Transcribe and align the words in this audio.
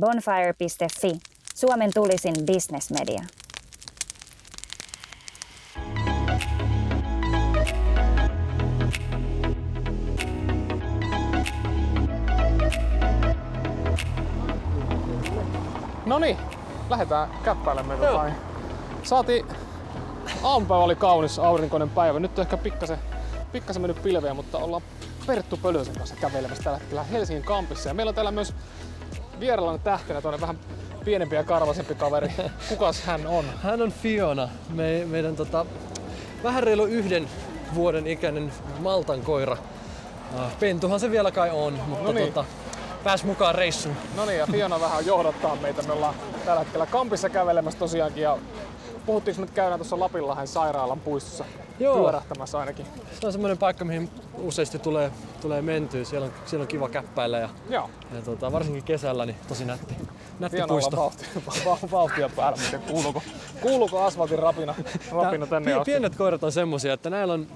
Bonfire.fi, 0.00 1.18
Suomen 1.54 1.90
tulisin 1.94 2.34
bisnesmedia. 2.46 3.22
No 16.06 16.18
niin, 16.18 16.36
lähdetään 16.90 17.30
käppäilemään 17.44 18.02
jotain. 18.02 18.34
Saati, 19.02 19.44
aamupäivä 20.42 20.84
oli 20.84 20.96
kaunis 20.96 21.38
aurinkoinen 21.38 21.90
päivä. 21.90 22.20
Nyt 22.20 22.38
on 22.38 22.42
ehkä 22.42 22.56
pikkasen, 22.56 22.98
pikkasen 23.52 23.82
mennyt 23.82 24.02
pilveä, 24.02 24.34
mutta 24.34 24.58
ollaan 24.58 24.82
Perttu 25.26 25.56
Pölösen 25.56 25.94
kanssa 25.94 26.16
kävelemässä 26.16 26.62
tällä 26.62 26.78
hetkellä 26.78 27.02
Helsingin 27.02 27.44
kampissa. 27.44 27.88
Ja 27.88 27.94
meillä 27.94 28.10
on 28.10 28.14
täällä 28.14 28.30
myös 28.30 28.54
vieraillaan 29.40 29.80
tähtenä 29.80 30.20
tuonne 30.22 30.40
vähän 30.40 30.58
pienempi 31.04 31.36
ja 31.36 31.44
karvasempi 31.44 31.94
kaveri. 31.94 32.28
Kukas 32.68 33.02
hän 33.02 33.26
on? 33.26 33.44
Hän 33.62 33.82
on 33.82 33.92
Fiona, 33.92 34.48
me, 34.68 35.04
meidän 35.06 35.36
tota, 35.36 35.66
vähän 36.42 36.62
reilu 36.62 36.84
yhden 36.84 37.28
vuoden 37.74 38.06
ikäinen 38.06 38.52
Maltan 38.78 39.20
koira. 39.22 39.56
Ah, 40.38 40.58
Pentuhan 40.60 41.00
se 41.00 41.10
vielä 41.10 41.30
kai 41.30 41.50
on, 41.50 41.72
mutta 41.86 42.04
No 42.04 42.12
niin. 42.12 42.26
tota, 42.32 42.44
pääs 43.04 43.24
mukaan 43.24 43.54
reissuun. 43.54 43.96
No 44.16 44.24
niin, 44.24 44.38
ja 44.38 44.46
Fiona 44.46 44.80
vähän 44.80 45.06
johdottaa 45.06 45.56
meitä. 45.56 45.82
Me 45.82 45.92
ollaan 45.92 46.14
tällä 46.44 46.60
hetkellä 46.60 46.86
kampissa 46.86 47.28
kävelemässä 47.28 47.78
tosiaankin. 47.78 48.22
Ja 48.22 48.38
puhuttiinko 49.06 49.40
me, 49.40 49.44
että 49.44 49.54
käydään 49.56 49.80
tuossa 49.80 50.00
Lapinlahden 50.00 50.46
sairaalan 50.48 51.00
puistossa 51.00 51.44
Joo. 51.80 51.96
pyörähtämässä 52.02 52.58
ainakin. 52.58 52.86
Se 53.20 53.26
on 53.26 53.32
semmoinen 53.32 53.58
paikka, 53.58 53.84
mihin 53.84 54.10
useasti 54.38 54.78
tulee, 54.78 55.10
tulee 55.40 55.62
mentyä. 55.62 56.04
Siellä 56.04 56.24
on, 56.26 56.32
siellä 56.46 56.62
on 56.62 56.68
kiva 56.68 56.88
käppäillä 56.88 57.38
ja, 57.38 57.48
Joo. 57.70 57.90
ja 58.14 58.22
tota, 58.22 58.52
varsinkin 58.52 58.82
kesällä 58.82 59.26
niin 59.26 59.36
tosi 59.48 59.64
nätti, 59.64 59.94
nätti 60.38 60.56
Hienoa 60.56 60.68
puisto. 60.68 60.96
vauhtia, 60.96 61.28
vau- 61.46 61.90
vauhtia 61.90 62.28
päällä, 62.36 62.58
mutta 62.62 62.78
kuuluuko, 62.92 63.22
kuuluuko 63.60 64.02
asfaltin 64.04 64.38
rapina, 64.38 64.74
rapina 65.12 65.46
tänne 65.46 65.72
asti? 65.72 65.90
Pienet 65.90 66.16
koirat 66.16 66.44
on 66.44 66.52
semmosia, 66.52 66.92
että 66.92 67.10
näillä 67.10 67.34
on 67.34 67.46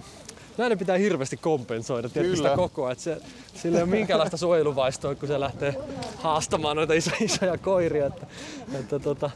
Näiden 0.59 0.79
pitää 0.79 0.97
hirveästi 0.97 1.37
kompensoida 1.37 2.09
tietysti 2.09 2.37
Kyllä. 2.37 2.49
sitä 2.49 2.57
koko 2.57 2.83
ajan. 2.85 2.93
että 2.93 3.05
Se, 3.05 3.21
sillä 3.55 3.79
ei 3.79 3.83
ole 3.83 3.91
minkäänlaista 3.91 4.37
suojeluvaistoa, 4.37 5.15
kun 5.15 5.29
se 5.29 5.41
lähtee 5.41 5.75
haastamaan 6.17 6.77
noita 6.77 6.95
iso, 6.95 7.11
isoja 7.21 7.59
koiria. 7.59 8.07
Että, 8.07 8.27
että 8.81 8.99
tota, 8.99 9.31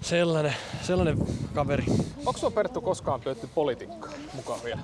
sellainen, 0.00 0.54
sellainen 0.82 1.18
kaveri 1.54 1.84
Onko 2.18 2.32
sinua 2.38 2.50
Perttu 2.50 2.80
koskaan 2.80 3.20
pidetty 3.20 3.48
politiikkaa 3.54 4.12
mukaan 4.34 4.60
vielä? 4.64 4.80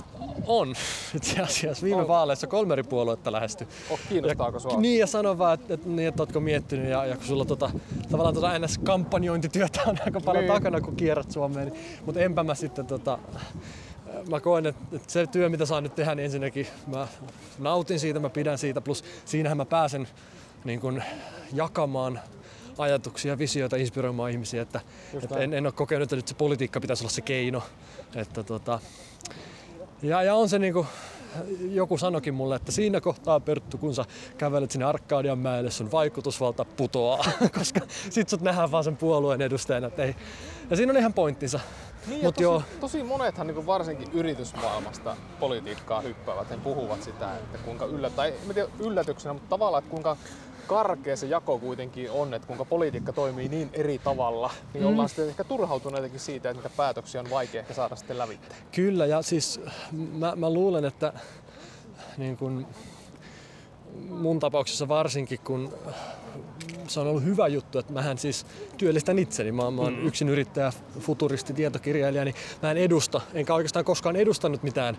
on 0.47 0.75
itse 1.15 1.41
asiassa. 1.41 1.85
Viime 1.85 2.01
On. 2.01 2.09
vaaleissa 2.09 2.47
kolme 2.47 2.73
eri 2.73 2.83
puoluetta 2.83 3.33
lähesty. 3.33 3.69
Oh, 3.91 3.99
kiinnostaako 4.09 4.59
sinua? 4.59 4.81
Niin, 4.81 5.01
ja 5.01 5.07
sano 5.07 5.39
vaan, 5.39 5.55
että, 5.55 5.75
että, 5.75 5.89
niin, 5.89 6.09
että 6.09 6.23
ootko 6.23 6.41
miettinyt, 6.41 6.91
ja, 6.91 7.07
ja 7.07 7.17
kun 7.17 7.27
sulla 7.27 7.45
tota, 7.45 7.71
tavallaan 8.11 8.35
tota 8.35 8.59
NS-kampanjointityötä 8.59 9.81
on 9.87 9.97
aika 10.07 10.21
paljon 10.21 10.45
Niin. 10.45 10.53
niin. 10.53 10.63
takana, 10.63 10.81
kun 10.81 10.97
kierrät 10.97 11.31
Suomeen, 11.31 11.69
niin, 11.69 11.81
mutta 12.07 12.21
enpä 12.21 12.43
mä 12.45 12.55
sitten 12.55 12.87
tota, 12.87 13.19
mä 14.31 14.41
koen, 14.41 14.67
että, 14.67 14.83
että 14.97 15.13
se 15.13 15.27
työ, 15.27 15.49
mitä 15.49 15.67
saan 15.67 15.83
nyt 15.83 15.95
tehdä, 15.95 16.15
niin 16.15 16.25
ensinnäkin 16.25 16.67
mä 16.87 17.09
nautin 17.59 18.01
siitä, 18.01 18.21
mä 18.21 18.29
pidän 18.31 18.59
siitä, 18.59 18.81
plus 18.81 19.05
siinähän 19.25 19.57
mä 19.57 19.65
pääsen 19.65 20.09
niin 20.65 20.81
kun, 20.81 21.03
jakamaan 21.53 22.21
ajatuksia, 22.79 23.39
visioita, 23.39 23.77
inspiroimaan 23.77 24.31
ihmisiä, 24.31 24.63
että, 24.63 24.81
Just 25.13 25.25
että 25.25 25.39
en, 25.39 25.55
en 25.55 25.67
ole 25.67 25.73
kokenut, 25.73 26.03
että 26.03 26.17
nyt 26.17 26.29
se 26.29 26.35
politiikka 26.35 26.81
pitäisi 26.81 27.05
olla 27.05 27.13
se 27.13 27.21
keino. 27.21 27.63
Että, 28.15 28.43
tota, 28.43 28.81
ja, 30.03 30.23
ja 30.23 30.35
on 30.35 30.49
se 30.49 30.59
niinku, 30.59 30.87
joku 31.71 31.99
sanokin 31.99 32.35
mulle, 32.35 32.57
että 32.57 32.73
siinä 32.73 33.01
kohtaa 33.01 33.41
Perttu, 33.41 33.79
kun 33.79 33.95
sä 33.95 34.05
kävelet 34.39 34.71
sinne 34.71 34.85
Arkadian 34.85 35.39
mäelle, 35.39 35.71
sun 35.71 35.93
vaikutusvalta 35.93 36.65
putoaa, 36.65 37.25
koska 37.59 37.81
sit 38.11 38.29
sut 38.29 38.41
nähdään 38.41 38.71
vaan 38.71 38.85
sen 38.85 38.97
puolueen 38.97 39.43
edustajana. 39.43 39.87
Että 39.87 40.03
ei. 40.03 40.17
Ja 40.71 40.77
siinä 40.77 40.93
on 40.93 40.99
ihan 40.99 41.13
pointtinsa. 41.13 41.61
Niin, 42.07 42.25
Mut 42.25 42.35
tosi, 42.35 42.43
joo. 42.43 42.63
tosi 42.81 43.03
monethan 43.03 43.47
niin 43.47 43.67
varsinkin 43.67 44.09
yritysmaailmasta 44.13 45.17
politiikkaa 45.41 46.01
hyppäävät 46.01 46.51
ja 46.51 46.57
puhuvat 46.57 47.03
sitä, 47.03 47.37
että 47.37 47.59
kuinka 47.59 47.85
yllä, 47.85 48.11
tai 48.11 48.29
en 48.29 48.55
tiedä 48.55 48.69
yllätyksenä, 48.79 49.33
mutta 49.33 49.49
tavallaan, 49.49 49.83
että 49.83 49.91
kuinka 49.91 50.17
karkea 50.65 51.17
se 51.17 51.27
jako 51.27 51.59
kuitenkin 51.59 52.11
on, 52.11 52.35
että 52.35 52.47
kuinka 52.47 52.65
politiikka 52.65 53.13
toimii 53.13 53.49
niin 53.49 53.71
eri 53.73 53.99
tavalla, 53.99 54.51
niin 54.75 54.85
mm. 54.85 54.89
ollaan 54.89 55.09
sitten 55.09 55.29
ehkä 55.29 55.45
turhautuneitakin 55.45 56.21
siitä, 56.21 56.51
että 56.51 56.63
niitä 56.63 56.77
päätöksiä 56.77 57.21
on 57.21 57.31
vaikea 57.31 57.61
ehkä 57.61 57.75
saada 57.75 57.97
sitten 57.97 58.19
lävitteen. 58.19 58.61
Kyllä, 58.73 59.07
ja 59.07 59.23
siis 59.23 59.61
mä, 59.93 60.37
mä 60.37 60.51
luulen, 60.51 60.85
että 60.85 61.13
niin 62.19 62.37
kun, 62.37 62.67
mun 64.09 64.41
tapauksessa 64.41 64.89
varsinkin, 64.89 65.39
kun 65.39 65.75
se 66.89 67.01
on 67.01 67.07
ollut 67.07 67.25
hyvä 67.25 67.49
juttu, 67.49 67.79
että 67.79 67.93
mähän 67.93 68.19
siis 68.19 68.47
työllistän 68.77 69.19
itseni. 69.19 69.53
Mä, 69.53 69.71
mä 69.71 69.83
oon 69.83 70.07
yksin 70.07 70.29
yrittäjä, 70.29 70.73
futuristi, 71.01 71.53
tietokirjailija, 71.53 72.25
niin 72.25 72.35
mä 72.63 72.71
en 72.71 72.77
edusta, 72.77 73.21
enkä 73.35 73.55
oikeastaan 73.55 73.85
koskaan 73.85 74.17
edustanut 74.17 74.63
mitään 74.63 74.99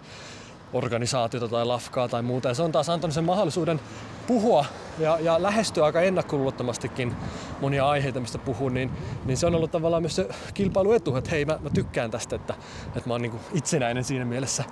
organisaatiota 0.76 1.48
tai 1.48 1.66
lafkaa 1.66 2.08
tai 2.08 2.22
muuta. 2.22 2.48
Ja 2.48 2.54
se 2.54 2.64
on 2.64 2.72
taas 2.72 2.90
antanut 2.90 3.14
sen 3.14 3.24
mahdollisuuden 3.24 3.80
puhua 4.28 4.66
ja, 5.00 5.20
ja 5.20 5.44
lähestyä 5.44 5.86
aika 5.86 6.02
ennakkoluulottomastikin 6.02 7.16
monia 7.62 7.90
aiheita, 7.90 8.20
mistä 8.20 8.38
puhun, 8.38 8.74
niin, 8.74 8.92
niin 9.26 9.38
se 9.38 9.48
on 9.48 9.56
ollut 9.56 9.72
tavallaan 9.72 10.04
myös 10.04 10.16
se 10.16 10.28
kilpailuetu, 10.54 11.16
että 11.16 11.30
hei 11.30 11.46
mä, 11.46 11.60
mä 11.62 11.70
tykkään 11.70 12.12
tästä, 12.12 12.36
että, 12.36 12.54
että 12.88 13.10
mä 13.10 13.14
oon 13.14 13.22
niin 13.22 13.40
itsenäinen 13.54 14.04
siinä 14.04 14.26
mielessä. 14.26 14.64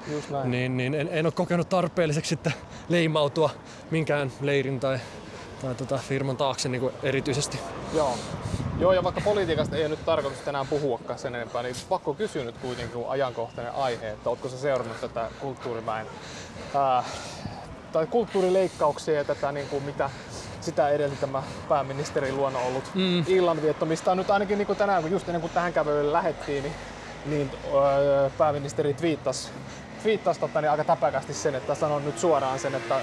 Niin, 0.43 0.77
niin 0.77 0.93
en, 0.93 1.09
en 1.11 1.25
ole 1.25 1.33
kokenut 1.33 1.69
tarpeelliseksi 1.69 2.29
sitten 2.29 2.53
leimautua 2.89 3.49
minkään 3.91 4.31
leirin 4.41 4.79
tai, 4.79 4.99
tai 5.61 5.75
tota 5.75 5.97
firman 5.97 6.37
taakse 6.37 6.69
niin 6.69 6.81
kuin 6.81 6.93
erityisesti. 7.03 7.59
Joo. 7.93 8.17
Joo, 8.79 8.93
ja 8.93 9.03
vaikka 9.03 9.21
politiikasta 9.21 9.75
ei 9.75 9.81
ole 9.81 9.89
nyt 9.89 10.05
tarkoitus 10.05 10.39
tänään 10.39 10.67
puhuakaan 10.67 11.19
sen 11.19 11.35
enempää, 11.35 11.63
niin 11.63 11.75
pakko 11.89 12.13
kysyä 12.13 12.43
nyt 12.43 12.57
kuitenkin 12.57 12.93
kun 12.93 13.09
ajankohtainen 13.09 13.73
aihe, 13.73 14.09
että 14.09 14.29
ootko 14.29 14.49
sä 14.49 14.57
seurannut 14.57 15.01
tätä 15.01 15.29
kulttuuriväen 15.39 16.07
ää, 16.75 17.03
tai 17.91 18.07
kulttuurileikkauksia 18.07 19.13
ja 19.13 19.23
tätä 19.23 19.51
niin 19.51 19.67
kuin 19.67 19.83
mitä 19.83 20.09
sitä 20.61 20.89
edelti 20.89 21.15
tämä 21.15 21.43
pääministerin 21.69 22.37
luona 22.37 22.59
ollut 22.59 22.83
mm. 22.95 23.23
illanvietto, 23.27 23.85
mistä 23.85 24.11
on 24.11 24.17
nyt 24.17 24.29
ainakin 24.29 24.57
niin 24.57 24.67
kuin 24.67 24.77
tänään, 24.77 25.01
kun 25.01 25.11
just 25.11 25.27
ennen 25.27 25.41
kuin 25.41 25.53
tähän 25.53 25.73
kävelylle 25.73 26.13
lähettiin, 26.13 26.63
niin, 26.63 26.73
niin 27.25 27.51
öö, 27.73 28.29
pääministeri 28.37 28.93
twiittasi, 28.93 29.49
twiittasi 30.03 30.39
tota, 30.39 30.61
niin 30.61 30.71
aika 30.71 30.83
täpäkästi 30.83 31.33
sen, 31.33 31.55
että 31.55 31.75
sanon 31.75 32.05
nyt 32.05 32.19
suoraan 32.19 32.59
sen, 32.59 32.75
että 32.75 32.99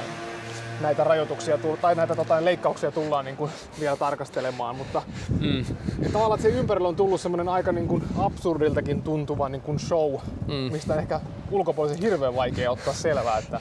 näitä 0.81 1.05
rajoituksia 1.05 1.59
tai 1.81 1.95
näitä 1.95 2.15
tota, 2.15 2.45
leikkauksia 2.45 2.91
tullaan 2.91 3.25
niin 3.25 3.37
kuin, 3.37 3.51
vielä 3.81 3.97
tarkastelemaan, 3.97 4.77
mutta 4.77 5.03
mm. 5.41 5.65
tavallaan 6.13 6.41
että 6.41 6.51
se 6.51 6.59
ympärillä 6.59 6.89
on 6.89 6.97
tullut 6.97 7.21
semmoinen 7.21 7.49
aika 7.49 7.73
niin 7.73 7.89
kuin, 7.89 8.05
absurdiltakin 8.19 9.03
tuntuva 9.03 9.49
niin 9.49 9.63
kuin 9.63 9.79
show, 9.79 10.15
mm. 10.47 10.55
mistä 10.55 10.95
ehkä 10.95 11.21
ulkopuolisen 11.51 12.01
hirveän 12.01 12.37
vaikea 12.37 12.71
ottaa 12.71 12.95
selvää, 12.95 13.39
että 13.39 13.61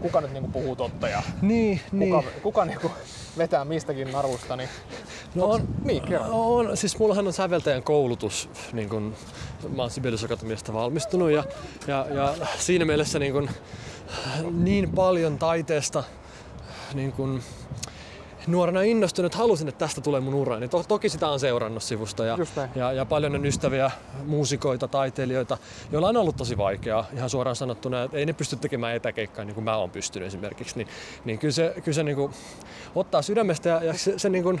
kuka 0.00 0.20
nyt 0.20 0.32
niin 0.32 0.42
kuin, 0.42 0.52
puhuu 0.52 0.76
totta 0.76 1.08
ja 1.08 1.22
Niin, 1.42 1.80
kuka, 1.98 2.22
kuka 2.42 2.64
niin 2.64 2.80
kuin, 2.80 2.92
vetää 3.38 3.64
mistäkin 3.64 4.12
narusta. 4.12 4.56
Niin, 4.56 4.68
No 5.34 5.44
on, 5.46 5.68
niin, 5.84 6.02
kerro. 6.02 6.26
on, 6.30 6.76
siis 6.76 6.98
mullahan 6.98 7.26
on 7.26 7.32
säveltäjän 7.32 7.82
koulutus, 7.82 8.50
niin 8.72 8.88
kun, 8.88 9.14
mä 9.76 9.82
oon 9.82 9.90
Sibelius 9.90 10.24
Akatemiasta 10.24 10.72
valmistunut 10.72 11.30
ja, 11.30 11.44
ja, 11.86 12.06
ja 12.14 12.34
siinä 12.58 12.84
mielessä 12.84 13.18
niin, 13.18 13.32
kun, 13.32 13.50
niin 14.50 14.92
paljon 14.92 15.38
taiteesta 15.38 16.04
niin 16.94 17.12
kun, 17.12 17.42
nuorena 18.46 18.82
innostunut, 18.82 19.34
halusin, 19.34 19.68
että 19.68 19.78
tästä 19.78 20.00
tulee 20.00 20.20
mun 20.20 20.34
ura. 20.34 20.58
Niin 20.58 20.70
to, 20.70 20.82
toki 20.82 21.08
sitä 21.08 21.28
on 21.28 21.40
seurannut 21.40 21.82
sivusta 21.82 22.24
ja, 22.24 22.38
ja, 22.74 22.92
ja 22.92 23.04
paljon 23.04 23.34
on 23.34 23.46
ystäviä, 23.46 23.90
muusikoita, 24.26 24.88
taiteilijoita, 24.88 25.58
joilla 25.92 26.08
on 26.08 26.16
ollut 26.16 26.36
tosi 26.36 26.58
vaikeaa, 26.58 27.06
ihan 27.14 27.30
suoraan 27.30 27.56
sanottuna, 27.56 28.02
että 28.02 28.16
ei 28.16 28.26
ne 28.26 28.32
pysty 28.32 28.56
tekemään 28.56 28.96
etäkeikkaa 28.96 29.44
niin 29.44 29.54
kuin 29.54 29.64
mä 29.64 29.76
oon 29.76 29.90
pystynyt 29.90 30.28
esimerkiksi. 30.28 30.76
Niin, 30.76 30.88
niin 31.24 31.38
kyllä 31.38 31.52
se, 31.52 31.74
kyllä 31.84 31.94
se 31.94 32.02
niin 32.02 32.16
kuin, 32.16 32.32
ottaa 32.94 33.22
sydämestä 33.22 33.68
ja, 33.68 33.84
ja 33.84 33.94
se, 33.94 34.18
se 34.18 34.28
niin 34.28 34.44
kuin, 34.44 34.60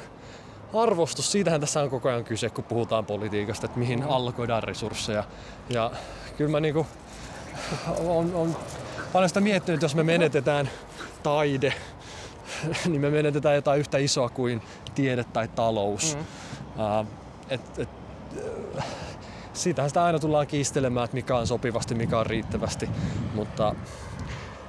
arvostus, 0.74 1.32
siitähän 1.32 1.60
tässä 1.60 1.80
on 1.80 1.90
koko 1.90 2.08
ajan 2.08 2.24
kyse, 2.24 2.50
kun 2.50 2.64
puhutaan 2.64 3.06
politiikasta, 3.06 3.66
että 3.66 3.78
mihin 3.78 4.02
allokoidaan 4.02 4.62
resursseja. 4.62 5.24
Ja 5.68 5.90
kyllä 6.36 6.50
mä 6.50 6.60
niinku, 6.60 6.86
on, 7.98 8.34
on 8.34 8.56
paljon 9.12 9.28
sitä 9.28 9.40
miettinyt, 9.40 9.76
että 9.76 9.84
jos 9.84 9.94
me 9.94 10.02
menetetään 10.02 10.70
taide, 11.22 11.74
niin 12.88 13.00
me 13.00 13.10
menetetään 13.10 13.54
jotain 13.54 13.80
yhtä 13.80 13.98
isoa 13.98 14.28
kuin 14.28 14.62
tiede 14.94 15.24
tai 15.24 15.48
talous. 15.48 16.16
Mm. 16.16 16.20
Uh, 17.00 17.06
et, 17.48 17.78
et, 17.78 17.88
äh, 18.78 18.84
siitähän 19.52 19.90
sitä 19.90 20.04
aina 20.04 20.18
tullaan 20.18 20.46
kiistelemään, 20.46 21.04
että 21.04 21.14
mikä 21.14 21.36
on 21.36 21.46
sopivasti, 21.46 21.94
mikä 21.94 22.18
on 22.18 22.26
riittävästi. 22.26 22.88
Mutta, 23.34 23.74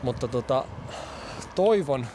mutta 0.04 0.28
tota, 0.28 0.66
toivon, 1.56 2.08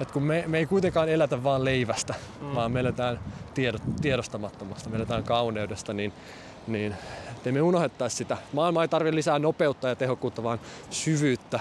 että 0.00 0.12
kun 0.12 0.22
me, 0.22 0.44
me 0.46 0.58
ei 0.58 0.66
kuitenkaan 0.66 1.08
elätä 1.08 1.42
vaan 1.42 1.64
leivästä, 1.64 2.14
mm. 2.40 2.54
vaan 2.54 2.72
me 2.72 2.80
eletään 2.80 3.20
tiedot, 3.54 3.82
tiedostamattomasta, 4.00 4.90
me 4.90 4.96
eletään 4.96 5.24
kauneudesta, 5.24 5.92
niin, 5.92 6.12
niin 6.66 6.94
ettei 7.30 7.52
me 7.52 7.62
unohdettaisi 7.62 8.16
sitä. 8.16 8.36
Maailma 8.52 8.82
ei 8.82 8.88
tarvitse 8.88 9.14
lisää 9.14 9.38
nopeutta 9.38 9.88
ja 9.88 9.96
tehokkuutta, 9.96 10.42
vaan 10.42 10.60
syvyyttä, 10.90 11.60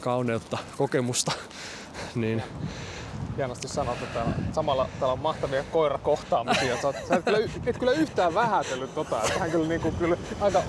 kauneutta, 0.00 0.58
kokemusta. 0.78 1.32
niin 2.14 2.42
hienosti 3.36 3.68
sanottu 3.68 4.04
täällä. 4.14 4.32
Samalla 4.52 4.88
täällä 5.00 5.12
on 5.12 5.18
mahtavia 5.18 5.64
koirakohtaamisia. 5.72 6.76
Sä, 6.82 6.92
sä 7.08 7.16
et, 7.16 7.24
kyllä, 7.24 7.38
et 7.66 7.78
kyllä 7.78 7.92
yhtään 7.92 8.34
vähätellyt 8.34 8.94
tota. 8.94 9.22
Että 9.22 9.38
hän 9.38 9.50
kyllä, 9.50 9.68
niinku, 9.68 9.92
kyllä 9.92 10.16
aika 10.40 10.62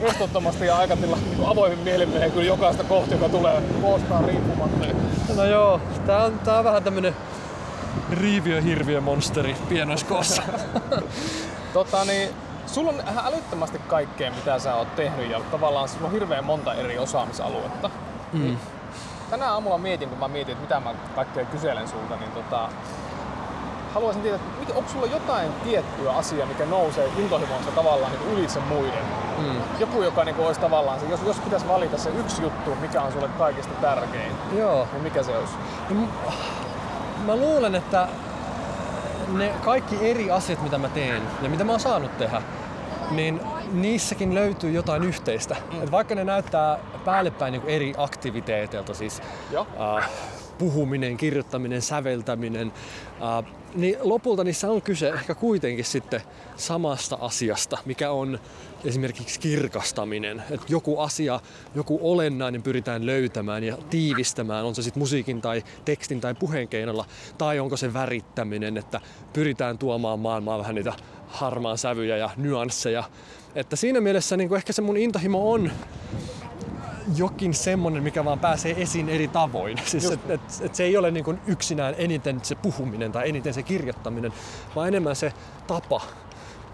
estottomasti 0.00 0.66
ja 0.66 0.76
aika 0.76 0.96
tilla, 0.96 1.16
niinku 1.16 1.46
avoimin 1.46 1.78
mielin 1.78 2.08
menee 2.08 2.30
kyllä 2.30 2.46
jokaista 2.46 2.84
kohti, 2.84 3.14
joka 3.14 3.28
tulee 3.28 3.62
koostaan 3.82 4.24
riippumatta. 4.24 4.86
No 5.36 5.44
joo, 5.44 5.80
tää 6.06 6.24
on, 6.24 6.38
tää 6.38 6.58
on 6.58 6.64
vähän 6.64 6.84
tämmönen 6.84 7.16
riiviö 8.10 8.60
hirviö 8.60 9.00
monsteri 9.00 9.56
pienoiskoossa. 9.68 10.42
Tota, 11.72 12.04
niin, 12.04 12.30
sulla 12.66 12.90
on 12.90 13.02
ihan 13.10 13.26
älyttömästi 13.26 13.78
kaikkea, 13.78 14.30
mitä 14.30 14.58
sä 14.58 14.74
oot 14.74 14.96
tehnyt 14.96 15.30
ja 15.30 15.40
tavallaan 15.40 15.88
sulla 15.88 16.06
on 16.06 16.12
hirveän 16.12 16.44
monta 16.44 16.74
eri 16.74 16.98
osaamisaluetta. 16.98 17.90
Mm. 18.32 18.56
Tänä 19.30 19.52
aamulla 19.52 19.78
mietin, 19.78 20.08
kun 20.08 20.18
mä 20.18 20.28
mietin, 20.28 20.52
että 20.52 20.62
mitä 20.62 20.80
mä 20.80 20.94
kaikkea 21.14 21.44
kyselen 21.44 21.88
sulta, 21.88 22.16
niin 22.16 22.30
tota, 22.30 22.68
haluaisin 23.94 24.22
tietää, 24.22 24.40
että 24.62 24.74
onko 24.74 24.90
sulla 24.90 25.06
jotain 25.06 25.52
tiettyä 25.64 26.12
asiaa, 26.12 26.46
mikä 26.46 26.66
nousee 26.66 27.10
intohimonsa 27.18 27.70
tavallaan 27.70 28.12
niin 28.12 28.32
ylitse 28.32 28.60
muiden? 28.60 29.04
Mm. 29.38 29.56
Joku, 29.78 30.02
joka 30.02 30.24
niin 30.24 30.36
olisi 30.38 30.60
tavallaan 30.60 31.00
se, 31.00 31.06
jos, 31.06 31.20
jos 31.26 31.38
pitäisi 31.38 31.68
valita 31.68 31.98
se 31.98 32.10
yksi 32.10 32.42
juttu, 32.42 32.74
mikä 32.80 33.02
on 33.02 33.12
sulle 33.12 33.28
kaikista 33.38 33.74
tärkein, 33.80 34.32
joo. 34.56 34.88
niin 34.92 35.02
mikä 35.02 35.22
se 35.22 35.36
olisi? 35.36 35.52
No, 35.90 36.08
mä 37.26 37.36
luulen, 37.36 37.74
että 37.74 38.08
ne 39.32 39.54
kaikki 39.64 40.10
eri 40.10 40.30
asiat, 40.30 40.62
mitä 40.62 40.78
mä 40.78 40.88
teen 40.88 41.22
ja 41.42 41.48
mitä 41.48 41.64
mä 41.64 41.72
oon 41.72 41.80
saanut 41.80 42.18
tehdä, 42.18 42.42
niin 43.10 43.40
niissäkin 43.72 44.34
löytyy 44.34 44.70
jotain 44.70 45.02
yhteistä. 45.02 45.56
Mm. 45.72 45.82
Et 45.82 45.90
vaikka 45.90 46.14
ne 46.14 46.24
näyttää 46.24 46.78
päällepäin 47.04 47.52
niin 47.52 47.62
eri 47.66 47.94
aktiviteeteilta, 47.96 48.94
siis 48.94 49.22
äh, 49.56 50.10
puhuminen, 50.58 51.16
kirjoittaminen, 51.16 51.82
säveltäminen, 51.82 52.72
äh, 53.22 53.52
niin 53.74 53.96
lopulta 54.00 54.44
niissä 54.44 54.70
on 54.70 54.82
kyse 54.82 55.08
ehkä 55.08 55.34
kuitenkin 55.34 55.84
sitten 55.84 56.20
samasta 56.56 57.18
asiasta, 57.20 57.78
mikä 57.84 58.10
on 58.10 58.38
esimerkiksi 58.84 59.40
kirkastaminen. 59.40 60.42
Että 60.50 60.66
joku 60.68 60.98
asia, 60.98 61.40
joku 61.74 61.98
olennainen 62.02 62.62
pyritään 62.62 63.06
löytämään 63.06 63.64
ja 63.64 63.78
tiivistämään, 63.90 64.64
on 64.64 64.74
se 64.74 64.82
sitten 64.82 65.00
musiikin 65.00 65.40
tai 65.40 65.62
tekstin 65.84 66.20
tai 66.20 66.34
puheen 66.34 66.68
keinolla, 66.68 67.04
tai 67.38 67.60
onko 67.60 67.76
se 67.76 67.92
värittäminen, 67.92 68.76
että 68.76 69.00
pyritään 69.32 69.78
tuomaan 69.78 70.20
maailmaan 70.20 70.60
vähän 70.60 70.74
niitä 70.74 70.92
harmaan 71.28 71.78
sävyjä 71.78 72.16
ja 72.16 72.30
nyansseja. 72.36 73.04
Että 73.54 73.76
siinä 73.76 74.00
mielessä 74.00 74.36
niin 74.36 74.54
ehkä 74.54 74.72
se 74.72 74.82
mun 74.82 74.96
intohimo 74.96 75.52
on 75.52 75.70
jokin 77.16 77.54
semmonen, 77.54 78.02
mikä 78.02 78.24
vaan 78.24 78.38
pääsee 78.38 78.82
esiin 78.82 79.08
eri 79.08 79.28
tavoin. 79.28 79.78
Siis 79.86 80.10
et, 80.10 80.30
et, 80.30 80.40
et 80.60 80.74
se 80.74 80.84
ei 80.84 80.96
ole 80.96 81.10
niin 81.10 81.24
kuin 81.24 81.40
yksinään 81.46 81.94
eniten 81.98 82.40
se 82.42 82.54
puhuminen 82.54 83.12
tai 83.12 83.28
eniten 83.28 83.54
se 83.54 83.62
kirjoittaminen, 83.62 84.32
vaan 84.76 84.88
enemmän 84.88 85.16
se 85.16 85.32
tapa, 85.66 86.00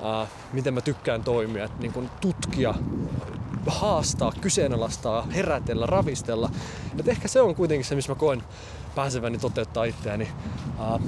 ää, 0.02 0.26
miten 0.52 0.74
mä 0.74 0.80
tykkään 0.80 1.24
toimia. 1.24 1.64
Et 1.64 1.78
niin 1.78 1.92
kuin 1.92 2.10
tutkia, 2.20 2.74
haastaa, 3.66 4.32
kyseenalaistaa, 4.40 5.22
herätellä, 5.22 5.86
ravistella. 5.86 6.50
Et 6.98 7.08
ehkä 7.08 7.28
se 7.28 7.40
on 7.40 7.54
kuitenkin 7.54 7.84
se, 7.84 7.94
missä 7.94 8.12
mä 8.12 8.16
koen 8.18 8.42
pääseväni 8.94 9.38
toteuttaa 9.38 9.84
itseäni. 9.84 10.28
Ää, 10.78 10.98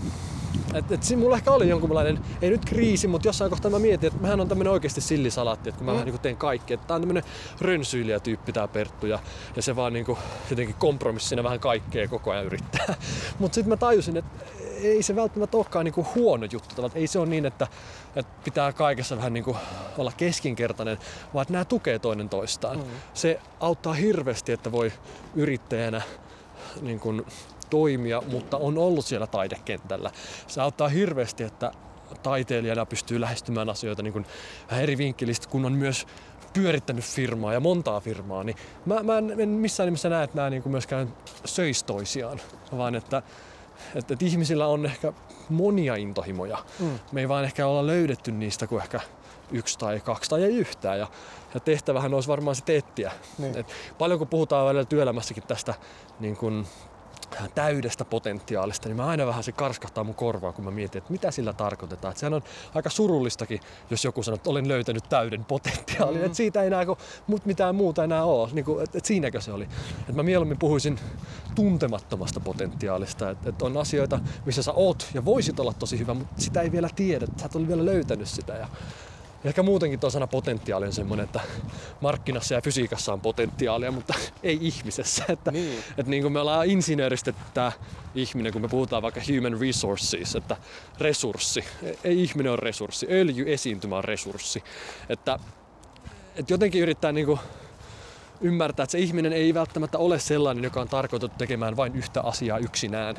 et, 0.75 0.93
et 0.93 1.03
siinä 1.03 1.23
mulla 1.23 1.37
ehkä 1.37 1.51
oli 1.51 1.69
jonkunlainen, 1.69 2.19
ei 2.43 2.51
nyt 2.51 2.65
kriisi, 2.65 3.09
mutta 3.09 3.29
jossain 3.29 3.51
kohtaa 3.51 3.71
mä 3.71 3.79
mietin, 3.79 4.07
että 4.07 4.21
mähän 4.21 4.41
on 4.41 4.49
tämmönen 4.49 4.73
oikeasti 4.73 5.01
sillisalaatti, 5.01 5.69
että 5.69 5.79
kun 5.79 5.87
mä 5.87 5.93
mm. 5.93 5.95
vähän 5.95 6.07
niin 6.07 6.21
teen 6.21 6.37
kaikkea. 6.37 6.75
Että 6.75 6.87
tää 6.87 6.95
on 6.95 7.01
tämmönen 7.03 7.23
rönsyilijä 7.61 8.21
tyyppi 8.21 8.53
tää 8.53 8.69
Perttu 8.69 9.07
ja, 9.07 9.19
ja 9.57 9.63
se 9.63 9.77
vaan 9.77 9.93
niin 9.93 10.05
kuin, 10.05 10.19
jotenkin 10.51 10.77
kompromissina 10.79 11.43
vähän 11.43 11.61
kaikkea 11.61 12.09
koko 12.09 12.31
ajan 12.31 12.45
yrittää. 12.45 12.95
mutta 13.39 13.55
sitten 13.55 13.69
mä 13.69 13.77
tajusin, 13.77 14.17
että 14.17 14.45
ei 14.83 15.03
se 15.03 15.17
välttämättä 15.17 15.57
olekaan 15.57 15.85
niin 15.85 15.95
kuin 15.95 16.07
huono 16.15 16.47
juttu. 16.53 16.75
Tavallaan, 16.75 16.99
Ei 16.99 17.07
se 17.07 17.19
ole 17.19 17.29
niin, 17.29 17.47
että, 17.47 17.67
että 18.17 18.33
pitää 18.45 18.73
kaikessa 18.73 19.17
vähän 19.17 19.33
niin 19.33 19.45
kuin 19.45 19.57
olla 19.99 20.13
keskinkertainen, 20.17 20.99
vaan 21.35 21.43
että 21.43 21.53
nämä 21.53 21.65
tukee 21.65 21.99
toinen 21.99 22.29
toistaan. 22.29 22.77
Mm. 22.77 22.85
Se 23.15 23.41
auttaa 23.61 23.93
hirveästi, 23.93 24.53
että 24.53 24.73
voi 24.73 24.93
yrittäjänä 25.35 26.03
niin 26.81 27.01
kuin 27.01 27.27
toimia, 27.73 28.23
mutta 28.31 28.57
on 28.57 28.79
ollut 28.79 29.05
siellä 29.05 29.27
taidekentällä. 29.27 30.11
Se 30.47 30.61
auttaa 30.61 30.89
hirveästi, 30.89 31.45
että 31.45 31.73
taiteilijana 32.23 32.87
pystyy 32.87 33.21
lähestymään 33.21 33.71
asioita 33.71 34.03
niin 34.03 34.13
kuin 34.13 34.27
vähän 34.71 34.83
eri 34.83 34.99
vinkkelistä, 34.99 35.49
kun 35.49 35.65
on 35.65 35.73
myös 35.73 36.07
pyörittänyt 36.53 37.05
firmaa 37.05 37.53
ja 37.53 37.61
montaa 37.61 38.01
firmaa, 38.01 38.45
niin 38.45 38.57
mä, 38.87 39.03
mä 39.03 39.19
en, 39.19 39.41
en 39.41 39.49
missään 39.49 39.87
nimessä 39.87 40.09
näe, 40.09 40.25
että 40.25 40.37
nämä 40.37 40.51
niin 40.51 40.63
kuin 40.63 40.71
myöskään 40.71 41.15
söis 41.45 41.83
toisiaan, 41.83 42.41
vaan 42.77 42.95
että, 42.95 43.23
että, 43.95 44.15
että 44.15 44.25
ihmisillä 44.25 44.67
on 44.67 44.87
ehkä 44.87 45.13
monia 45.49 45.97
intohimoja. 45.97 46.59
Mm. 46.79 46.99
Me 47.13 47.21
ei 47.21 47.29
vaan 47.29 47.45
ehkä 47.45 47.67
olla 47.67 47.87
löydetty 47.87 48.33
niistä 48.33 48.67
kuin 48.67 48.83
ehkä 48.83 49.01
yksi 49.53 49.79
tai 49.79 50.01
kaksi 50.01 50.31
tai 50.31 50.45
ei 50.45 50.57
yhtään. 50.57 50.99
Ja, 50.99 51.07
ja 51.55 51.61
tehtävähän 51.61 52.15
olisi 52.15 52.29
varmaan 52.29 52.57
se 52.57 52.77
etsiä. 52.77 53.13
Niin. 53.39 53.59
Et 53.59 53.67
paljon 53.99 54.19
kun 54.19 54.29
puhutaan 54.29 54.67
välillä 54.67 54.85
työelämässäkin 54.85 55.43
tästä 55.43 55.75
niin 56.21 56.37
kun, 56.37 56.67
täydestä 57.55 58.05
potentiaalista, 58.05 58.89
niin 58.89 58.97
mä 58.97 59.07
aina 59.07 59.27
vähän 59.27 59.43
se 59.45 59.53
karskahtaa 59.53 60.05
mun 60.05 60.15
korvaa, 60.15 60.53
kun 60.53 60.65
mä 60.65 60.71
mietin, 60.71 60.99
että 60.99 61.13
mitä 61.13 61.31
sillä 61.31 61.53
tarkoitetaan. 61.53 62.13
Että 62.13 62.21
sehän 62.21 62.35
on 62.35 62.43
aika 62.75 62.91
surullistakin, 62.91 63.61
jos 63.91 64.05
joku 64.05 64.23
sanoo, 64.23 64.35
että 64.35 64.51
olen 64.51 64.69
löytänyt 64.69 65.09
täyden 65.09 65.45
potentiaalin. 65.45 66.19
Mm. 66.19 66.25
Että 66.25 66.37
siitä 66.37 66.61
ei 66.61 66.67
enää 66.67 66.85
mut 67.27 67.47
mitään 67.47 67.75
muuta 67.75 68.05
enää 68.05 68.25
ole. 68.25 68.49
Niin 68.53 68.65
kuin, 68.65 68.85
että, 68.85 68.99
että 68.99 69.09
siinäkö 69.09 69.41
se 69.41 69.53
oli. 69.53 69.69
Että 70.01 70.13
mä 70.13 70.23
mieluummin 70.23 70.59
puhuisin 70.59 70.99
tuntemattomasta 71.55 72.41
potentiaalista. 72.41 73.31
Että, 73.31 73.49
että 73.49 73.65
on 73.65 73.77
asioita, 73.77 74.21
missä 74.47 74.63
sä 74.63 74.73
oot 74.73 75.09
ja 75.15 75.25
voisit 75.25 75.61
olla 75.61 75.73
tosi 75.73 75.99
hyvä, 75.99 76.15
mutta 76.15 76.43
sitä 76.43 76.61
ei 76.61 76.73
vielä 76.73 76.89
tiedä. 76.97 77.27
Sä 77.37 77.47
et 77.47 77.57
ole 77.57 77.69
vielä 77.69 77.85
löytänyt 77.85 78.29
sitä. 78.29 78.53
Ja 78.53 78.69
ehkä 79.45 79.63
muutenkin 79.63 80.01
tuo 80.01 80.11
sana 80.11 80.27
potentiaali 80.27 80.87
on 80.87 80.93
semmoinen, 80.93 81.25
että 81.25 81.41
markkinassa 82.01 82.55
ja 82.55 82.61
fysiikassa 82.61 83.13
on 83.13 83.21
potentiaalia, 83.21 83.93
mutta 83.93 84.15
ei 84.43 84.59
ihmisessä. 84.61 85.25
Että, 85.29 85.51
Niin. 85.51 85.79
että 85.99 86.11
niin 86.11 86.23
kuin 86.23 86.33
me 86.33 86.41
ollaan 86.41 86.67
insinööristetty 86.67 87.43
tämä 87.55 87.73
ihminen, 88.15 88.53
kun 88.53 88.63
me 88.63 88.69
puhutaan 88.69 89.03
vaikka 89.03 89.21
human 89.35 89.61
resources, 89.61 90.37
että 90.37 90.57
resurssi. 91.01 91.65
Ei 92.05 92.23
ihminen 92.23 92.53
ole 92.53 92.61
resurssi, 92.63 93.07
öljy 93.11 93.53
esiintymä 93.53 93.97
on 93.97 94.05
resurssi. 94.05 94.63
Että, 95.09 95.39
että 96.37 96.53
jotenkin 96.53 96.83
yrittää 96.83 97.13
niin 97.13 97.27
kuin 97.27 97.39
ymmärtää, 98.41 98.85
että 98.85 98.93
se 98.93 98.99
ihminen 98.99 99.33
ei 99.33 99.55
välttämättä 99.55 99.99
ole 99.99 100.19
sellainen, 100.19 100.65
joka 100.65 100.81
on 100.81 100.89
tarkoitettu 100.89 101.39
tekemään 101.39 101.77
vain 101.77 101.97
yhtä 101.97 102.21
asiaa 102.21 102.59
yksinään 102.59 103.17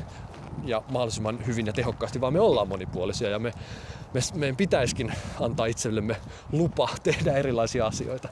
ja 0.64 0.82
mahdollisimman 0.88 1.46
hyvin 1.46 1.66
ja 1.66 1.72
tehokkaasti, 1.72 2.20
vaan 2.20 2.32
me 2.32 2.40
ollaan 2.40 2.68
monipuolisia 2.68 3.30
ja 3.30 3.38
me, 3.38 3.52
me, 4.14 4.20
meidän 4.34 4.56
pitäisikin 4.56 5.12
antaa 5.40 5.66
itsellemme 5.66 6.16
lupa 6.52 6.88
tehdä 7.02 7.32
erilaisia 7.32 7.86
asioita. 7.86 8.28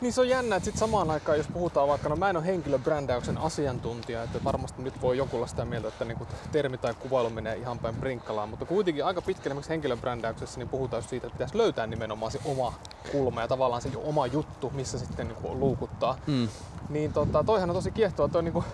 Niin 0.00 0.12
se 0.12 0.20
on 0.20 0.28
jännä, 0.28 0.56
että 0.56 0.64
sit 0.64 0.76
samaan 0.76 1.10
aikaan, 1.10 1.38
jos 1.38 1.48
puhutaan 1.48 1.88
vaikka, 1.88 2.08
no 2.08 2.16
mä 2.16 2.30
en 2.30 2.36
ole 2.36 2.46
henkilöbrändäyksen 2.46 3.38
asiantuntija, 3.38 4.22
että 4.22 4.44
varmasti 4.44 4.82
nyt 4.82 5.02
voi 5.02 5.16
joku 5.16 5.36
olla 5.36 5.46
sitä 5.46 5.64
mieltä, 5.64 5.88
että 5.88 6.04
niinku 6.04 6.26
termi 6.52 6.78
tai 6.78 6.94
kuvailu 6.94 7.30
menee 7.30 7.56
ihan 7.56 7.78
päin 7.78 7.94
prinkkalaan, 7.94 8.48
mutta 8.48 8.64
kuitenkin 8.64 9.04
aika 9.04 9.22
pitkälle 9.22 9.52
esimerkiksi 9.52 9.70
henkilöbrändäyksessä 9.70 10.58
niin 10.58 10.68
puhutaan 10.68 11.02
siitä, 11.02 11.26
että 11.26 11.36
pitäisi 11.36 11.58
löytää 11.58 11.86
nimenomaan 11.86 12.32
se 12.32 12.40
oma 12.44 12.72
kulma 13.12 13.40
ja 13.40 13.48
tavallaan 13.48 13.82
se 13.82 13.90
oma 13.96 14.26
juttu, 14.26 14.70
missä 14.74 14.98
sitten 14.98 15.28
niinku 15.28 15.58
luukuttaa. 15.58 16.18
Mm. 16.26 16.48
Niin 16.88 17.12
tota, 17.12 17.44
toihan 17.44 17.70
on 17.70 17.76
tosi 17.76 17.90
kiehtoa, 17.90 18.28
toi 18.28 18.42
niinku, 18.42 18.64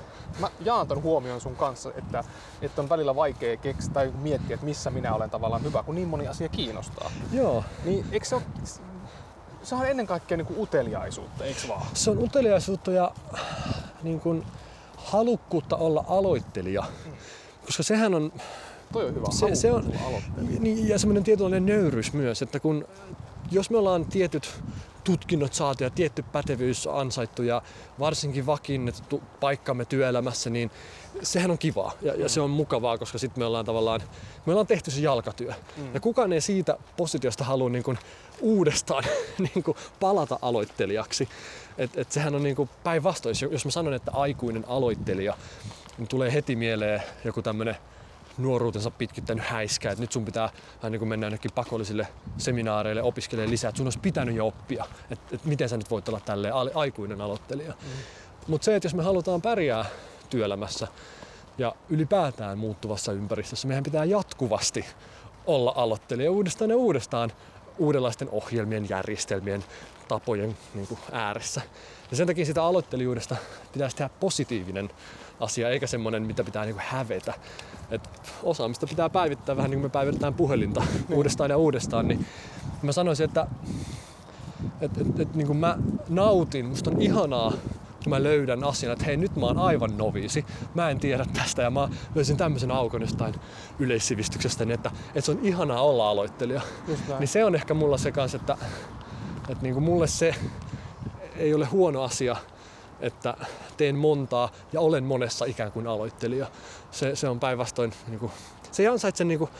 mä 0.41 0.49
jaan 0.61 0.89
ton 0.89 1.03
huomioon 1.03 1.41
sun 1.41 1.57
kanssa, 1.57 1.91
että, 1.97 2.25
että 2.63 2.83
on 2.83 2.89
välillä 2.89 3.17
vaikea 3.17 3.57
keksiä 3.57 3.93
tai 3.93 4.13
miettiä, 4.23 4.55
että 4.55 4.67
missä 4.67 4.91
minä 4.91 5.15
olen 5.15 5.31
tavallaan 5.31 5.63
hyvä, 5.63 5.83
kun 5.83 5.95
niin 5.95 6.09
moni 6.09 6.29
asia 6.29 6.49
kiinnostaa. 6.49 7.11
Joo, 7.33 7.65
Niin 7.85 8.07
eikö 8.13 8.27
se 8.27 8.35
ole, 8.35 8.43
se 9.65 9.75
on 9.75 9.87
ennen 9.87 10.07
kaikkea 10.07 10.37
niinku 10.37 10.63
uteliaisuutta, 10.63 11.45
eikö 11.45 11.61
vaan? 11.69 11.87
se 11.95 12.11
on 12.11 12.19
uteliaisuutta 12.19 12.93
ja 12.93 13.11
niin 14.03 14.21
kuin, 14.21 14.45
halukkuutta 14.97 15.77
olla 15.77 16.05
aloittelija. 16.09 16.85
Koska 17.67 17.83
sehän 17.83 18.15
on 18.15 18.33
Toi 18.93 19.05
on 19.05 19.15
hyvä. 19.15 19.27
se, 19.31 19.55
se 19.55 19.73
on, 19.73 19.93
niin, 20.59 20.89
ja 20.89 20.99
semmoinen 20.99 21.25
tietynlainen 21.25 21.67
nöyryys 21.67 22.13
myös, 22.13 22.43
että 22.43 22.61
kun, 22.61 22.89
jos 23.51 23.71
me 23.71 23.79
ollaan 23.79 24.05
tietyt 24.05 24.55
tutkinnot 25.05 25.55
saatu 25.55 25.85
ja 25.85 25.91
tietty 25.91 26.25
pätevyys 26.33 26.87
ansaittu 26.87 27.43
ja 27.43 27.63
varsinkin 27.99 28.47
vakiinnettu 28.47 29.23
paikkamme 29.41 29.85
työelämässä, 29.85 30.51
niin 30.51 30.71
sehän 31.23 31.51
on 31.51 31.59
kivaa 31.59 31.93
ja, 32.03 32.15
ja 32.15 32.29
se 32.29 32.41
on 32.41 32.51
mukavaa, 32.51 32.99
koska 32.99 33.19
sitten 33.19 33.41
me 33.41 33.47
ollaan 33.47 33.65
tavallaan, 33.65 34.01
me 34.47 34.53
ollaan 34.53 34.67
tehty 34.67 34.91
se 34.91 35.01
jalkatyö. 35.01 35.53
Mm. 35.77 35.95
Ja 35.95 36.01
kukaan 36.01 36.33
ei 36.33 36.41
siitä 36.41 36.77
positiosta 36.97 37.45
halua 37.45 37.71
niin 37.71 37.85
kuin 37.85 37.99
uudestaan 38.41 39.05
niin 39.55 39.65
kuin 39.65 39.77
palata 40.01 40.39
aloittelijaksi. 40.43 41.29
Et, 41.79 41.99
et 41.99 42.13
sehän 42.13 42.35
on 42.35 42.43
niin 42.43 42.57
kuin 42.57 42.71
päinvastoin, 42.85 43.35
jos- 43.51 43.65
mä 43.65 43.71
sanon, 43.71 43.95
että 43.95 44.11
aikuinen 44.15 44.65
aloittelija, 44.69 45.37
niin 45.99 46.09
tulee 46.09 46.33
heti 46.33 46.57
mieleen 46.57 47.03
joku 47.25 47.43
tämmöinen 47.43 47.77
nuoruutensa 48.39 48.91
pitkittänyt 48.91 49.45
häiskä, 49.45 49.91
että 49.91 50.03
nyt 50.03 50.13
sun 50.13 50.25
pitää 50.25 50.51
niin 50.91 50.99
kuin 50.99 51.09
mennä 51.09 51.27
jonnekin 51.27 51.51
pakollisille 51.55 52.07
seminaareille 52.39 53.03
opiskelemaan 53.03 53.51
lisää, 53.51 53.69
että 53.69 53.77
sun 53.77 53.87
olisi 53.87 53.99
pitänyt 53.99 54.37
jo 54.37 54.47
oppia, 54.47 54.85
että, 55.11 55.35
että 55.35 55.49
miten 55.49 55.69
sä 55.69 55.77
nyt 55.77 55.91
voit 55.91 56.09
olla 56.09 56.21
tälleen 56.21 56.55
aikuinen 56.75 57.21
aloittelija. 57.21 57.73
Mm. 57.73 57.89
Mutta 58.47 58.65
se, 58.65 58.77
että 58.77 58.87
jos 58.87 58.95
me 58.95 59.03
halutaan 59.03 59.43
pärjää 59.43 59.85
työelämässä, 60.31 60.89
ja 61.59 61.75
ylipäätään 61.91 62.59
muuttuvassa 62.59 63.13
ympäristössä 63.13 63.69
meidän 63.69 63.85
pitää 63.85 64.05
jatkuvasti 64.05 64.85
olla 65.47 65.73
aloittelija 65.77 66.31
uudestaan 66.31 66.71
ja 66.71 66.77
uudestaan 66.77 67.33
uudenlaisten 67.79 68.29
ohjelmien, 68.31 68.89
järjestelmien, 68.89 69.65
tapojen 70.09 70.57
niin 70.75 70.87
kuin 70.87 71.01
ääressä. 71.13 71.61
Ja 72.11 72.17
sen 72.17 72.27
takia 72.27 72.45
sitä 72.45 72.65
aloittelijuudesta 72.65 73.37
pitäisi 73.73 73.97
tehdä 73.97 74.11
positiivinen 74.21 74.91
asia, 75.41 75.71
eikä 75.71 75.87
semmoinen, 75.87 76.23
mitä 76.23 76.45
pitää 76.45 76.65
niin 76.65 76.75
kuin 76.75 76.85
hävetä. 76.89 77.35
Et 77.91 78.11
osaamista 78.43 78.87
pitää 78.87 79.09
päivittää 79.09 79.57
vähän 79.57 79.71
niin 79.71 79.81
kuin 79.81 79.91
me 79.91 79.93
päivitetään 79.93 80.35
puhelinta 80.35 80.81
niin. 80.81 81.19
uudestaan 81.19 81.51
ja 81.51 81.57
uudestaan. 81.57 82.09
Niin 82.09 82.27
mä 82.83 82.93
sanoisin, 82.93 83.25
että 83.25 83.47
et, 84.81 84.99
et, 84.99 85.21
et, 85.21 85.35
niin 85.35 85.47
kuin 85.47 85.57
mä 85.57 85.79
nautin, 86.09 86.67
musta 86.67 86.91
on 86.91 87.03
ihanaa 87.03 87.53
mä 88.09 88.23
löydän 88.23 88.65
asian, 88.65 88.93
että 88.93 89.05
hei 89.05 89.17
nyt 89.17 89.37
mä 89.37 89.47
oon 89.47 89.59
aivan 89.59 89.97
noviisi, 89.97 90.47
mä 90.75 90.91
en 90.91 91.01
tiedä 91.01 91.27
tästä 91.33 91.63
ja 91.63 91.71
mä 91.71 91.89
löysin 92.15 92.37
tämmöisen 92.37 92.71
aukon 92.71 93.01
jostain 93.01 93.35
yleissivistyksestä, 93.79 94.65
niin 94.65 94.75
että, 94.75 94.91
että 95.09 95.21
se 95.21 95.33
on 95.33 95.39
ihanaa 95.43 95.83
olla 95.83 96.11
aloittelija. 96.11 96.61
Niin 97.19 97.29
se 97.29 97.45
on 97.45 97.55
ehkä 97.55 97.75
mulla 97.75 97.99
se 97.99 98.13
kanssa, 98.13 98.37
että, 98.37 98.57
että 99.49 99.63
niin 99.63 99.75
kuin 99.75 99.85
mulle 99.85 100.07
se 100.07 100.35
ei 101.37 101.55
ole 101.55 101.65
huono 101.67 102.03
asia, 102.03 102.37
että 103.01 103.35
teen 103.77 103.97
montaa 103.97 104.51
ja 104.73 104.81
olen 104.81 105.05
monessa 105.05 105.45
ikään 105.45 105.73
kuin 105.73 105.87
aloittelija. 105.87 106.47
Se, 106.91 107.17
se 107.17 107.29
on 107.29 107.41
päinvastoin, 107.41 107.93
niin 108.09 108.19
kuin, 108.19 108.33
se 108.73 108.83
ei 108.83 108.87
ansaitse 108.87 109.25
niin 109.25 109.39
kuin, 109.39 109.51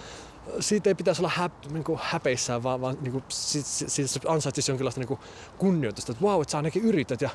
siitä 0.61 0.91
ei 0.91 0.95
pitäisi 0.95 1.21
olla 1.21 1.33
häp, 1.35 1.53
niin 1.71 1.85
kuin 1.85 1.99
häpeissään, 2.03 2.63
vaan, 2.63 2.81
vaan 2.81 2.97
niin 3.01 3.13
kuin, 3.13 3.25
siitä, 3.29 3.69
siitä 3.69 4.21
ansaitsisi 4.33 4.71
jonkinlaista 4.71 5.01
niin 5.01 5.09
kuin 5.09 5.21
kunnioitusta, 5.59 6.13
että 6.13 6.23
vau, 6.23 6.33
wow, 6.33 6.43
että 6.43 6.53
sä 6.53 6.59
ainakin 6.59 6.85
yrität 6.85 7.21
ja 7.21 7.31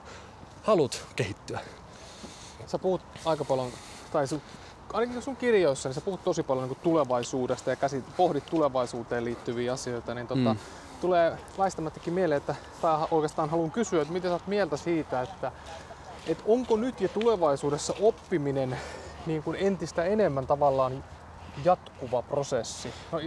haluat 0.64 1.06
kehittyä. 1.16 1.60
Sä 2.68 2.80
puhut 2.80 3.02
aika 3.26 3.46
paljon, 3.46 3.72
tai 4.12 4.28
sun, 4.28 4.42
ainakin 4.94 5.22
sun 5.22 5.36
kirjoissa, 5.36 5.90
niin 5.90 5.96
sä 5.96 6.02
puhut 6.02 6.24
tosi 6.24 6.44
paljon 6.44 6.68
niin 6.68 6.78
tulevaisuudesta 6.84 7.70
ja 7.70 7.76
käsit, 7.76 8.06
pohdit 8.18 8.46
tulevaisuuteen 8.46 9.26
liittyviä 9.26 9.74
asioita, 9.74 10.14
niin 10.14 10.28
tota, 10.28 10.54
mm. 10.54 10.60
tulee 11.02 11.38
väistämättäkin 11.58 12.14
mieleen, 12.14 12.38
että 12.38 12.56
tai 12.82 13.08
oikeastaan 13.12 13.50
haluan 13.50 13.72
kysyä, 13.72 14.02
että 14.02 14.14
mitä 14.14 14.28
sä 14.28 14.34
oot 14.34 14.48
mieltä 14.48 14.78
siitä, 14.78 15.22
että, 15.22 15.52
että 16.28 16.44
onko 16.48 16.78
nyt 16.78 17.02
ja 17.02 17.10
tulevaisuudessa 17.10 17.94
oppiminen 18.02 18.78
niin 19.26 19.44
kuin 19.44 19.58
entistä 19.60 20.04
enemmän 20.04 20.48
tavallaan 20.48 21.04
jatkuva 21.66 22.22
prosessi? 22.22 22.94
No, 23.12 23.20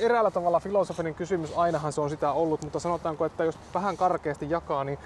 eräällä 0.00 0.30
tavalla 0.30 0.60
filosofinen 0.60 1.14
kysymys, 1.14 1.52
ainahan 1.56 1.92
se 1.92 2.00
on 2.00 2.10
sitä 2.10 2.32
ollut, 2.32 2.62
mutta 2.62 2.78
sanotaanko, 2.78 3.24
että 3.24 3.44
jos 3.44 3.58
vähän 3.74 3.96
karkeasti 3.96 4.50
jakaa, 4.50 4.84
niin 4.84 4.98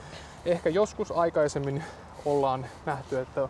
ehkä 0.44 0.70
joskus 0.70 1.12
aikaisemmin 1.12 1.84
ollaan 2.24 2.66
nähty, 2.86 3.18
että, 3.18 3.48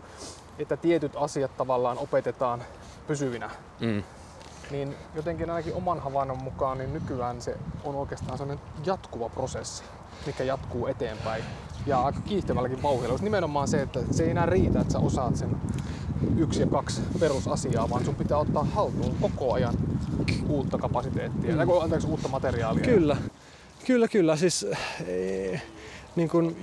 että 0.58 0.76
tietyt 0.76 1.12
asiat 1.16 1.56
tavallaan 1.56 1.98
opetetaan 1.98 2.62
pysyvinä. 3.06 3.50
Mm. 3.80 4.02
Niin 4.70 4.96
jotenkin 5.14 5.50
ainakin 5.50 5.74
oman 5.74 6.00
havainnon 6.00 6.42
mukaan, 6.42 6.78
niin 6.78 6.92
nykyään 6.92 7.42
se 7.42 7.56
on 7.84 7.94
oikeastaan 7.94 8.38
sellainen 8.38 8.66
jatkuva 8.84 9.28
prosessi, 9.28 9.84
mikä 10.26 10.44
jatkuu 10.44 10.86
eteenpäin. 10.86 11.44
Ja 11.86 12.00
aika 12.00 12.20
kiihtyvälläkin 12.20 12.82
vauhdilla. 12.82 13.18
Nimenomaan 13.20 13.68
se, 13.68 13.82
että 13.82 14.00
se 14.10 14.24
ei 14.24 14.30
enää 14.30 14.46
riitä, 14.46 14.80
että 14.80 14.92
sä 14.92 14.98
osaat 14.98 15.36
sen 15.36 15.56
yksi 16.36 16.60
ja 16.60 16.66
kaksi 16.66 17.00
perusasiaa, 17.20 17.90
vaan 17.90 18.04
sun 18.04 18.14
pitää 18.14 18.38
ottaa 18.38 18.64
haltuun 18.64 19.16
koko 19.20 19.52
ajan 19.52 19.74
uutta 20.48 20.78
kapasiteettia, 20.78 21.56
mm. 21.56 21.70
anteeksi, 21.82 22.06
uutta 22.06 22.28
materiaalia. 22.28 22.84
Kyllä, 22.84 23.16
kyllä, 23.86 24.08
kyllä. 24.08 24.36
Siis, 24.36 24.66
ee, 25.06 25.60
niin 26.16 26.28
kun, 26.28 26.56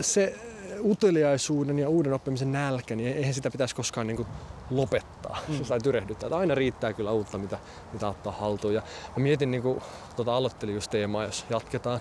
se 0.00 0.38
uteliaisuuden 0.84 1.78
ja 1.78 1.88
uuden 1.88 2.12
oppimisen 2.12 2.52
nälkä, 2.52 2.96
niin 2.96 3.16
eihän 3.16 3.34
sitä 3.34 3.50
pitäisi 3.50 3.74
koskaan 3.74 4.06
niin 4.06 4.16
kuin 4.16 4.28
lopettaa 4.70 5.38
mm. 5.48 5.64
tai 5.64 5.78
tyrehdyttää. 5.80 6.26
Että 6.26 6.36
aina 6.36 6.54
riittää 6.54 6.92
kyllä 6.92 7.12
uutta, 7.12 7.38
mitä, 7.38 7.58
mitä 7.92 8.08
ottaa 8.08 8.32
haltuun. 8.32 8.74
Ja 8.74 8.82
mä 9.16 9.22
mietin 9.22 9.50
niin 9.50 9.62
kuin, 9.62 9.80
tuota 10.16 10.36
aloittelijuusteemaa, 10.36 11.24
jos 11.24 11.44
jatketaan, 11.50 12.00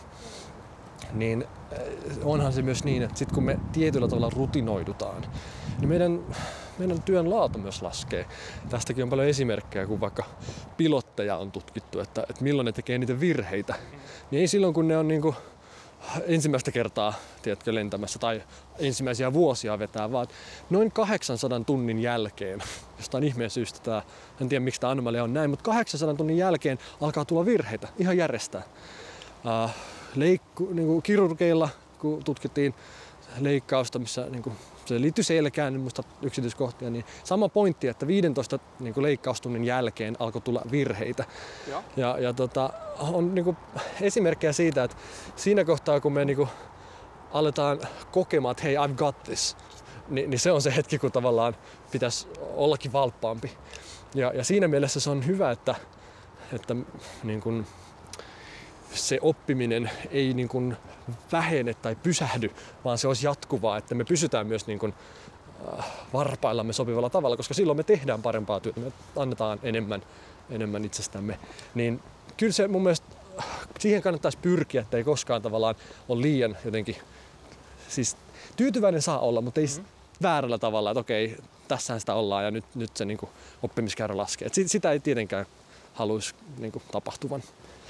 niin 1.11 1.45
eh, 1.71 1.79
onhan 2.23 2.53
se 2.53 2.61
myös 2.61 2.83
niin, 2.83 3.03
että 3.03 3.17
sit 3.17 3.31
kun 3.31 3.43
me 3.43 3.59
tietyllä 3.71 4.07
tavalla 4.07 4.29
rutinoidutaan, 4.35 5.25
niin 5.79 5.89
meidän, 5.89 6.19
meidän 6.77 7.01
työn 7.01 7.29
laatu 7.29 7.59
myös 7.59 7.81
laskee. 7.81 8.25
Tästäkin 8.69 9.03
on 9.03 9.09
paljon 9.09 9.27
esimerkkejä, 9.27 9.87
kun 9.87 10.01
vaikka 10.01 10.23
pilotteja 10.77 11.37
on 11.37 11.51
tutkittu, 11.51 11.99
että, 11.99 12.25
että 12.29 12.43
milloin 12.43 12.65
ne 12.65 12.71
tekee 12.71 12.97
niitä 12.97 13.19
virheitä. 13.19 13.75
Niin 14.31 14.41
ei 14.41 14.47
silloin, 14.47 14.73
kun 14.73 14.87
ne 14.87 14.97
on 14.97 15.07
niin 15.07 15.21
kuin 15.21 15.35
ensimmäistä 16.27 16.71
kertaa 16.71 17.13
tiedätkö, 17.41 17.75
lentämässä 17.75 18.19
tai 18.19 18.43
ensimmäisiä 18.79 19.33
vuosia 19.33 19.79
vetää, 19.79 20.11
vaan 20.11 20.27
noin 20.69 20.91
800 20.91 21.59
tunnin 21.59 21.99
jälkeen, 21.99 22.63
jostain 22.97 23.23
ihmeen 23.23 23.49
syystä 23.49 23.79
tämä, 23.83 24.01
en 24.41 24.49
tiedä 24.49 24.63
miksi 24.63 24.81
tämä 24.81 24.91
anomalia 24.91 25.23
on 25.23 25.33
näin, 25.33 25.49
mutta 25.49 25.63
800 25.63 26.15
tunnin 26.15 26.37
jälkeen 26.37 26.77
alkaa 27.01 27.25
tulla 27.25 27.45
virheitä 27.45 27.87
ihan 27.99 28.17
järjestää. 28.17 28.61
Uh, 29.63 29.69
leikku, 30.15 30.69
niin 30.73 30.87
kuin 30.87 31.01
kirurgeilla, 31.01 31.69
kun 31.99 32.23
tutkittiin 32.23 32.73
leikkausta, 33.39 33.99
missä 33.99 34.25
niin 34.29 34.43
kuin 34.43 34.55
se 34.85 35.01
liittyy 35.01 35.23
selkään, 35.23 35.79
muista 35.79 36.03
yksityiskohtia, 36.21 36.89
niin 36.89 37.05
sama 37.23 37.49
pointti, 37.49 37.87
että 37.87 38.07
15 38.07 38.59
niin 38.79 38.93
kuin 38.93 39.03
leikkaustunnin 39.03 39.63
jälkeen 39.63 40.15
alkoi 40.19 40.41
tulla 40.41 40.61
virheitä. 40.71 41.25
Ja, 41.67 41.83
ja, 41.97 42.19
ja 42.19 42.33
tota, 42.33 42.69
on 42.99 43.35
niin 43.35 43.45
kuin 43.45 43.57
esimerkkejä 44.01 44.53
siitä, 44.53 44.83
että 44.83 44.97
siinä 45.35 45.65
kohtaa 45.65 45.99
kun 45.99 46.13
me 46.13 46.25
niin 46.25 46.37
kuin 46.37 46.49
aletaan 47.33 47.79
kokemaan, 48.11 48.51
että 48.51 48.63
hei, 48.63 48.75
I've 48.75 48.95
got 48.95 49.23
this, 49.23 49.57
niin, 50.09 50.29
niin 50.29 50.39
se 50.39 50.51
on 50.51 50.61
se 50.61 50.75
hetki, 50.75 50.99
kun 50.99 51.11
tavallaan 51.11 51.55
pitäisi 51.91 52.27
ollakin 52.55 52.93
valppaampi. 52.93 53.51
Ja, 54.15 54.31
ja 54.35 54.43
siinä 54.43 54.67
mielessä 54.67 54.99
se 54.99 55.09
on 55.09 55.25
hyvä, 55.25 55.51
että, 55.51 55.75
että 56.53 56.75
niin 57.23 57.41
kuin, 57.41 57.67
se 58.95 59.19
oppiminen 59.21 59.91
ei 60.11 60.33
niin 60.33 60.47
kuin 60.47 60.77
vähene 61.31 61.73
tai 61.73 61.95
pysähdy, 61.95 62.51
vaan 62.85 62.97
se 62.97 63.07
olisi 63.07 63.25
jatkuvaa, 63.25 63.77
että 63.77 63.95
me 63.95 64.03
pysytään 64.03 64.47
myös 64.47 64.67
niin 64.67 64.79
kuin 64.79 64.93
äh, 65.79 65.85
varpaillamme 66.13 66.73
sopivalla 66.73 67.09
tavalla, 67.09 67.37
koska 67.37 67.53
silloin 67.53 67.77
me 67.77 67.83
tehdään 67.83 68.21
parempaa 68.21 68.59
työtä, 68.59 68.79
me 68.79 68.91
annetaan 69.15 69.59
enemmän, 69.63 70.01
enemmän 70.49 70.85
itsestämme. 70.85 71.39
Niin 71.75 71.99
kyllä 72.37 72.53
se 72.53 72.67
mun 72.67 72.83
mielestä 72.83 73.07
siihen 73.79 74.01
kannattaisi 74.01 74.37
pyrkiä, 74.41 74.81
että 74.81 74.97
ei 74.97 75.03
koskaan 75.03 75.41
tavallaan 75.41 75.75
ole 76.09 76.21
liian 76.21 76.57
jotenkin, 76.65 76.95
siis 77.89 78.17
tyytyväinen 78.55 79.01
saa 79.01 79.19
olla, 79.19 79.41
mutta 79.41 79.61
ei 79.61 79.67
mm-hmm. 79.67 79.85
väärällä 80.21 80.57
tavalla, 80.57 80.91
että 80.91 80.99
okei, 80.99 81.37
tässähän 81.67 81.99
sitä 81.99 82.13
ollaan 82.13 82.43
ja 82.43 82.51
nyt, 82.51 82.65
nyt 82.75 82.97
se 82.97 83.05
niin 83.05 83.17
kuin 83.17 83.29
oppimiskäyrä 83.63 84.17
laskee. 84.17 84.45
Et 84.45 84.53
sitä 84.69 84.91
ei 84.91 84.99
tietenkään 84.99 85.45
haluaisi 85.93 86.35
niin 86.57 86.71
kuin, 86.71 86.83
tapahtuvan. 86.91 87.43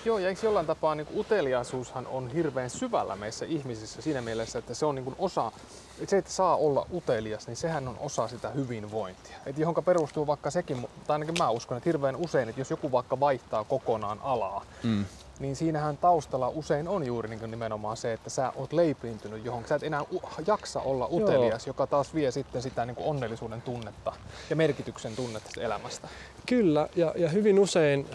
Joo, 0.06 0.18
ja 0.18 0.30
eikö 0.30 0.46
jollain 0.46 0.66
tapaa 0.66 0.96
niin 0.96 1.08
uteliaisuushan 1.16 2.08
on 2.08 2.30
hirveän 2.30 2.70
syvällä 2.70 3.16
meissä 3.16 3.46
ihmisissä 3.46 4.02
siinä 4.02 4.22
mielessä, 4.22 4.60
että 4.60 4.74
se 4.74 4.86
on 4.86 4.96
niin 4.96 5.16
osa, 5.20 5.52
että 6.00 6.10
se, 6.10 6.18
että 6.18 6.32
saa 6.32 6.56
olla 6.56 6.88
utelias, 6.94 7.48
niin 7.48 7.58
sehän 7.58 7.88
on 7.88 7.98
osa 8.00 8.28
sitä 8.28 8.50
hyvinvointia. 8.50 9.38
Et 9.46 9.58
johonka 9.58 9.82
perustuu 9.82 10.28
vaikka 10.28 10.52
sekin, 10.52 10.88
tai 11.08 11.16
ainakin 11.16 11.36
mä 11.40 11.50
uskon, 11.50 11.78
että 11.78 11.90
hirveän 11.90 12.16
usein, 12.16 12.50
että 12.50 12.62
jos 12.62 12.70
joku 12.70 12.92
vaikka 12.92 13.20
vaihtaa 13.20 13.64
kokonaan 13.64 14.20
alaa, 14.22 14.66
mm. 14.84 15.06
niin 15.40 15.56
siinähän 15.56 15.98
taustalla 15.98 16.50
usein 16.50 16.88
on 16.88 17.06
juuri 17.06 17.30
niin 17.30 17.52
nimenomaan 17.52 17.98
se, 17.98 18.14
että 18.14 18.30
sä 18.30 18.54
oot 18.56 18.74
leipiintynyt 18.74 19.46
johonkin. 19.46 19.70
Sä 19.70 19.76
et 19.76 19.84
enää 19.84 20.04
jaksa 20.48 20.82
olla 20.82 21.08
utelias, 21.12 21.68
Joo. 21.68 21.70
joka 21.70 21.88
taas 21.88 22.14
vie 22.14 22.32
sitten 22.32 22.62
sitä 22.62 22.86
niin 22.86 22.98
onnellisuuden 23.00 23.62
tunnetta 23.62 24.14
ja 24.50 24.56
merkityksen 24.56 25.16
tunnetta 25.16 25.62
elämästä. 25.62 26.08
Kyllä, 26.46 26.90
ja, 26.96 27.14
ja 27.16 27.30
hyvin 27.30 27.60
usein 27.60 28.08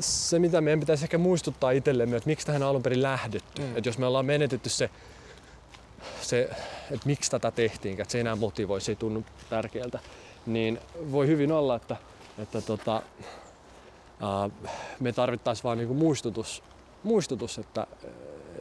se, 0.00 0.38
mitä 0.38 0.60
meidän 0.60 0.80
pitäisi 0.80 1.04
ehkä 1.04 1.18
muistuttaa 1.18 1.70
itsellemme, 1.70 2.16
että 2.16 2.28
miksi 2.28 2.46
tähän 2.46 2.62
on 2.62 2.68
alun 2.68 2.82
perin 2.82 3.02
lähdetty. 3.02 3.62
Mm. 3.62 3.76
Että 3.76 3.88
jos 3.88 3.98
me 3.98 4.06
ollaan 4.06 4.26
menetetty 4.26 4.68
se, 4.68 4.90
se 6.20 6.50
että 6.90 7.06
miksi 7.06 7.30
tätä 7.30 7.50
tehtiin, 7.50 8.00
että 8.00 8.12
se 8.12 8.18
ei 8.18 8.20
enää 8.20 8.36
motivoi, 8.36 8.80
se 8.80 8.92
ei 8.92 8.96
tunnu 8.96 9.24
tärkeältä, 9.50 9.98
niin 10.46 10.80
voi 11.12 11.26
hyvin 11.26 11.52
olla, 11.52 11.76
että, 11.76 11.96
että 12.38 12.60
tota, 12.60 13.02
ää, 14.20 14.50
me 15.00 15.12
tarvittaisiin 15.12 15.64
vain 15.64 15.78
niinku 15.78 15.94
muistutus, 15.94 16.62
muistutus, 17.02 17.58
että 17.58 17.86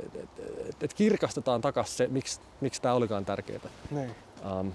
et, 0.03 0.15
et, 0.15 0.29
et, 0.69 0.83
et 0.83 0.93
kirkastetaan 0.93 1.62
takaisin 1.62 1.98
se, 1.98 2.07
miksi, 2.07 2.39
miksi 2.62 2.81
tämä 2.81 2.93
olikaan 2.93 3.25
tärkeää. 3.25 3.59
Niin. 3.91 4.15
Um, 4.59 4.74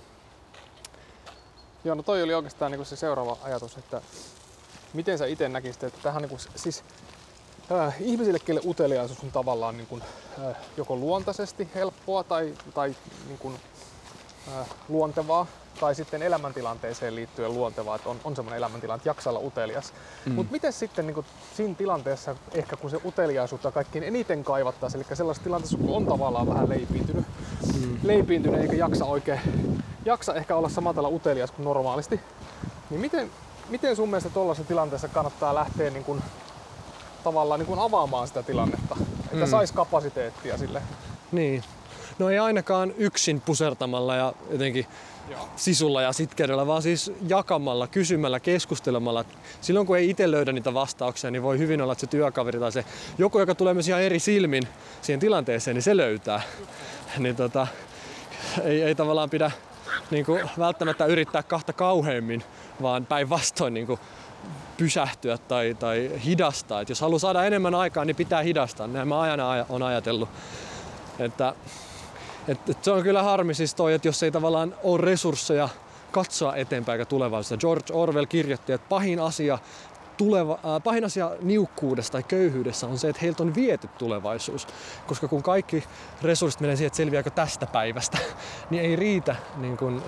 Joo, 1.85 1.95
no 1.95 2.03
toi 2.03 2.23
oli 2.23 2.35
oikeastaan 2.35 2.71
niinku 2.71 2.85
se 2.85 2.97
seuraava 2.97 3.39
ajatus, 3.43 3.77
että 3.77 4.03
miten 4.95 5.19
sä 5.19 5.27
itse 5.27 5.49
näkisit, 5.49 5.85
että 5.85 6.01
tähän 6.03 6.23
niin 6.23 6.31
kuin, 6.31 6.41
siis 6.57 6.85
äh, 7.73 7.95
ihmisille, 8.01 8.39
kelle 8.39 8.61
uteliaisuus 8.67 9.21
on 9.25 9.33
tavallaan 9.33 9.77
niin 9.77 9.87
kuin, 9.87 10.03
äh, 10.49 10.57
joko 10.77 10.97
luontaisesti 10.97 11.69
helppoa 11.75 12.25
tai, 12.25 12.55
tai 12.75 12.95
niin 13.27 13.39
kuin, 13.39 13.55
äh, 14.49 14.67
luontevaa, 14.89 15.47
tai 15.81 15.95
sitten 15.95 16.23
elämäntilanteeseen 16.23 17.15
liittyen 17.15 17.55
luontevaa, 17.55 17.97
että 17.97 18.09
on, 18.09 18.21
on 18.25 18.37
semmoinen 18.37 18.59
elämäntilanne, 18.59 18.97
että 18.97 19.09
jaksaa 19.09 19.31
olla 19.33 19.47
utelias. 19.47 19.93
Mm. 20.27 20.33
Mutta 20.33 20.53
miten 20.53 20.73
sitten 20.73 21.07
niin 21.07 21.15
kuin, 21.15 21.27
siinä 21.57 21.75
tilanteessa, 21.75 22.37
ehkä 22.53 22.77
kun 22.77 22.91
se 22.91 23.01
uteliaisuutta 23.05 23.71
kaikkein 23.71 24.05
eniten 24.05 24.45
kaivattaisiin, 24.45 25.05
eli 25.07 25.17
sellaisessa 25.17 25.45
tilanteessa, 25.45 25.79
kun 25.79 25.97
on 25.97 26.07
tavallaan 26.07 26.49
vähän 26.49 26.69
leipiintynyt, 26.69 27.27
mm. 27.81 27.99
leipiintynyt 28.03 28.61
eikä 28.61 28.77
jaksa 28.77 29.05
oikein 29.05 29.41
jaksa 30.05 30.35
ehkä 30.35 30.57
olla 30.57 30.69
samalla 30.69 30.95
tavalla 30.95 31.17
utelias 31.17 31.51
kuin 31.51 31.65
normaalisti. 31.65 32.21
Niin 32.91 33.01
miten, 33.01 33.31
miten 33.69 33.97
sun 33.97 34.09
mielestä 34.09 34.31
tuollaisessa 34.31 34.69
tilanteessa 34.69 35.09
kannattaa 35.09 35.55
lähteä 35.55 35.91
niin 35.91 36.05
kuin, 36.05 36.23
tavallaan 37.25 37.61
niin 37.61 37.67
kuin 37.67 37.81
avaamaan 37.81 38.29
sitä 38.29 38.43
tilannetta? 38.43 38.97
Että 39.33 39.45
Mm. 39.45 39.51
sais 39.51 39.73
kapasiteettia 39.73 40.59
sille. 40.59 40.83
Niin. 41.33 41.65
No 42.19 42.29
ei 42.31 42.39
ainakaan 42.39 42.93
yksin 42.97 43.41
pusertamalla 43.41 44.17
ja 44.17 44.33
jotenkin 44.51 44.87
Joo. 45.31 45.49
sisulla 45.57 46.03
ja 46.03 46.13
sitkeydellä, 46.13 46.67
vaan 46.67 46.83
siis 46.83 47.13
jakamalla, 47.29 47.87
kysymällä, 47.87 48.41
keskustelemalla. 48.41 49.25
Silloin 49.61 49.87
kun 49.87 49.97
ei 49.97 50.11
itse 50.11 50.31
löydä 50.31 50.53
niitä 50.53 50.75
vastauksia, 50.75 51.31
niin 51.31 51.43
voi 51.43 51.59
hyvin 51.59 51.83
olla, 51.83 51.93
että 51.93 52.01
se 52.01 52.07
työkaveri 52.07 52.59
tai 52.59 52.73
se 52.73 52.85
joku, 53.19 53.39
joka 53.39 53.55
tulee 53.55 53.75
myös 53.75 53.89
ihan 53.89 54.03
eri 54.03 54.19
silmin 54.19 54.63
siihen 55.03 55.21
tilanteeseen, 55.21 55.75
niin 55.75 55.83
se 55.83 55.97
löytää. 55.97 56.43
Niin 57.19 57.37
tota, 57.37 57.67
ei, 58.65 58.83
ei 58.83 58.95
tavallaan 58.95 59.31
pidä 59.31 59.51
niin 60.11 60.25
kuin, 60.25 60.51
välttämättä 60.59 61.07
yrittää 61.07 61.43
kahta 61.43 61.73
kauheimmin, 61.73 62.45
vaan 62.83 63.07
päinvastoin 63.07 63.75
niin 63.75 63.99
pysähtyä 64.77 65.39
tai, 65.39 65.77
tai 65.79 66.11
hidastaa. 66.25 66.81
Et 66.81 66.89
jos 66.89 67.01
haluaa 67.01 67.19
saada 67.19 67.45
enemmän 67.45 67.75
aikaa, 67.75 68.05
niin 68.05 68.17
pitää 68.17 68.43
hidastaa. 68.43 68.87
Näin 68.87 69.09
mä 69.09 69.21
aina 69.21 69.49
on 69.69 69.83
ajatellut. 69.83 70.29
Että, 71.19 71.55
et, 72.49 72.71
et 72.71 72.85
se 72.85 72.91
on 72.91 73.03
kyllä 73.03 73.23
harmi 73.23 73.55
siis 73.55 73.75
toi, 73.75 73.95
että 73.95 74.09
jos 74.09 74.23
ei 74.23 74.31
tavallaan 74.31 74.75
ole 74.83 75.01
resursseja 75.01 75.69
katsoa 76.11 76.57
eteenpäin 76.57 77.01
eikä 77.01 77.09
tulevaisuutta. 77.09 77.61
George 77.61 77.93
Orwell 77.93 78.27
kirjoitti, 78.27 78.73
että 78.73 78.89
pahin 78.89 79.21
asia, 79.21 79.59
tuleva, 80.17 80.53
äh, 80.53 80.83
pahin 80.85 81.05
asia 81.05 81.31
niukkuudessa 81.43 82.13
tai 82.13 82.23
köyhyydessä 82.23 82.87
on 82.87 82.99
se, 82.99 83.09
että 83.09 83.21
heiltä 83.23 83.43
on 83.43 83.55
viety 83.55 83.89
tulevaisuus. 83.99 84.67
Koska 85.07 85.29
kun 85.29 85.43
kaikki 85.43 85.85
resurssit 86.23 86.61
menee 86.61 86.77
siihen, 86.77 86.87
että 86.87 86.97
selviääkö 86.97 87.31
tästä 87.31 87.67
päivästä, 87.67 88.19
niin 88.71 88.83
ei 88.83 88.97
riitä 88.97 89.37
niin 89.57 89.77
kun, 89.77 90.03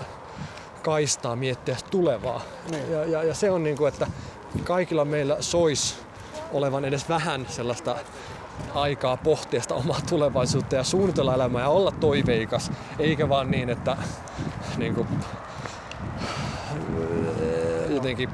kaistaa 0.83 1.35
miettiä 1.35 1.77
tulevaa. 1.91 2.41
Niin. 2.71 2.91
Ja, 2.91 3.05
ja, 3.05 3.23
ja 3.23 3.33
se 3.33 3.51
on 3.51 3.63
niin 3.63 3.77
kuin, 3.77 3.87
että 3.87 4.07
kaikilla 4.63 5.05
meillä 5.05 5.37
sois 5.39 5.99
olevan 6.53 6.85
edes 6.85 7.09
vähän 7.09 7.45
sellaista 7.49 7.95
aikaa 8.73 9.17
pohtia 9.17 9.61
sitä 9.61 9.73
omaa 9.73 9.99
tulevaisuutta 10.09 10.75
ja 10.75 10.83
suunnitella 10.83 11.33
elämää 11.33 11.61
ja 11.61 11.69
olla 11.69 11.91
toiveikas, 11.91 12.71
eikä 12.99 13.29
vaan 13.29 13.51
niin, 13.51 13.69
että 13.69 13.97
niin 14.77 14.95
kuin, 14.95 15.07
jotenkin 17.89 18.29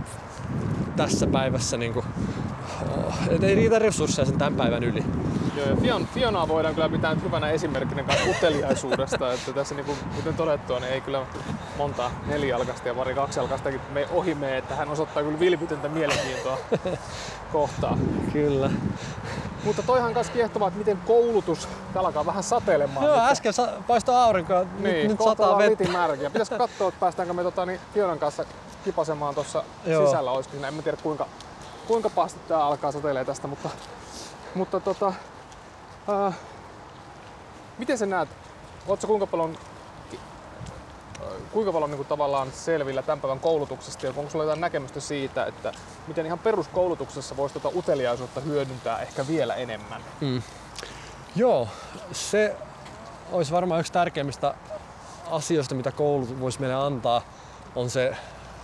tässä 0.96 1.28
päivässä 1.28 1.78
niin 1.78 1.94
kuin, 1.94 2.06
et 3.30 3.44
ei 3.44 3.56
riitä 3.56 3.80
resursseja 3.80 4.26
sen 4.26 4.38
tämän 4.38 4.56
päivän 4.56 4.84
yli. 4.84 5.04
Joo, 5.58 5.68
ja 5.70 5.76
Fion, 5.76 6.08
Fionaa 6.08 6.48
voidaan 6.48 6.76
kyllä 6.76 6.90
pitää 6.90 7.14
nyt 7.16 7.24
hyvänä 7.24 7.50
esimerkkinä 7.50 8.04
uteliaisuudesta, 8.30 9.34
että 9.34 9.54
tässä 9.54 9.76
niin 9.76 9.86
kuin, 9.86 9.98
kuten 10.16 10.34
todettua, 10.34 10.80
niin 10.80 10.94
ei 10.94 11.02
kyllä 11.02 11.22
monta 11.78 12.12
nelijalkasta 12.26 12.88
ja 12.88 12.94
pari 12.94 13.16
kaksijalkastakin 13.16 13.82
me 13.94 14.08
ohi 14.12 14.36
mene, 14.36 14.58
että 14.58 14.76
hän 14.76 14.90
osoittaa 14.90 15.24
kyllä 15.24 15.40
vilpitöntä 15.40 15.90
mielenkiintoa 15.90 16.58
kohtaan. 17.54 18.00
Kyllä. 18.34 18.70
Mutta 19.64 19.84
toihan 19.84 20.14
kanssa 20.14 20.34
kiehtovaa, 20.34 20.68
että 20.68 20.78
miten 20.78 20.98
koulutus, 20.98 21.68
alkaa 21.96 22.26
vähän 22.26 22.44
sateilemaan. 22.44 23.06
Joo, 23.06 23.16
nyt. 23.16 23.26
äsken 23.32 23.54
sa- 23.54 23.70
paistoi 23.88 24.16
aurinko, 24.16 24.60
nyt, 24.60 24.84
niin, 24.84 25.08
nyt 25.08 25.18
kohta 25.18 25.44
sataa 25.44 25.58
vettä. 25.58 25.72
litin 25.72 25.92
märkiä. 25.92 26.30
Pitäisikö 26.30 26.58
katsoa, 26.58 26.88
että 26.88 27.00
päästäänkö 27.00 27.34
me 27.34 27.44
tota, 27.44 27.66
niin 27.66 27.80
Fionan 27.94 28.20
kanssa 28.20 28.46
kipasemaan 28.84 29.36
tuossa 29.36 29.64
sisällä, 30.06 30.32
olisiko 30.32 30.52
siinä, 30.52 30.68
en 30.68 30.74
mä 30.74 30.82
tiedä 30.82 30.98
kuinka, 31.04 31.28
kuinka 31.88 32.10
pahasti 32.10 32.40
tää 32.48 32.66
alkaa 32.66 32.92
sateilee 32.92 33.26
tästä, 33.26 33.48
mutta, 33.48 33.70
mutta 34.56 34.80
tota, 34.80 35.14
ää, 36.08 36.34
miten 37.78 37.98
sä 37.98 38.06
näet, 38.06 38.30
ootko 38.88 39.08
kuinka 39.08 39.28
paljon 39.28 39.58
ää, 41.22 41.28
kuinka 41.52 41.74
paljon 41.74 41.92
niin 41.92 42.06
tavallaan 42.06 42.52
selvillä 42.52 43.02
tämän 43.02 43.22
päivän 43.22 43.40
koulutuksesta? 43.40 44.06
Ja 44.06 44.14
onko 44.18 44.32
sulla 44.32 44.44
jotain 44.44 44.62
näkemystä 44.62 45.00
siitä, 45.00 45.46
että 45.46 45.72
miten 46.08 46.26
ihan 46.26 46.40
peruskoulutuksessa 46.40 47.38
voisi 47.38 47.60
tuota 47.60 47.78
uteliaisuutta 47.78 48.42
hyödyntää 48.42 49.00
ehkä 49.00 49.28
vielä 49.28 49.56
enemmän? 49.56 50.02
Joo, 51.36 51.68
se 52.12 52.56
olisi 53.32 53.52
varmaan 53.52 53.80
yksi 53.80 53.94
tärkeimmistä 53.94 54.54
asioista, 55.32 55.76
mitä 55.76 55.92
koulu 55.92 56.28
voisi 56.40 56.60
meille 56.60 56.76
antaa, 56.76 57.22
on 57.76 57.90
se 57.90 58.16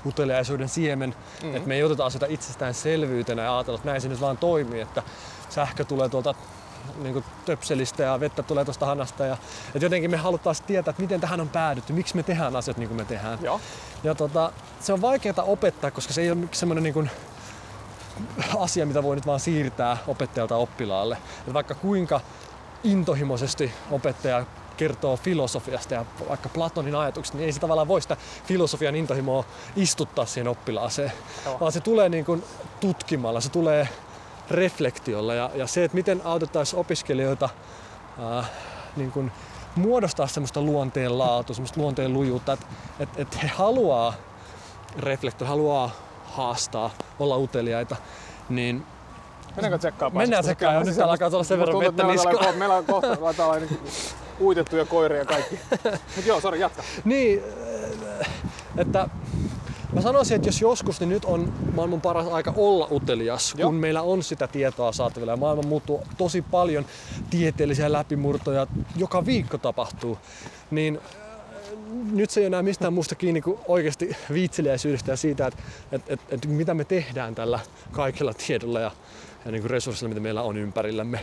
uteliaisuuden 0.06 0.70
siemen, 0.70 1.10
mm-hmm. 1.10 1.56
että 1.56 1.68
me 1.68 1.76
ei 1.76 1.84
oteta 1.84 2.06
asioita 2.06 2.26
itsestäänselvyytenä 2.30 3.42
ja 3.42 3.58
ajatella, 3.58 3.78
että 3.78 3.90
näin 3.90 4.02
se 4.02 4.08
nyt 4.08 4.22
vaan 4.22 4.38
toimii, 4.38 4.82
että 4.82 5.04
sähkö 5.50 5.86
tulee 5.86 6.10
tuolta 6.10 6.36
niin 6.98 7.14
kuin 7.14 7.26
töpselistä 7.46 8.04
ja 8.04 8.20
vettä 8.20 8.44
tulee 8.44 8.66
tuosta 8.66 8.86
hanasta. 8.86 9.26
Ja, 9.26 9.38
että 9.76 9.86
jotenkin 9.86 10.12
me 10.12 10.18
haluttaisiin 10.18 10.68
tietää, 10.68 10.90
että 10.90 11.02
miten 11.02 11.22
tähän 11.22 11.42
on 11.42 11.50
päädytty, 11.50 11.94
miksi 11.94 12.16
me 12.16 12.24
tehdään 12.24 12.56
asiat 12.56 12.78
niin 12.78 12.90
kuin 12.90 12.98
me 12.98 13.06
tehdään. 13.06 13.40
Joo. 13.42 13.62
Ja 14.04 14.16
tota, 14.16 14.52
se 14.80 14.94
on 14.94 15.02
vaikeaa 15.02 15.44
opettaa, 15.44 15.92
koska 15.92 16.14
se 16.14 16.22
ei 16.22 16.32
ole 16.32 16.40
semmoinen 16.52 16.84
niin 16.84 16.94
kuin 16.94 17.10
asia, 18.58 18.86
mitä 18.86 19.04
voi 19.04 19.16
nyt 19.16 19.26
vaan 19.26 19.40
siirtää 19.40 19.98
opettajalta 20.08 20.56
oppilaalle. 20.56 21.18
Et 21.48 21.54
vaikka 21.54 21.76
kuinka 21.76 22.22
intohimoisesti 22.84 23.72
opettaja 23.92 24.46
kertoo 24.80 25.18
filosofiasta 25.18 25.94
ja 25.94 26.06
vaikka 26.30 26.50
Platonin 26.50 26.96
ajatukset, 26.96 27.34
niin 27.34 27.46
ei 27.46 27.52
se 27.52 27.60
tavallaan 27.60 27.88
voi 27.88 28.02
sitä 28.02 28.18
filosofian 28.46 28.96
intohimoa 28.96 29.44
istuttaa 29.76 30.26
siihen 30.26 30.48
oppilaaseen, 30.48 31.12
Joo. 31.46 31.60
vaan 31.60 31.72
se 31.72 31.80
tulee 31.80 32.10
niin 32.10 32.26
kuin 32.26 32.44
tutkimalla, 32.80 33.42
se 33.42 33.50
tulee 33.50 33.88
reflektiolla 34.52 35.34
ja, 35.34 35.50
ja 35.56 35.68
se, 35.68 35.84
että 35.84 35.96
miten 35.96 36.22
autettaisiin 36.24 36.80
opiskelijoita 36.80 37.50
ää, 38.20 38.44
niin 38.96 39.12
kuin 39.12 39.32
muodostaa 39.76 40.28
semmoista 40.28 40.62
luonteen 40.62 41.18
laatua, 41.18 41.56
semmoista 41.56 41.82
luonteen 41.82 42.13
lujuutta, 42.13 42.54
että 42.54 42.65
et, 43.00 43.10
et 43.18 43.44
he 43.44 43.48
haluaa 43.48 44.13
reflektoida, 45.00 45.50
haluaa 45.50 45.92
haastaa, 46.26 46.89
olla 47.20 47.38
uteliaita, 47.38 47.96
niin 48.50 48.86
Mennäänkö 49.56 49.78
tsekkaa 49.78 50.10
Mennään 50.10 50.44
tsekkaamaan, 50.44 50.86
jo. 50.86 50.92
Nyt 50.92 51.00
alkaa 51.00 51.30
olla 51.34 51.44
sen 51.44 51.60
verran 51.60 51.80
vettä 51.80 52.04
niskoa. 52.04 52.52
Meillä 52.52 52.76
on 52.76 52.86
kohta, 52.86 53.18
niin 53.60 53.80
uitettuja 54.41 54.86
koiria 54.86 55.19
ja 55.19 55.25
kaikki. 55.25 55.60
Mut 56.15 56.25
joo, 56.25 56.41
sori, 56.41 56.60
jatka. 56.60 56.84
Niin, 57.06 57.43
äh, 58.21 58.30
että 58.78 59.10
mä 59.93 60.02
sanoisin, 60.02 60.36
että 60.36 60.47
jos 60.47 60.62
joskus, 60.62 60.99
niin 60.99 61.10
nyt 61.10 61.25
on 61.25 61.54
maailman 61.75 62.02
paras 62.02 62.28
aika 62.28 62.54
olla 62.58 62.88
utelias, 62.91 63.56
Joo. 63.58 63.69
kun 63.69 63.75
meillä 63.80 64.02
on 64.02 64.23
sitä 64.23 64.47
tietoa 64.47 64.91
saatavilla 64.91 65.32
ja 65.32 65.38
maailma 65.38 65.63
muuttuu 65.63 66.02
tosi 66.17 66.41
paljon 66.41 66.86
tieteellisiä 67.30 67.91
läpimurtoja, 67.91 68.67
joka 68.95 69.25
viikko 69.25 69.58
tapahtuu, 69.58 70.17
niin 70.71 70.99
äh, 71.06 71.30
nyt 72.12 72.30
se 72.30 72.39
ei 72.39 72.45
enää 72.45 72.63
mistään 72.63 72.93
muusta 72.93 73.15
kiinni 73.15 73.41
kuin 73.41 73.60
oikeasti 73.67 74.17
viitseliäisyydestä 74.34 75.12
ja 75.12 75.17
siitä, 75.17 75.47
että, 75.47 75.63
että, 75.91 76.13
että, 76.13 76.36
että 76.36 76.47
mitä 76.47 76.73
me 76.73 76.84
tehdään 76.84 77.36
tällä 77.36 77.60
kaikella 77.91 78.34
tiedolla 78.34 78.80
ja, 78.80 78.91
ja 79.45 79.52
niin 79.52 79.62
kuin 79.62 79.71
resurssilla, 79.71 80.10
mitä 80.10 80.21
meillä 80.21 80.41
on 80.41 80.58
ympärillämme. 80.58 81.19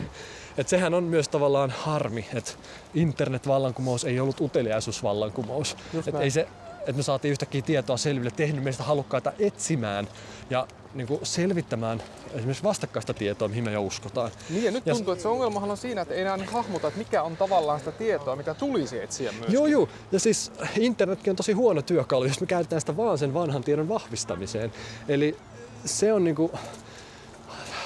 Et 0.57 0.67
sehän 0.67 0.93
on 0.93 1.03
myös 1.03 1.29
tavallaan 1.29 1.69
harmi, 1.69 2.25
että 2.33 2.51
internetvallankumous 2.95 4.05
ei 4.05 4.19
ollut 4.19 4.41
uteliaisuusvallankumous. 4.41 5.77
Et 6.07 6.15
ei 6.15 6.31
se, 6.31 6.47
että 6.79 6.93
me 6.93 7.03
saatiin 7.03 7.31
yhtäkkiä 7.31 7.61
tietoa 7.61 7.97
selville, 7.97 8.31
tehnyt 8.31 8.63
meistä 8.63 8.83
halukkaita 8.83 9.31
etsimään 9.39 10.07
ja 10.49 10.67
niin 10.93 11.07
kuin 11.07 11.19
selvittämään 11.23 12.03
esimerkiksi 12.33 12.63
vastakkaista 12.63 13.13
tietoa, 13.13 13.47
mihin 13.47 13.63
me 13.63 13.71
jo 13.71 13.81
uskotaan. 13.81 14.31
Niin 14.49 14.63
ja 14.63 14.71
nyt 14.71 14.85
Ja- 14.85 14.93
tuntuu, 14.95 15.11
että 15.11 15.21
se 15.21 15.27
ongelmahan 15.27 15.71
on 15.71 15.77
siinä, 15.77 16.01
että 16.01 16.13
ei 16.13 16.21
enää 16.21 16.37
hahmota, 16.51 16.87
että 16.87 16.97
mikä 16.97 17.23
on 17.23 17.37
tavallaan 17.37 17.79
sitä 17.79 17.91
tietoa, 17.91 18.35
mitä 18.35 18.53
tulisi 18.53 18.99
etsiä 19.03 19.31
myös. 19.31 19.53
Joo, 19.53 19.65
joo. 19.67 19.89
Ja 20.11 20.19
siis 20.19 20.51
internetkin 20.79 21.31
on 21.31 21.35
tosi 21.37 21.53
huono 21.53 21.81
työkalu, 21.81 22.25
jos 22.25 22.41
me 22.41 22.47
käytetään 22.47 22.81
sitä 22.81 22.97
vaan 22.97 23.17
sen 23.17 23.33
vanhan 23.33 23.63
tiedon 23.63 23.89
vahvistamiseen. 23.89 24.71
Eli 25.07 25.37
se 25.85 26.13
on 26.13 26.23
niinku, 26.23 26.51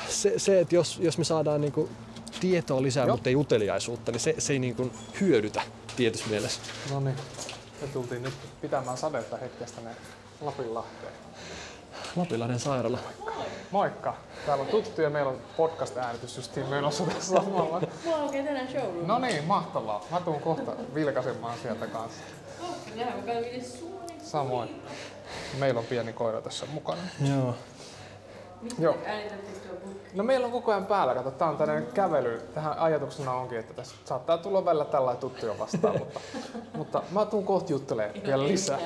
se, 0.10 0.34
se 0.40 0.60
että 0.60 0.76
jos, 0.76 1.00
jos 1.02 1.18
me 1.18 1.24
saadaan 1.24 1.62
niinku 1.62 1.90
tietoa 2.40 2.82
lisää, 2.82 3.06
Joo. 3.06 3.16
mutta 3.16 3.30
ei 3.30 3.36
uteliaisuutta, 3.36 4.12
niin 4.12 4.20
se, 4.20 4.36
se 4.38 4.54
ei 4.54 4.60
niinku 4.60 4.92
hyödytä 5.22 5.62
tietyssä 5.96 6.28
mielessä. 6.30 6.62
No 6.92 7.00
niin. 7.00 7.16
Me 7.82 7.88
tultiin 7.88 8.24
nyt 8.24 8.34
pitämään 8.62 8.98
sadetta 8.98 9.38
hetkestä 9.38 9.76
tänne 9.76 9.92
Lapinlahteen. 10.42 11.14
Lapinlahden 12.16 12.60
sairaala. 12.60 13.00
Moikka! 13.72 14.18
Täällä 14.46 14.62
on 14.62 14.68
tuttu 14.68 15.02
ja 15.02 15.10
meillä 15.10 15.32
on 15.32 15.42
podcast-äänitys 15.58 16.38
justiin 16.38 16.66
menossa 16.68 17.04
tässä 17.04 17.36
samalla. 17.36 17.82
Mulla 18.06 18.24
lukee 18.24 18.44
tänään 18.44 18.68
showroom. 18.68 19.08
No 19.08 19.20
niin, 19.20 19.44
mahtavaa. 19.44 20.06
Mä 20.12 20.22
tuun 20.22 20.42
kohta 20.42 20.72
vilkaisemaan 20.96 21.58
sieltä 21.62 21.88
kanssa. 21.88 22.22
Samoin. 24.24 24.82
Meillä 25.60 25.80
on 25.80 25.86
pieni 25.86 26.14
koira 26.14 26.42
tässä 26.42 26.66
mukana. 26.74 27.02
Joo. 27.30 27.56
Joo. 28.80 28.96
Äänitättekö 29.06 29.60
tuo 29.68 29.78
book? 29.86 29.98
No 30.14 30.24
meillä 30.24 30.46
on 30.46 30.52
koko 30.52 30.72
ajan 30.72 30.86
päällä, 30.86 31.14
kato, 31.14 31.32
tää 31.32 31.50
on 31.50 31.58
tällainen 31.58 31.88
kävely. 31.94 32.42
Tähän 32.54 32.78
ajatuksena 32.78 33.34
onkin, 33.34 33.60
että 33.60 33.74
tässä 33.74 33.96
saattaa 34.06 34.38
tulla 34.38 34.66
välillä 34.66 34.86
tällä 34.86 35.16
tuttuja 35.16 35.60
vastaan, 35.60 36.00
mutta, 36.00 36.20
mutta 36.78 37.04
mä 37.12 37.26
tuun 37.26 37.46
kohta 37.46 37.72
juttelemaan 37.72 38.24
vielä 38.26 38.44
lisää. 38.48 38.80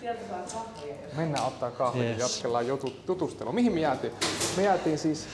Sieltä 0.00 0.20
saa 0.46 0.64
kahvia. 0.74 0.94
Mennään 1.16 1.46
ottaa 1.46 1.70
kahvia 1.70 2.02
ja 2.04 2.10
Yes. 2.10 2.18
jatkellaan 2.34 2.66
jutu, 2.66 2.92
tutustelua. 3.06 3.52
Mihin 3.52 3.72
me 3.72 3.80
jäätiin? 3.80 4.12
Me 4.56 4.62
jäätiin 4.62 4.98
siis 4.98 5.26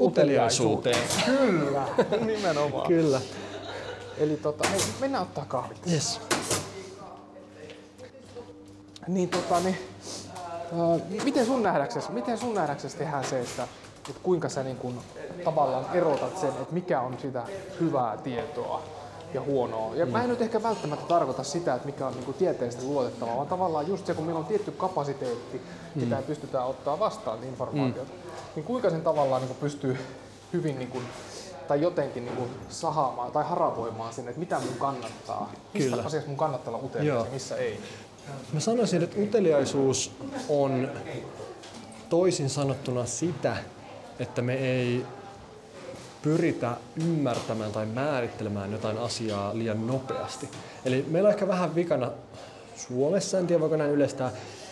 Uteliaisuuteen. 0.00 1.02
Kyllä, 1.26 1.82
nimenomaan. 2.26 2.86
Kyllä. 2.88 3.20
Eli 4.18 4.36
tota, 4.36 4.68
hei, 4.68 4.80
mennään 5.00 5.22
ottaa 5.22 5.44
kahvit. 5.44 5.78
Yes. 5.92 6.20
Niin 9.08 9.28
tota, 9.28 9.60
niin, 9.60 9.78
miten 11.24 11.46
sun 11.46 11.62
nähdäksesi, 11.62 12.12
miten 12.12 12.38
sun 12.38 12.54
nähdäksesi 12.54 12.96
tehdään 12.96 13.24
se, 13.24 13.40
että, 13.40 13.62
että 14.08 14.20
kuinka 14.22 14.48
sä 14.48 14.62
niin 14.62 14.76
kun, 14.76 15.00
tavallaan 15.44 15.86
erotat 15.92 16.38
sen, 16.38 16.48
että 16.50 16.74
mikä 16.74 17.00
on 17.00 17.18
sitä 17.18 17.42
hyvää 17.80 18.16
tietoa 18.16 18.82
ja 19.34 19.42
huonoa. 19.42 19.94
Ja 19.94 20.06
mä 20.06 20.22
en 20.22 20.28
nyt 20.28 20.42
ehkä 20.42 20.62
välttämättä 20.62 21.06
tarkoita 21.06 21.44
sitä, 21.44 21.74
että 21.74 21.86
mikä 21.86 22.06
on 22.06 22.12
niin 22.12 22.24
kuin 22.24 22.36
tieteellisesti 22.36 22.86
luotettavaa, 22.86 23.36
vaan 23.36 23.48
tavallaan 23.48 23.88
just 23.88 24.06
se, 24.06 24.14
kun 24.14 24.24
meillä 24.24 24.38
on 24.38 24.46
tietty 24.46 24.70
kapasiteetti, 24.70 25.60
mitä 25.94 26.22
pystytään 26.26 26.66
ottaa 26.66 26.98
vastaan 26.98 27.44
informaatiota, 27.44 28.12
niin 28.56 28.64
kuinka 28.64 28.90
sen 28.90 29.02
tavallaan 29.02 29.42
niin 29.42 29.48
kuin 29.48 29.60
pystyy 29.60 29.98
hyvin 30.52 30.78
niin 30.78 30.90
kuin, 30.90 31.04
tai 31.68 31.82
jotenkin 31.82 32.24
niin 32.24 32.36
kuin 32.36 32.50
sahaamaan 32.68 33.32
tai 33.32 33.44
haravoimaan 33.44 34.12
sen, 34.12 34.28
että 34.28 34.40
mitä 34.40 34.58
mun 34.60 34.74
kannattaa, 34.78 35.52
mistä 35.74 35.90
Kyllä. 35.90 36.06
asiassa 36.06 36.28
mun 36.28 36.36
kannattaa 36.36 36.74
olla 36.74 36.86
utelias 36.86 37.24
ja 37.24 37.32
missä 37.32 37.56
ei. 37.56 37.80
Mä 38.52 38.60
sanoisin, 38.60 39.02
että 39.02 39.20
uteliaisuus 39.20 40.12
on 40.48 40.90
toisin 42.08 42.50
sanottuna 42.50 43.06
sitä, 43.06 43.56
että 44.18 44.42
me 44.42 44.54
ei 44.54 45.04
pyritä 46.22 46.76
ymmärtämään 46.96 47.72
tai 47.72 47.86
määrittelemään 47.86 48.72
jotain 48.72 48.98
asiaa 48.98 49.58
liian 49.58 49.86
nopeasti. 49.86 50.48
Eli 50.84 51.04
meillä 51.08 51.26
on 51.26 51.32
ehkä 51.32 51.48
vähän 51.48 51.74
vikana 51.74 52.10
Suomessa, 52.76 53.38
en 53.38 53.46
tiedä 53.46 53.60
voiko 53.60 53.76
näin 53.76 53.90
yleistää, 53.90 54.30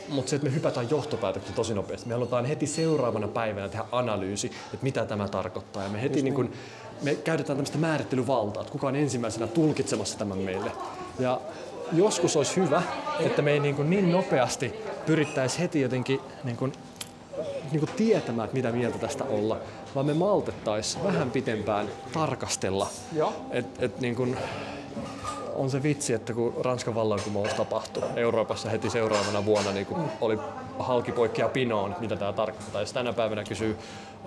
mutta 0.08 0.30
se, 0.30 0.36
että 0.36 0.48
me 0.48 0.54
hypätään 0.54 0.90
johtopäätöksiin 0.90 1.54
tosi 1.54 1.74
nopeasti. 1.74 2.08
Me 2.08 2.14
halutaan 2.14 2.44
heti 2.44 2.66
seuraavana 2.66 3.28
päivänä 3.28 3.68
tehdä 3.68 3.84
analyysi, 3.92 4.46
että 4.46 4.84
mitä 4.84 5.06
tämä 5.06 5.28
tarkoittaa. 5.28 5.82
Ja 5.82 5.88
me 5.88 6.02
heti 6.02 6.22
niin 6.22 6.34
kuin, 6.34 6.52
me 7.02 7.14
käytetään 7.14 7.56
tämmöistä 7.56 7.78
määrittelyvaltaa, 7.78 8.60
että 8.60 8.72
kuka 8.72 8.86
on 8.86 8.96
ensimmäisenä 8.96 9.46
tulkitsemassa 9.46 10.18
tämän 10.18 10.38
meille. 10.38 10.72
Ja 11.18 11.40
joskus 11.92 12.36
olisi 12.36 12.56
hyvä, 12.56 12.82
että 13.20 13.42
me 13.42 13.50
ei 13.52 13.60
niin, 13.60 13.74
kuin 13.74 13.90
niin 13.90 14.12
nopeasti 14.12 14.74
pyrittäisi 15.06 15.58
heti 15.58 15.80
jotenkin 15.80 16.20
niin 16.44 16.56
kuin 16.56 16.72
niin 17.72 17.80
kuin 17.80 17.90
tietämään, 17.96 18.44
että 18.44 18.56
mitä 18.56 18.72
mieltä 18.72 18.98
tästä 18.98 19.24
olla, 19.24 19.58
vaan 19.94 20.06
me 20.06 20.14
maltettaisiin 20.14 21.04
vähän 21.04 21.30
pitempään 21.30 21.88
tarkastella. 22.12 22.88
Et, 23.50 23.66
et 23.78 24.00
niin 24.00 24.16
kuin, 24.16 24.36
on 25.54 25.70
se 25.70 25.82
vitsi, 25.82 26.12
että 26.12 26.32
kun 26.32 26.54
Ranskan 26.60 26.94
vallankumous 26.94 27.54
tapahtui 27.54 28.02
Euroopassa 28.16 28.70
heti 28.70 28.90
seuraavana 28.90 29.44
vuonna, 29.44 29.72
niin 29.72 29.86
kun 29.86 30.04
oli 30.20 30.38
halkipoikkia 30.78 31.48
pinoon, 31.48 31.96
mitä 32.00 32.16
tämä 32.16 32.32
tarkoittaa. 32.32 32.80
Jos 32.80 32.92
tänä 32.92 33.12
päivänä 33.12 33.44
kysyy 33.44 33.78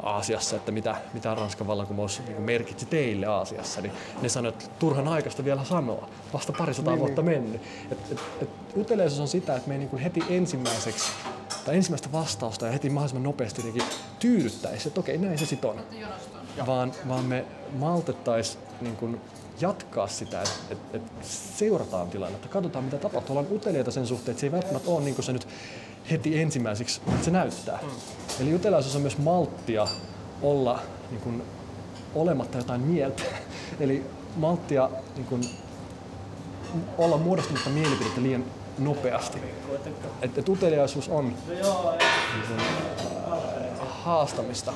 Aasiassa, 0.04 0.56
että 0.56 0.72
mitä, 0.72 0.96
mitä 1.14 1.36
Ranskan 1.36 1.68
vallankumous 1.68 2.22
niin 2.28 2.42
merkitsi 2.42 2.86
teille 2.86 3.26
Aasiassa, 3.26 3.82
niin 3.82 3.94
ne 4.22 4.30
sanoo, 4.30 4.50
että 4.50 4.66
turhan 4.80 5.08
aikaista 5.08 5.46
vielä 5.46 5.64
sanoa. 5.64 6.10
Vasta 6.34 6.54
parisataa 6.58 6.94
niin, 6.94 7.00
vuotta 7.00 7.22
mennyt. 7.22 7.62
Et, 7.92 7.98
et, 8.12 8.20
et, 8.42 8.50
uteliaisuus 8.78 9.22
on 9.22 9.28
sitä, 9.28 9.56
että 9.56 9.68
me 9.68 9.74
ei 9.74 9.80
niin 9.80 9.98
heti 9.98 10.24
ensimmäiseksi 10.30 11.12
tai 11.66 11.76
ensimmäistä 11.76 12.12
vastausta 12.12 12.66
ja 12.66 12.72
heti 12.72 12.90
mahdollisimman 12.90 13.24
nopeasti 13.24 13.62
jotenkin 13.62 13.84
tyydyttäisi, 14.20 14.88
että 14.88 15.00
okei, 15.00 15.18
näin 15.18 15.38
se 15.38 15.46
sit 15.46 15.66
on. 15.66 15.80
Vaan, 16.66 16.92
vaan 17.08 17.26
me 17.26 17.46
maltettaisiin 17.78 18.64
niin 18.82 18.96
kuin 18.96 19.22
jatkaa 19.62 20.08
sitä, 20.08 20.42
että 20.42 20.54
et, 20.70 20.78
et 20.94 21.02
seurataan 21.58 22.10
tilannetta, 22.10 22.48
katsotaan 22.48 22.86
mitä 22.86 22.98
tapahtuu. 22.98 23.38
Ollaan 23.38 23.56
uteliaita 23.56 23.92
sen 23.92 24.08
suhteen, 24.08 24.32
että 24.32 24.42
se 24.42 24.48
ei 24.48 24.52
välttämättä 24.52 24.90
ole 24.90 25.02
niin 25.04 25.16
kuin 25.16 25.26
se 25.26 25.34
nyt 25.34 25.48
heti 26.12 26.42
ensimmäiseksi, 26.42 27.02
että 27.08 27.26
se 27.26 27.32
näyttää. 27.32 27.80
Mm. 27.82 27.90
Eli 28.40 28.56
uteliaisuus 28.56 28.96
on 28.96 29.02
myös 29.02 29.18
malttia 29.18 29.88
olla 30.42 30.80
niin 31.12 31.22
kuin, 31.22 31.44
olematta 32.16 32.58
jotain 32.58 32.82
mieltä. 32.82 33.24
Eli 33.80 34.06
malttia 34.36 34.90
niin 35.16 35.26
kuin, 35.26 35.42
olla 36.98 37.18
muodostumatta 37.18 37.70
mielipidettä 37.70 38.22
liian 38.22 38.46
nopeasti. 38.80 39.38
Et, 40.22 40.38
et 40.38 40.50
uteliaisuus 40.50 41.10
on 41.10 41.26
niin 41.26 41.38
kuin, 42.48 42.60
haastamista. 43.90 44.74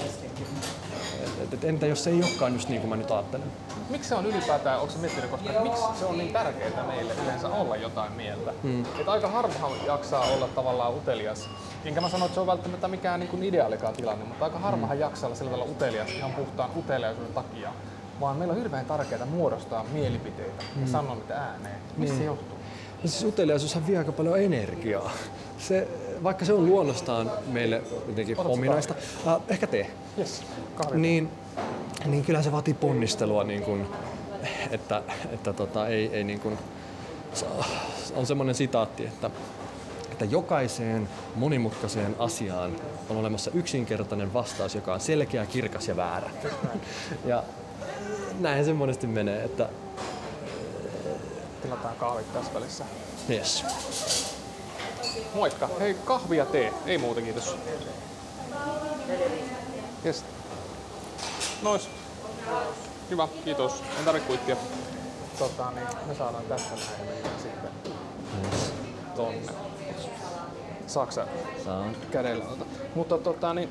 Et, 1.41 1.53
et, 1.53 1.53
et 1.53 1.63
entä 1.63 1.87
jos 1.87 2.03
se 2.03 2.09
ei 2.09 2.23
olekaan 2.23 2.53
just 2.53 2.69
niin 2.69 2.81
kuin 2.81 2.89
mä 2.89 2.95
nyt 2.95 3.11
ajattelen? 3.11 3.47
Miksi 3.89 4.09
se 4.09 4.15
on 4.15 4.25
ylipäätään, 4.25 4.79
onko 4.79 4.93
se 4.93 4.99
miettinyt, 4.99 5.29
koska 5.29 5.49
että 5.49 5.63
miksi 5.63 5.81
se 5.99 6.05
on 6.05 6.17
niin 6.17 6.33
tärkeää 6.33 6.83
meille 6.87 7.13
yleensä 7.23 7.49
olla 7.49 7.75
jotain 7.75 8.13
mieltä? 8.13 8.53
Mm. 8.63 8.81
Että 8.81 9.11
aika 9.11 9.27
harvahan 9.27 9.71
jaksaa 9.85 10.21
olla 10.21 10.47
tavallaan 10.47 10.93
utelias. 10.93 11.49
Enkä 11.85 12.01
mä 12.01 12.09
sano, 12.09 12.25
että 12.25 12.35
se 12.35 12.41
on 12.41 12.47
välttämättä 12.47 12.87
mikään 12.87 13.19
niin 13.19 13.29
kuin 13.29 13.43
ideaalikaan 13.43 13.93
tilanne, 13.93 14.25
mutta 14.25 14.45
aika 14.45 14.59
harvahan 14.59 14.97
mm. 14.97 15.01
jaksaa 15.01 15.27
olla 15.27 15.35
sillä 15.35 15.51
tavalla 15.51 15.71
utelias 15.71 16.11
ihan 16.11 16.31
puhtaan 16.31 16.69
uteliaisuuden 16.77 17.33
takia. 17.33 17.73
Vaan 18.19 18.37
meillä 18.37 18.51
on 18.51 18.57
hirveän 18.57 18.85
tärkeää 18.85 19.25
muodostaa 19.25 19.85
mielipiteitä 19.93 20.63
mm. 20.75 20.81
ja 20.81 20.87
sanoa 20.87 21.15
niitä 21.15 21.35
ääneen. 21.35 21.75
Mistä 21.97 22.17
se 22.17 22.23
johtuu? 22.23 22.57
No 23.03 23.09
siis 23.09 23.23
uteliaisuushan 23.23 23.87
vie 23.87 23.97
aika 23.97 24.11
paljon 24.11 24.39
energiaa. 24.41 25.11
Se, 25.57 25.87
vaikka 26.23 26.45
se 26.45 26.53
on 26.53 26.65
luonnostaan 26.65 27.31
meille 27.47 27.81
jotenkin 28.07 28.35
Otatko 28.35 28.53
ominaista, 28.53 28.95
äh, 29.27 29.35
ehkä 29.47 29.67
tee, 29.67 29.91
Yes, 30.17 30.43
niin, 30.93 31.29
niin 32.05 32.25
kyllähän 32.25 32.43
se 32.43 32.51
vaatii 32.51 32.73
ponnistelua, 32.73 33.43
niin 33.43 33.61
kuin, 33.61 33.87
että, 34.71 35.03
että 35.31 35.53
tota, 35.53 35.87
ei, 35.87 36.09
ei 36.13 36.23
niin 36.23 36.39
kuin, 36.39 36.57
on 38.15 38.25
semmoinen 38.25 38.55
sitaatti, 38.55 39.05
että, 39.05 39.29
että 40.11 40.25
jokaiseen 40.25 41.09
monimutkaiseen 41.35 42.15
asiaan 42.19 42.75
on 43.09 43.17
olemassa 43.17 43.51
yksinkertainen 43.53 44.33
vastaus, 44.33 44.75
joka 44.75 44.93
on 44.93 44.99
selkeä, 44.99 45.45
kirkas 45.45 45.87
ja 45.87 45.95
väärä. 45.95 46.29
Ja 47.25 47.43
näin 48.39 48.65
se 48.65 48.73
monesti 48.73 49.07
menee, 49.07 49.43
että 49.43 49.69
Tilataan 51.61 51.95
kahvit 51.95 52.33
tässä 52.33 52.53
välissä. 52.53 52.85
yes. 53.29 53.65
Moikka. 55.33 55.69
Hei, 55.79 55.93
kahvi 56.05 56.37
ja 56.37 56.45
tee. 56.45 56.73
Ei 56.85 56.97
muuta, 56.97 57.21
kiitos. 57.21 57.55
Yes. 60.05 60.25
Nois. 61.61 61.89
Hyvä, 63.09 63.27
kiitos. 63.43 63.83
En 63.99 64.05
tarvitse 64.05 64.27
kuittia. 64.27 64.55
Tota, 65.39 65.71
niin 65.71 65.87
me 66.07 66.15
saadaan 66.15 66.43
tästä 66.43 66.75
näin 66.75 66.87
ja 66.99 67.13
mennään 67.13 67.39
sitten 67.41 67.71
tonne. 69.15 69.53
Saatko 70.87 71.11
sä 71.11 71.27
Saan. 71.65 71.95
kädellä? 72.11 72.45
Mutta 72.95 73.17
tota, 73.17 73.53
niin, 73.53 73.69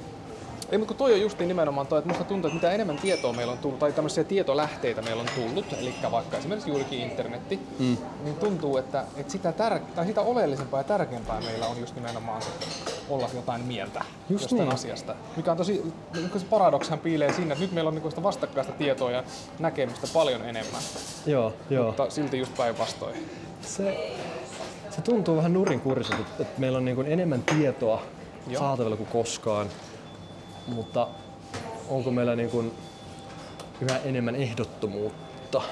ei, 0.72 0.78
mutta 0.78 0.94
kun 0.94 0.98
toi 0.98 1.14
on 1.14 1.20
justiin 1.20 1.48
nimenomaan 1.48 1.86
toi, 1.86 1.98
että 1.98 2.08
musta 2.08 2.24
tuntuu, 2.24 2.48
että 2.48 2.54
mitä 2.54 2.72
enemmän 2.72 2.98
tietoa 2.98 3.32
meillä 3.32 3.52
on 3.52 3.58
tullut, 3.58 3.78
tai 3.78 3.92
tämmöisiä 3.92 4.24
tietolähteitä 4.24 5.02
meillä 5.02 5.22
on 5.22 5.28
tullut, 5.34 5.72
eli 5.72 5.94
vaikka 6.10 6.36
esimerkiksi 6.36 6.70
juurikin 6.70 7.00
internetti, 7.00 7.60
mm. 7.78 7.96
niin 8.24 8.36
tuntuu, 8.36 8.76
että, 8.76 9.04
että 9.16 9.32
sitä, 9.32 9.50
tär- 9.50 9.94
tai 9.94 10.06
sitä 10.06 10.20
oleellisempaa 10.20 10.80
ja 10.80 10.84
tärkeämpää 10.84 11.40
meillä 11.40 11.66
on 11.66 11.80
just 11.80 11.94
nimenomaan 11.94 12.42
se, 12.42 12.48
olla 13.08 13.30
jotain 13.34 13.62
mieltä 13.62 14.04
Just 14.30 14.42
jostain 14.42 14.60
niin. 14.60 14.74
asiasta. 14.74 15.14
Mikä 15.36 15.50
on 15.50 15.56
tosi, 15.56 15.92
niin 16.14 16.30
se 16.36 16.46
paradoksihan 16.50 16.98
piilee 16.98 17.32
siinä, 17.32 17.52
että 17.52 17.64
nyt 17.64 17.72
meillä 17.72 17.88
on 17.88 17.94
niin 17.94 18.10
sitä 18.10 18.22
vastakkaista 18.22 18.72
tietoa 18.72 19.10
ja 19.10 19.24
näkemystä 19.58 20.06
paljon 20.12 20.42
enemmän, 20.42 20.82
Joo, 21.26 21.52
joo. 21.70 21.86
mutta 21.86 22.10
silti 22.10 22.38
just 22.38 22.56
päinvastoin. 22.56 23.30
Se, 23.62 24.10
se 24.90 25.02
tuntuu 25.02 25.36
vähän 25.36 25.52
nurinkuriselta, 25.52 26.22
että, 26.22 26.42
että 26.42 26.60
meillä 26.60 26.78
on 26.78 26.84
niin 26.84 26.94
kuin 26.94 27.06
enemmän 27.06 27.42
tietoa 27.42 28.02
Joo. 28.46 28.60
saatavilla 28.60 28.96
kuin 28.96 29.08
koskaan, 29.12 29.66
mutta 30.66 31.08
onko 31.88 32.10
meillä 32.10 32.36
niin 32.36 32.50
kuin 32.50 32.72
yhä 33.80 33.98
enemmän 34.04 34.36
ehdottomuutta? 34.36 35.62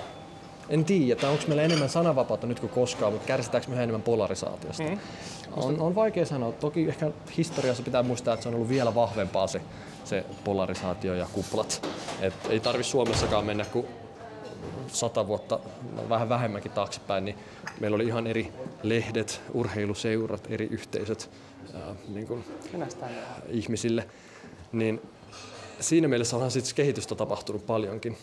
En 0.69 0.85
tiedä, 0.85 1.29
onko 1.29 1.45
meillä 1.47 1.63
enemmän 1.63 1.89
sananvapautta 1.89 2.47
nyt 2.47 2.61
kuin 2.61 2.71
koskaan, 2.71 3.13
mutta 3.13 3.27
kärsitäänkö 3.27 3.69
me 3.69 3.75
yhä 3.75 3.83
enemmän 3.83 4.03
polarisaatiosta? 4.03 4.83
Mm. 4.83 4.99
On, 5.57 5.81
on 5.81 5.95
vaikea 5.95 6.27
sanoa. 6.27 6.53
Toki 6.53 6.89
ehkä 6.89 7.11
historiassa 7.37 7.83
pitää 7.83 8.03
muistaa, 8.03 8.35
että 8.35 8.43
se 8.43 8.49
on 8.49 8.55
ollut 8.55 8.69
vielä 8.69 8.95
vahvempaa 8.95 9.47
se, 9.47 9.61
se 10.05 10.25
polarisaatio 10.45 11.15
ja 11.15 11.27
kuplat. 11.33 11.87
Et 12.21 12.35
ei 12.49 12.61
tarvi 12.61 12.85
Suomessakaan 12.85 13.45
mennä 13.45 13.65
kuin 13.65 13.87
sata 14.89 15.27
vuotta, 15.27 15.59
no 15.97 16.09
vähän 16.09 16.29
vähemmänkin 16.29 16.71
taaksepäin, 16.71 17.25
niin 17.25 17.37
meillä 17.81 17.95
oli 17.95 18.05
ihan 18.05 18.27
eri 18.27 18.53
lehdet, 18.83 19.41
urheiluseurat, 19.55 20.47
eri 20.51 20.67
yhteisöt 20.71 21.31
ää, 21.75 21.95
niin 22.09 22.27
kuin 22.27 22.45
ihmisille. 23.49 24.09
Niin 24.73 25.03
siinä 25.81 26.09
mielessä 26.09 26.37
onhan 26.37 26.51
sitten 26.51 26.75
kehitystä 26.75 27.15
tapahtunut 27.15 27.67
paljonkin. 27.67 28.19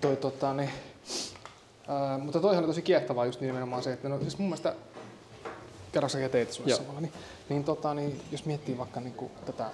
Toi, 0.00 0.16
tota, 0.16 0.54
niin, 0.54 0.70
ää, 1.88 2.18
mutta 2.18 2.40
toihan 2.40 2.64
on 2.64 2.70
tosi 2.70 2.82
kiehtovaa 2.82 3.26
just 3.26 3.40
nimenomaan 3.40 3.82
se, 3.82 3.92
että 3.92 4.08
no, 4.08 4.20
siis 4.20 4.38
mun 4.38 4.48
mielestä 4.48 4.74
kerran 5.92 6.10
sä 6.10 6.28
teit 6.28 6.52
sulle 6.52 6.74
samalla, 6.74 7.00
niin, 7.00 7.12
niin, 7.48 7.64
tota, 7.64 7.94
niin, 7.94 8.20
jos 8.32 8.44
miettii 8.44 8.78
vaikka 8.78 9.00
niin 9.00 9.14
kuin, 9.14 9.30
tätä, 9.46 9.70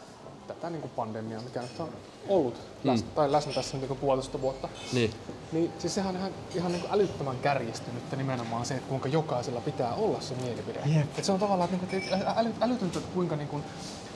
tätä 0.61 0.71
niin 0.71 0.81
kuin 0.81 0.91
pandemiaa, 0.97 1.43
mikä 1.43 1.61
nyt 1.63 1.81
on 1.81 1.89
ollut 2.29 2.55
Mm. 2.55 2.91
läsnä, 2.91 3.09
tai 3.15 3.33
läsnä 3.33 3.53
tässä 3.53 3.73
nyt 3.77 3.81
niin 3.81 3.89
kuin 3.89 3.99
puolitoista 4.01 4.41
vuotta, 4.41 4.69
Niin. 4.93 5.15
niin 5.53 5.73
siis 5.79 5.95
sehän 5.95 6.15
on 6.15 6.17
ihan, 6.21 6.33
ihan 6.55 6.73
niin 6.73 6.81
kuin 6.83 6.93
älyttömän 6.93 7.39
kärjistynyt 7.39 8.03
nimenomaan 8.17 8.67
se, 8.67 8.75
että 8.75 8.89
kuinka 8.89 9.09
jokaisella 9.09 9.61
pitää 9.61 9.95
olla 9.95 10.21
se 10.21 10.35
mielipide. 10.35 10.81
Jep. 10.87 11.19
Et 11.19 11.25
se 11.25 11.33
on 11.33 11.39
tavallaan, 11.41 11.71
niin 11.71 11.81
kuin, 11.81 12.23
äly, 12.37 12.53
älytöntä, 12.61 12.99
että 12.99 13.11
kuinka 13.15 13.37
niin 13.37 13.49
kuin, 13.49 13.63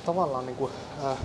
tavallaan 0.06 0.46
niin 0.46 0.56
kuin, 0.56 0.72
äh, 1.04 1.16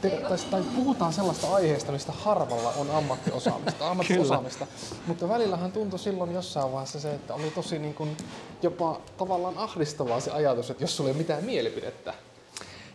te, 0.00 0.10
tai, 0.10 0.38
tai 0.50 0.62
puhutaan 0.76 1.12
sellaista 1.12 1.54
aiheesta, 1.54 1.92
mistä 1.92 2.12
harvalla 2.12 2.72
on 2.76 2.90
ammattiosaamista, 2.90 3.88
ammattiosaamista. 3.90 4.66
mutta 5.06 5.28
välillähän 5.28 5.72
tuntui 5.72 5.98
silloin 5.98 6.32
jossain 6.34 6.72
vaiheessa 6.72 7.00
se, 7.00 7.14
että 7.14 7.34
oli 7.34 7.50
tosi 7.50 7.78
niin 7.78 7.94
kuin 7.94 8.16
jopa 8.62 9.00
tavallaan 9.16 9.58
ahdistavaa 9.58 10.20
se 10.20 10.30
ajatus, 10.30 10.70
että 10.70 10.82
jos 10.84 10.96
sulla 10.96 11.10
ei 11.10 11.12
ole 11.14 11.18
mitään 11.18 11.44
mielipidettä. 11.44 12.14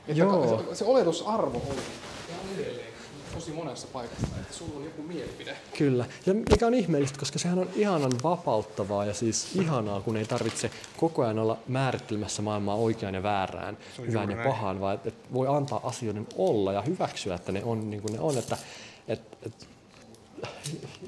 Että 0.07 0.13
Joo. 0.13 0.65
Se, 0.69 0.75
se 0.75 0.85
oletusarvo 0.85 1.57
on 1.57 1.75
edelleen 2.55 2.87
tosi 3.37 3.51
monessa 3.51 3.87
paikassa, 3.93 4.27
että 4.41 4.53
sulla 4.53 4.77
on 4.77 4.83
joku 4.83 5.01
mielipide. 5.01 5.57
Kyllä. 5.77 6.05
Ja 6.25 6.33
mikä 6.33 6.67
on 6.67 6.73
ihmeellistä, 6.73 7.19
koska 7.19 7.39
sehän 7.39 7.59
on 7.59 7.69
ihanan 7.75 8.11
vapauttavaa 8.23 9.05
ja 9.05 9.13
siis 9.13 9.55
ihanaa, 9.55 10.01
kun 10.01 10.17
ei 10.17 10.25
tarvitse 10.25 10.71
koko 10.97 11.23
ajan 11.23 11.39
olla 11.39 11.57
määrittelemässä 11.67 12.41
maailmaa 12.41 12.75
oikeaan 12.75 13.15
ja 13.15 13.23
väärään, 13.23 13.77
hyvään 13.97 14.29
ja 14.29 14.35
näin. 14.35 14.49
pahaan, 14.49 14.79
vaan 14.81 14.95
että 14.95 15.09
et 15.09 15.33
voi 15.33 15.47
antaa 15.47 15.79
asioiden 15.83 16.27
olla 16.35 16.73
ja 16.73 16.81
hyväksyä, 16.81 17.35
että 17.35 17.51
ne 17.51 17.63
on 17.63 17.89
niin 17.89 18.01
kuin 18.01 18.13
ne 18.13 18.19
on. 18.19 18.37
Että, 18.37 18.57
et, 19.07 19.21
et, 19.43 19.67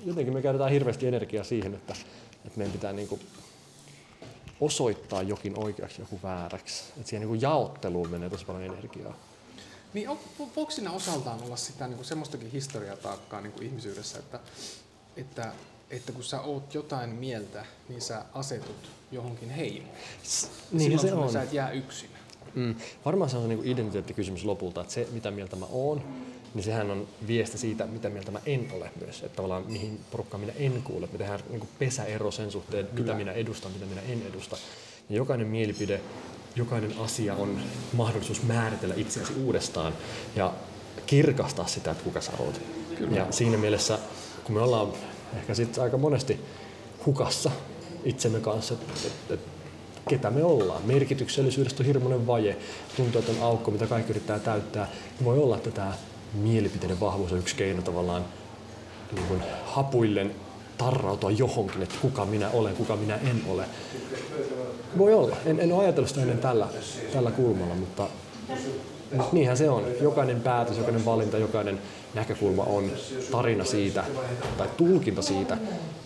jotenkin 0.05 0.33
me 0.33 0.41
käytetään 0.41 0.71
hirveästi 0.71 1.07
energiaa 1.07 1.43
siihen, 1.43 1.73
että, 1.73 1.93
että 2.45 2.57
meidän 2.57 2.73
pitää 2.73 2.93
niin 2.93 3.07
kuin 3.07 3.21
osoittaa 4.62 5.22
jokin 5.22 5.60
oikeaksi, 5.60 6.02
joku 6.02 6.19
vääräksi. 6.24 6.84
Että 6.98 7.10
siihen 7.10 7.22
niin 7.22 7.30
kuin 7.30 7.41
jaotteluun 7.41 8.10
menee 8.10 8.30
tosi 8.30 8.45
paljon 8.45 8.63
energiaa. 8.63 9.13
Niin 9.93 10.10
on, 10.10 10.17
vo- 10.39 10.48
voiko 10.56 10.72
siinä 10.72 10.91
osaltaan 10.91 11.43
olla 11.43 11.56
sitä 11.56 11.88
niin 11.88 11.95
kuin 11.95 12.06
semmoistakin 12.06 12.52
historiataakkaa 12.52 13.41
niin 13.41 13.52
kuin 13.52 13.63
ihmisyydessä, 13.65 14.19
että, 14.19 14.39
että, 15.17 15.52
että 15.89 16.12
kun 16.12 16.24
sä 16.24 16.41
oot 16.41 16.74
jotain 16.74 17.10
mieltä, 17.10 17.65
niin 17.89 18.02
sä 18.02 18.26
asetut 18.34 18.89
johonkin 19.12 19.50
heimoon. 19.50 19.95
Niin 20.72 20.82
Silloin 20.82 21.00
se 21.00 21.13
on. 21.13 21.32
sä 21.32 21.41
et 21.41 21.54
jää 21.54 21.72
yksin. 21.72 22.10
Mm. 22.56 22.76
Varmaan 23.06 23.30
se 23.30 23.38
on 23.38 23.43
se 23.43 23.48
niin 23.48 23.65
identiteettikysymys 23.65 24.45
lopulta, 24.45 24.82
että 24.82 24.93
se 24.93 25.08
mitä 25.12 25.32
mieltä 25.32 25.56
mä 25.56 25.65
oon, 25.72 26.04
niin 26.53 26.63
sehän 26.63 26.91
on 26.91 27.07
viesti 27.27 27.57
siitä, 27.57 27.85
mitä 27.85 28.09
mieltä 28.09 28.31
mä 28.31 28.39
en 28.45 28.67
ole 28.73 28.91
myös. 29.05 29.23
Että 29.23 29.35
tavallaan 29.35 29.63
mihin 29.67 29.99
porukkaan 30.12 30.41
minä 30.41 30.53
en 30.55 30.81
kuule. 30.83 31.09
Me 31.12 31.17
tehdään 31.17 31.39
niin 31.49 31.69
pesäero 31.79 32.31
sen 32.31 32.51
suhteen, 32.51 32.85
että 32.85 32.99
mitä 32.99 33.13
minä 33.13 33.31
edustan, 33.31 33.71
mitä 33.71 33.85
minä 33.85 34.01
en 34.01 34.21
edusta. 34.29 34.57
Ja 35.09 35.15
jokainen 35.15 35.47
mielipide, 35.47 36.01
jokainen 36.55 36.93
asia 36.99 37.35
on 37.35 37.59
mahdollisuus 37.93 38.43
määritellä 38.43 38.95
itseäsi 38.97 39.33
uudestaan 39.33 39.93
ja 40.35 40.53
kirkastaa 41.05 41.67
sitä, 41.67 41.91
että 41.91 42.03
kuka 42.03 42.21
sä 42.21 42.31
oot. 42.39 42.62
Ja 43.12 43.27
siinä 43.29 43.57
mielessä, 43.57 43.99
kun 44.43 44.55
me 44.55 44.62
ollaan 44.62 44.93
ehkä 45.38 45.53
sitten 45.53 45.83
aika 45.83 45.97
monesti 45.97 46.39
hukassa 47.05 47.51
itsemme 48.03 48.39
kanssa, 48.39 48.73
että 48.73 48.93
et, 49.05 49.31
et, 49.31 49.39
ketä 50.09 50.29
me 50.29 50.43
ollaan. 50.43 50.81
Merkityksellisyydestä 50.85 51.83
on 51.83 51.88
hirmuinen 51.88 52.27
vaje, 52.27 52.57
tuntuu, 52.97 53.19
että 53.19 53.31
on 53.31 53.41
aukko, 53.41 53.71
mitä 53.71 53.88
kaikki 53.88 54.12
yrittää 54.12 54.39
täyttää. 54.39 54.88
Voi 55.23 55.39
olla, 55.39 55.57
että 55.57 55.71
tämä 55.71 55.93
mielipiteiden 56.33 56.99
vahvuus 56.99 57.31
on 57.31 57.39
yksi 57.39 57.55
keino 57.55 57.81
tavallaan 57.81 58.25
niin 59.15 59.27
kuin 59.27 59.43
hapuillen 59.65 60.35
tarrautua 60.77 61.31
johonkin, 61.31 61.83
että 61.83 61.95
kuka 62.01 62.25
minä 62.25 62.49
olen, 62.49 62.75
kuka 62.75 62.95
minä 62.95 63.15
en 63.15 63.41
ole. 63.47 63.65
Voi 64.97 65.13
olla. 65.13 65.37
En, 65.45 65.59
en 65.59 65.73
ole 65.73 65.83
ajatellut 65.83 66.09
sitä 66.09 66.21
ennen 66.21 66.37
tällä, 66.37 66.67
tällä 67.13 67.31
kulmalla, 67.31 67.75
mutta, 67.75 68.07
niinhän 69.31 69.57
se 69.57 69.69
on. 69.69 69.83
Jokainen 70.01 70.41
päätös, 70.41 70.77
jokainen 70.77 71.05
valinta, 71.05 71.37
jokainen 71.37 71.79
näkökulma 72.13 72.63
on 72.63 72.91
tarina 73.31 73.65
siitä 73.65 74.03
tai 74.57 74.67
tulkinta 74.77 75.21
siitä, 75.21 75.57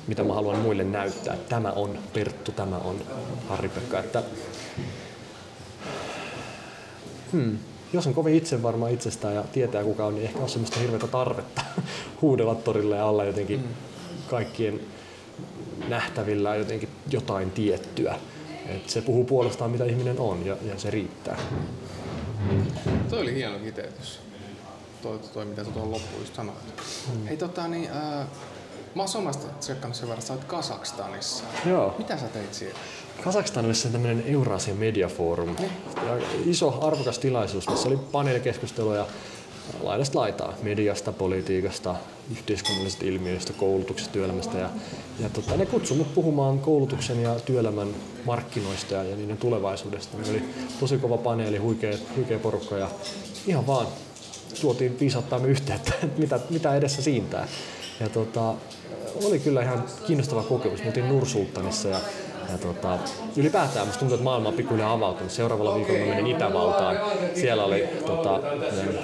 mitä 0.07 0.23
mä 0.23 0.33
haluan 0.33 0.59
muille 0.59 0.83
näyttää. 0.83 1.37
Tämä 1.49 1.71
on 1.71 1.99
Perttu, 2.13 2.51
tämä 2.51 2.77
on 2.77 2.95
Harri-Pekka. 3.49 3.99
Että, 3.99 4.23
hmm, 7.31 7.57
jos 7.93 8.07
on 8.07 8.13
kovin 8.13 8.35
itsevarma 8.35 8.87
itsestään 8.87 9.35
ja 9.35 9.43
tietää 9.43 9.83
kuka 9.83 10.05
on, 10.05 10.15
niin 10.15 10.25
ehkä 10.25 10.39
on 10.39 10.49
semmoista 10.49 10.79
hirveätä 10.79 11.07
tarvetta 11.07 11.61
huudella 12.21 12.55
torille 12.55 12.95
ja 12.95 13.05
olla 13.05 13.23
jotenkin 13.23 13.63
kaikkien 14.29 14.79
nähtävillä 15.87 16.55
jotenkin 16.55 16.89
jotain 17.09 17.51
tiettyä. 17.51 18.15
Et 18.67 18.89
se 18.89 19.01
puhuu 19.01 19.23
puolestaan, 19.23 19.71
mitä 19.71 19.85
ihminen 19.85 20.19
on, 20.19 20.45
ja, 20.45 20.57
ja 20.65 20.79
se 20.79 20.89
riittää. 20.89 21.37
Toi 23.09 23.21
oli 23.21 23.35
hieno 23.35 23.59
kiteytys. 23.59 24.19
Toi, 25.01 25.19
toi 25.33 25.45
mitä 25.45 25.63
sä 25.63 25.71
tuohon 25.71 25.91
loppuun 25.91 26.21
just 26.21 26.35
sanoit. 26.35 26.57
Hei 27.27 27.37
tota 27.37 27.67
niin, 27.67 27.89
ää, 27.91 28.27
mä 28.95 29.01
oon 29.01 29.09
somasta 29.09 29.47
tsekkannut 29.59 29.95
sen 29.95 30.07
verran, 30.07 30.19
että 30.19 30.27
sä 30.27 30.33
oot 30.33 30.43
Kasakstanissa. 30.43 31.43
Joo. 31.65 31.95
Mitä 31.97 32.17
sä 32.17 32.27
teit 32.27 32.53
siellä? 32.53 32.79
Kazakstanissa 33.21 33.89
tämmöinen 33.89 34.23
Euraasian 34.27 34.77
Media 34.77 35.07
Forum. 35.07 35.55
Ja 35.95 36.17
iso 36.45 36.87
arvokas 36.87 37.19
tilaisuus, 37.19 37.69
missä 37.69 37.89
oli 37.89 37.97
paneelikeskusteluja 38.11 39.05
laidasta 39.81 40.19
laitaa, 40.19 40.53
mediasta, 40.63 41.11
politiikasta, 41.11 41.95
yhteiskunnallisista 42.31 43.05
ilmiöistä, 43.05 43.53
koulutuksesta, 43.53 44.13
työelämästä. 44.13 44.57
Ja, 44.57 44.69
ja 45.19 45.29
tota, 45.29 45.57
ne 45.57 45.65
kutsui 45.65 45.97
mut 45.97 46.13
puhumaan 46.13 46.59
koulutuksen 46.59 47.21
ja 47.21 47.35
työelämän 47.39 47.87
markkinoista 48.25 48.93
ja, 48.93 49.03
ja 49.03 49.15
niiden 49.15 49.37
tulevaisuudesta. 49.37 50.17
Ne 50.17 50.29
oli 50.29 50.43
tosi 50.79 50.97
kova 50.97 51.17
paneeli, 51.17 51.57
huikea, 51.57 51.97
huikea 52.15 52.39
porukka 52.39 52.77
ja 52.77 52.89
ihan 53.47 53.67
vaan 53.67 53.87
tuotiin 54.61 54.99
viisauttaamme 54.99 55.47
yhteyttä, 55.47 55.93
että 55.93 56.07
mitä, 56.21 56.39
mitä 56.49 56.75
edessä 56.75 57.01
siintää. 57.01 57.47
Ja 57.99 58.09
tota, 58.09 58.53
oli 59.23 59.39
kyllä 59.39 59.61
ihan 59.61 59.83
kiinnostava 60.07 60.43
kokemus. 60.43 60.79
Me 60.79 60.87
oltiin 60.87 61.09
Nursultanissa 61.09 61.89
ja, 61.89 61.99
ja 62.53 62.59
tota, 62.59 62.99
ylipäätään 63.37 63.85
musta 63.85 63.99
tuntuu, 63.99 64.15
että 64.15 64.23
maailma 64.23 64.49
on 64.49 64.55
pikkuhiljaa 64.55 64.93
avautunut. 64.93 65.31
Seuraavalla 65.31 65.75
viikolla 65.75 65.99
mä 65.99 66.05
menin 66.05 66.27
Itävaltaan. 66.27 66.97
Siellä 67.35 67.63
oli 67.63 67.87
tota, 68.05 68.39
tämmönen 68.39 68.99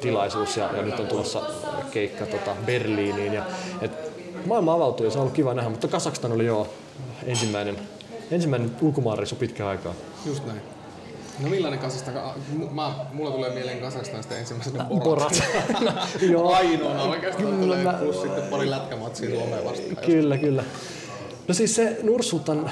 tilaisuus 0.00 0.56
ja, 0.56 0.70
ja, 0.76 0.82
nyt 0.82 1.00
on 1.00 1.06
tulossa 1.06 1.42
keikka 1.90 2.26
tota, 2.26 2.56
Berliiniin. 2.66 3.34
Ja, 3.34 3.44
et, 3.80 3.90
maailma 4.46 4.74
avautui 4.74 5.06
ja 5.06 5.10
se 5.10 5.18
on 5.18 5.22
ollut 5.22 5.34
kiva 5.34 5.54
nähdä, 5.54 5.70
mutta 5.70 5.88
Kazakstan 5.88 6.32
oli 6.32 6.46
jo 6.46 6.68
ensimmäinen, 7.26 7.78
ensimmäinen 8.30 8.70
ulkomaanreissu 8.82 9.36
pitkään 9.36 9.70
aikaa. 9.70 9.94
Just 10.26 10.46
näin. 10.46 10.60
No 11.40 11.48
millainen 11.48 11.78
Kasakstan? 11.78 12.14
Mä, 12.70 12.94
mulla 13.12 13.30
tulee 13.30 13.50
mieleen 13.50 13.80
Kasakstanista 13.80 14.36
ensimmäisenä 14.36 14.84
Borat. 15.04 15.42
Borat. 15.78 16.08
Joo. 16.32 16.54
Ainoana 16.54 17.02
oikeastaan 17.02 17.44
Kyllä 17.44 17.76
tulee, 17.76 17.94
plus 18.00 18.22
sitten 18.22 18.44
pari 18.44 18.70
lätkämatsia 18.70 19.30
Suomeen 19.30 19.64
vastaan. 19.64 20.06
Kyllä, 20.06 20.38
kyllä. 20.38 20.64
No 21.48 21.54
siis 21.54 21.74
se 21.74 21.98
Nursultan, 22.02 22.70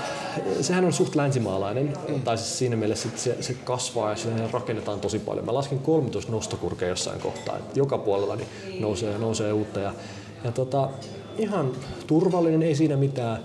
sehän 0.61 0.85
on 0.85 0.93
suht 0.93 1.15
länsimaalainen, 1.15 1.93
tai 2.25 2.39
siis 2.39 2.59
siinä 2.59 2.77
mielessä 2.77 3.09
että 3.09 3.21
se, 3.21 3.37
se 3.41 3.55
kasvaa 3.65 4.11
ja 4.11 4.17
siinä 4.17 4.49
rakennetaan 4.53 5.01
tosi 5.01 5.19
paljon. 5.19 5.47
Mä 5.47 5.55
laskin 5.55 5.79
13 5.79 6.33
nostokurkeja 6.33 6.89
jossain 6.89 7.21
kohtaa, 7.21 7.57
että 7.57 7.79
joka 7.79 7.99
puolella 7.99 8.37
niin 8.37 8.49
nousee, 8.81 9.19
nousee 9.19 9.53
uutta. 9.53 9.81
Ja, 9.81 9.95
ja 10.45 10.53
tota, 10.53 10.89
ihan 11.39 11.73
turvallinen, 12.07 12.63
ei 12.63 12.75
siinä 12.75 12.97
mitään, 12.97 13.39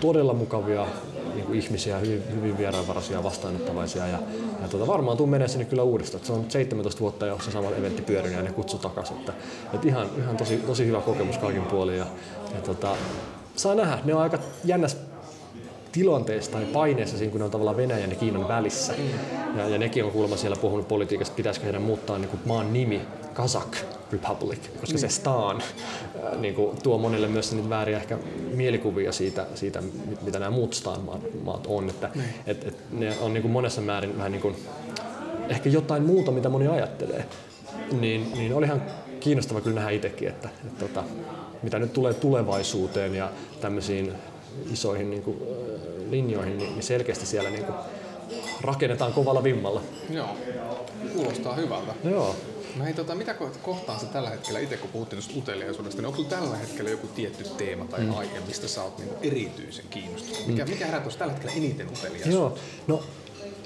todella 0.00 0.34
mukavia 0.34 0.86
niin 1.34 1.46
kuin 1.46 1.58
ihmisiä, 1.58 1.98
hyvin, 1.98 2.22
hyvin 2.34 2.58
vieraanvaraisia, 2.58 3.22
vastaanottavaisia. 3.22 4.06
Ja, 4.06 4.18
ja 4.62 4.68
tota, 4.68 4.86
varmaan 4.86 5.16
tuun 5.16 5.30
menee 5.30 5.48
sinne 5.48 5.64
kyllä 5.64 5.82
uudestaan. 5.82 6.24
Se 6.24 6.32
on 6.32 6.44
17 6.48 7.00
vuotta 7.00 7.26
jo 7.26 7.38
se 7.44 7.50
sama 7.50 7.68
eventti 7.70 8.02
pyörinyt 8.02 8.36
ja 8.36 8.42
ne 8.42 8.52
kutsu 8.52 8.78
takaisin. 8.78 9.16
Että, 9.16 9.32
että 9.74 9.88
ihan, 9.88 10.06
ihan 10.18 10.36
tosi, 10.36 10.56
tosi 10.56 10.86
hyvä 10.86 11.00
kokemus 11.00 11.38
kaikin 11.38 11.62
puolin. 11.62 11.98
Ja, 11.98 12.06
ja 12.54 12.60
tota, 12.60 12.96
saa 13.60 13.74
nähdä. 13.74 13.98
Ne 14.04 14.14
on 14.14 14.22
aika 14.22 14.38
jännässä 14.64 14.98
tilanteessa 15.92 16.50
tai 16.50 16.64
paineessa 16.64 17.18
siinä, 17.18 17.30
kun 17.30 17.38
ne 17.38 17.44
on 17.44 17.50
tavallaan 17.50 17.76
Venäjän 17.76 18.10
ja 18.10 18.16
Kiinan 18.16 18.48
välissä. 18.48 18.94
Ja, 19.56 19.68
ja 19.68 19.78
nekin 19.78 20.04
on 20.04 20.10
kuulemma 20.10 20.36
siellä 20.36 20.56
puhunut 20.56 20.88
politiikasta, 20.88 21.34
pitäisikö 21.36 21.64
heidän 21.64 21.82
muuttaa 21.82 22.18
niin 22.18 22.28
kuin 22.28 22.40
maan 22.44 22.72
nimi 22.72 23.00
Kazakh 23.34 23.78
Republic, 24.12 24.58
koska 24.80 24.98
se 24.98 25.08
staan 25.08 25.62
ää, 26.24 26.36
niin 26.36 26.54
kuin, 26.54 26.76
tuo 26.82 26.98
monille 26.98 27.28
myös 27.28 27.52
niitä 27.52 27.68
vääriä 27.68 27.96
ehkä 27.96 28.18
mielikuvia 28.54 29.12
siitä, 29.12 29.46
siitä 29.54 29.80
mit- 29.80 30.22
mitä 30.22 30.38
nämä 30.38 30.50
muut 30.50 30.74
staan 30.74 31.00
maat, 31.00 31.20
maat 31.44 31.66
on. 31.66 31.88
Että, 31.88 32.10
et, 32.46 32.64
et 32.64 32.76
ne 32.92 33.18
on 33.20 33.34
niin 33.34 33.42
kuin 33.42 33.52
monessa 33.52 33.80
määrin 33.80 34.16
vähän 34.16 34.32
niin 34.32 34.42
kuin, 34.42 34.56
ehkä 35.48 35.68
jotain 35.68 36.02
muuta, 36.02 36.30
mitä 36.30 36.48
moni 36.48 36.68
ajattelee. 36.68 37.24
Niin, 38.00 38.32
niin 38.32 38.54
oli 38.54 38.66
ihan 38.66 38.82
kiinnostava 39.20 39.60
kyllä 39.60 39.74
nähdä 39.74 39.90
itsekin, 39.90 40.28
että, 40.28 40.48
että, 40.66 40.84
että 40.84 41.02
mitä 41.62 41.78
nyt 41.78 41.92
tulee 41.92 42.14
tulevaisuuteen 42.14 43.14
ja 43.14 43.30
tämmöisiin 43.60 44.12
isoihin 44.72 45.10
niin 45.10 45.22
kuin, 45.22 45.38
linjoihin, 46.10 46.58
niin 46.58 46.72
niin 46.72 46.82
selkeästi 46.82 47.26
siellä 47.26 47.50
niin 47.50 47.64
kuin, 47.64 47.78
rakennetaan 48.60 49.12
kovalla 49.12 49.42
vimmalla. 49.42 49.82
Joo, 50.10 50.36
kuulostaa 51.12 51.54
hyvältä. 51.54 51.94
Joo. 52.04 52.36
No 52.76 52.84
hei, 52.84 52.94
tota, 52.94 53.14
mitä 53.14 53.32
ko- 53.32 53.58
kohtaa 53.62 53.98
sä 53.98 54.06
tällä 54.06 54.30
hetkellä 54.30 54.58
itse, 54.58 54.76
kun 54.76 54.90
puhuttiin 54.90 55.22
tuosta 55.22 55.38
uteliaisuudesta, 55.38 56.02
niin 56.02 56.06
onko 56.06 56.22
tällä 56.22 56.56
hetkellä 56.56 56.90
joku 56.90 57.06
tietty 57.06 57.44
teema 57.44 57.84
tai 57.84 58.00
mm. 58.00 58.16
aihe, 58.16 58.40
mistä 58.46 58.68
sä 58.68 58.82
oot 58.82 58.98
niinku 58.98 59.14
erityisen 59.22 59.84
kiinnostunut? 59.90 60.46
Mikä, 60.46 60.64
mikä 60.64 60.86
herättää 60.86 61.12
tällä 61.18 61.32
hetkellä 61.32 61.56
eniten 61.56 61.88
uteliaisuutta? 61.88 62.30
Joo, 62.30 62.58
no 62.86 63.02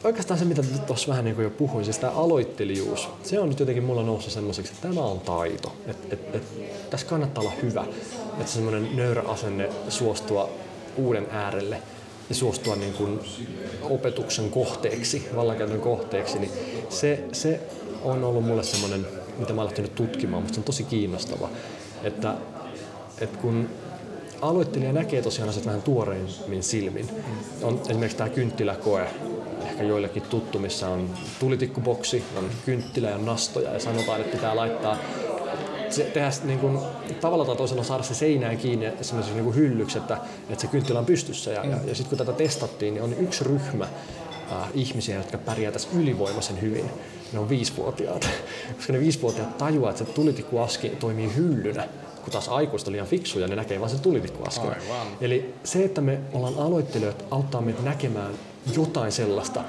oikeastaan 0.04 0.38
se, 0.38 0.44
mitä 0.44 0.62
tuossa 0.86 1.08
vähän 1.08 1.24
niin 1.24 1.34
kuin 1.34 1.44
jo 1.44 1.50
puhuin, 1.50 1.84
siis 1.84 1.98
tämä 1.98 2.12
aloittelijuus, 2.12 3.08
se 3.22 3.40
on 3.40 3.48
nyt 3.48 3.60
jotenkin 3.60 3.84
mulla 3.84 4.02
noussut 4.02 4.32
semmoiseksi, 4.32 4.72
että 4.72 4.88
tämä 4.88 5.00
on 5.00 5.20
taito. 5.20 5.72
Et, 5.86 6.12
et, 6.12 6.34
et, 6.34 6.90
tässä 6.90 7.06
kannattaa 7.06 7.42
olla 7.42 7.52
hyvä. 7.62 7.84
Että 8.40 8.52
semmoinen 8.52 8.96
nöyrä 8.96 9.22
asenne 9.26 9.70
suostua 9.88 10.50
uuden 10.96 11.26
äärelle 11.30 11.82
ja 12.28 12.34
suostua 12.34 12.76
niin 12.76 12.92
kuin 12.92 13.20
opetuksen 13.82 14.50
kohteeksi, 14.50 15.28
vallankäytön 15.36 15.80
kohteeksi, 15.80 16.38
niin 16.38 16.50
se, 16.88 17.24
se 17.32 17.60
on 18.02 18.24
ollut 18.24 18.44
mulle 18.44 18.62
semmoinen, 18.62 19.06
mitä 19.38 19.52
mä 19.52 19.60
oon 19.60 19.66
lähtenyt 19.66 19.94
tutkimaan, 19.94 20.42
mutta 20.42 20.54
se 20.54 20.60
on 20.60 20.64
tosi 20.64 20.84
kiinnostava, 20.84 21.48
että, 22.02 22.34
että 23.20 23.38
kun 23.38 23.68
aloittelija 24.40 24.92
näkee 24.92 25.22
tosiaan 25.22 25.48
asiat 25.48 25.66
vähän 25.66 25.82
tuoreimmin 25.82 26.62
silmin. 26.62 27.08
On 27.62 27.80
esimerkiksi 27.88 28.16
tämä 28.16 28.30
kynttiläkoe, 28.30 29.08
ehkä 29.74 29.84
joillekin 29.84 30.22
tuttu, 30.22 30.58
missä 30.58 30.88
on 30.88 31.10
tulitikkuboksi, 31.40 32.24
on 32.36 32.50
kynttilä 32.64 33.10
ja 33.10 33.18
nastoja 33.18 33.72
ja 33.72 33.80
sanotaan, 33.80 34.20
että 34.20 34.36
pitää 34.36 34.56
laittaa 34.56 34.96
se, 35.90 36.04
tehdä 36.04 36.30
niin 36.44 36.58
kuin, 36.58 36.78
tavalla 37.20 37.44
tai 37.44 37.56
toisella 37.56 37.82
saada 37.82 38.02
se 38.02 38.14
seinään 38.14 38.56
kiinni 38.56 38.92
semmoisessa 39.00 39.40
niin 39.40 39.54
hyllyksi, 39.54 39.98
että, 39.98 40.18
että 40.50 40.62
se 40.62 40.66
kynttilä 40.66 40.98
on 40.98 41.06
pystyssä. 41.06 41.50
Ja, 41.50 41.64
ja, 41.64 41.76
ja 41.86 41.94
sitten 41.94 42.18
kun 42.18 42.26
tätä 42.26 42.32
testattiin, 42.32 42.94
niin 42.94 43.04
on 43.04 43.14
yksi 43.18 43.44
ryhmä 43.44 43.84
äh, 44.52 44.68
ihmisiä, 44.74 45.16
jotka 45.16 45.38
pärjää 45.38 45.72
tässä 45.72 45.88
ylivoimaisen 45.96 46.60
hyvin. 46.60 46.90
Ne 47.32 47.38
on 47.38 47.48
viisivuotiaat. 47.48 48.28
Koska 48.76 48.92
ne 48.92 49.00
viisivuotiaat 49.00 49.58
tajuaa, 49.58 49.90
että 49.90 50.04
se 50.04 50.12
tulitikkuaski 50.12 50.88
toimii 50.88 51.34
hyllynä 51.36 51.88
kun 52.22 52.32
taas 52.32 52.48
aikuiset 52.48 52.88
on 52.88 52.92
liian 52.92 53.06
fiksuja, 53.06 53.48
ne 53.48 53.56
näkee 53.56 53.80
vain 53.80 53.90
sen 53.90 54.00
tulitikkuasken. 54.00 54.70
Eli 55.20 55.54
se, 55.64 55.84
että 55.84 56.00
me 56.00 56.20
ollaan 56.32 56.58
aloittelijoita, 56.58 57.24
auttaa 57.30 57.60
meitä 57.60 57.82
näkemään 57.82 58.34
jotain 58.76 59.12
sellaista, 59.12 59.64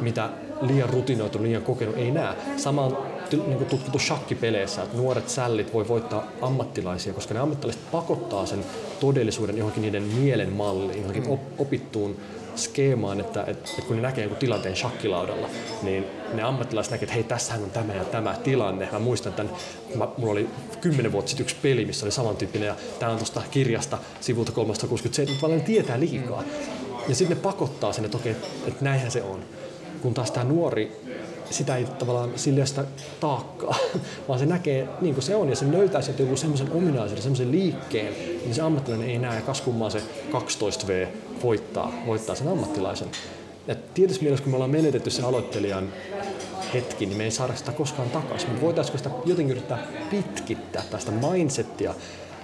mitä 0.00 0.30
liian 0.60 0.90
rutinoitu, 0.90 1.42
liian 1.42 1.62
kokenut 1.62 1.96
ei 1.96 2.10
näe. 2.10 2.36
Sama 2.56 2.84
on 2.84 2.98
niin 3.32 3.66
tutkittu 3.66 3.98
shakkipeleissä, 3.98 4.82
että 4.82 4.96
nuoret 4.96 5.28
sällit 5.28 5.72
voi 5.72 5.88
voittaa 5.88 6.26
ammattilaisia, 6.42 7.12
koska 7.12 7.34
ne 7.34 7.40
ammattilaiset 7.40 7.90
pakottaa 7.92 8.46
sen 8.46 8.64
todellisuuden 9.00 9.58
johonkin 9.58 9.82
niiden 9.82 10.02
mielen 10.02 10.52
malliin, 10.52 10.98
johonkin 10.98 11.28
op- 11.28 11.60
opittuun 11.60 12.16
skeemaan, 12.56 13.20
että, 13.20 13.40
että, 13.40 13.70
että 13.70 13.82
kun 13.86 13.96
ne 13.96 14.02
näkee 14.02 14.24
jonkun 14.24 14.38
tilanteen 14.38 14.76
shakkilaudalla, 14.76 15.48
niin 15.82 16.04
ne 16.34 16.42
ammattilaiset 16.42 16.90
näkevät, 16.90 17.02
että 17.02 17.14
hei, 17.14 17.24
tässähän 17.24 17.62
on 17.62 17.70
tämä 17.70 17.94
ja 17.94 18.04
tämä 18.04 18.34
tilanne. 18.44 18.88
Mä 18.92 18.98
muistan 18.98 19.30
että 19.30 19.44
mä, 19.94 20.08
mulla 20.18 20.32
oli 20.32 20.48
kymmenen 20.80 21.12
vuotta 21.12 21.28
sitten 21.28 21.44
yksi 21.44 21.56
peli, 21.62 21.84
missä 21.84 22.06
oli 22.06 22.12
samantyyppinen, 22.12 22.66
ja 22.66 22.76
tämä 22.98 23.12
on 23.12 23.18
tuosta 23.18 23.42
kirjasta 23.50 23.98
sivulta 24.20 24.52
367, 24.52 25.52
mutta 25.52 25.66
tietää 25.66 26.00
liikaa. 26.00 26.42
Ja 27.08 27.14
sitten 27.14 27.36
ne 27.36 27.42
pakottaa 27.42 27.92
sen, 27.92 28.04
että 28.04 28.16
okei, 28.16 28.36
että 28.66 28.84
näinhän 28.84 29.10
se 29.10 29.22
on. 29.22 29.44
Kun 30.02 30.14
taas 30.14 30.30
tämä 30.30 30.44
nuori, 30.44 30.92
sitä 31.50 31.76
ei 31.76 31.84
tavallaan 31.84 32.30
sille 32.36 32.66
sitä 32.66 32.84
taakkaa, 33.20 33.76
vaan 34.28 34.38
se 34.38 34.46
näkee 34.46 34.88
niin 35.00 35.14
kuin 35.14 35.24
se 35.24 35.36
on 35.36 35.48
ja 35.48 35.56
se 35.56 35.72
löytää 35.72 36.02
sieltä 36.02 36.22
joku 36.22 36.36
semmoisen 36.36 36.72
ominaisuuden, 36.72 37.22
semmoisen 37.22 37.50
liikkeen, 37.50 38.12
niin 38.44 38.54
se 38.54 38.62
ammattilainen 38.62 39.08
ei 39.08 39.18
näe 39.18 39.34
ja 39.34 39.40
kas 39.40 39.62
se 39.88 40.02
12V 40.32 41.06
voittaa, 41.42 41.92
voittaa 42.06 42.34
sen 42.34 42.48
ammattilaisen. 42.48 43.08
Ja 43.66 43.74
tietysti 43.94 44.24
mielessä, 44.24 44.42
kun 44.42 44.52
me 44.52 44.56
ollaan 44.56 44.70
menetetty 44.70 45.10
se 45.10 45.22
aloittelijan 45.22 45.92
hetki, 46.74 47.06
niin 47.06 47.18
me 47.18 47.24
ei 47.24 47.30
saada 47.30 47.56
sitä 47.56 47.72
koskaan 47.72 48.10
takaisin. 48.10 48.48
Mutta 48.48 48.64
voitaisiinko 48.64 48.98
sitä 48.98 49.10
jotenkin 49.24 49.56
yrittää 49.56 49.86
pitkittää 50.10 50.82
tästä 50.90 51.10
mindsettia, 51.10 51.94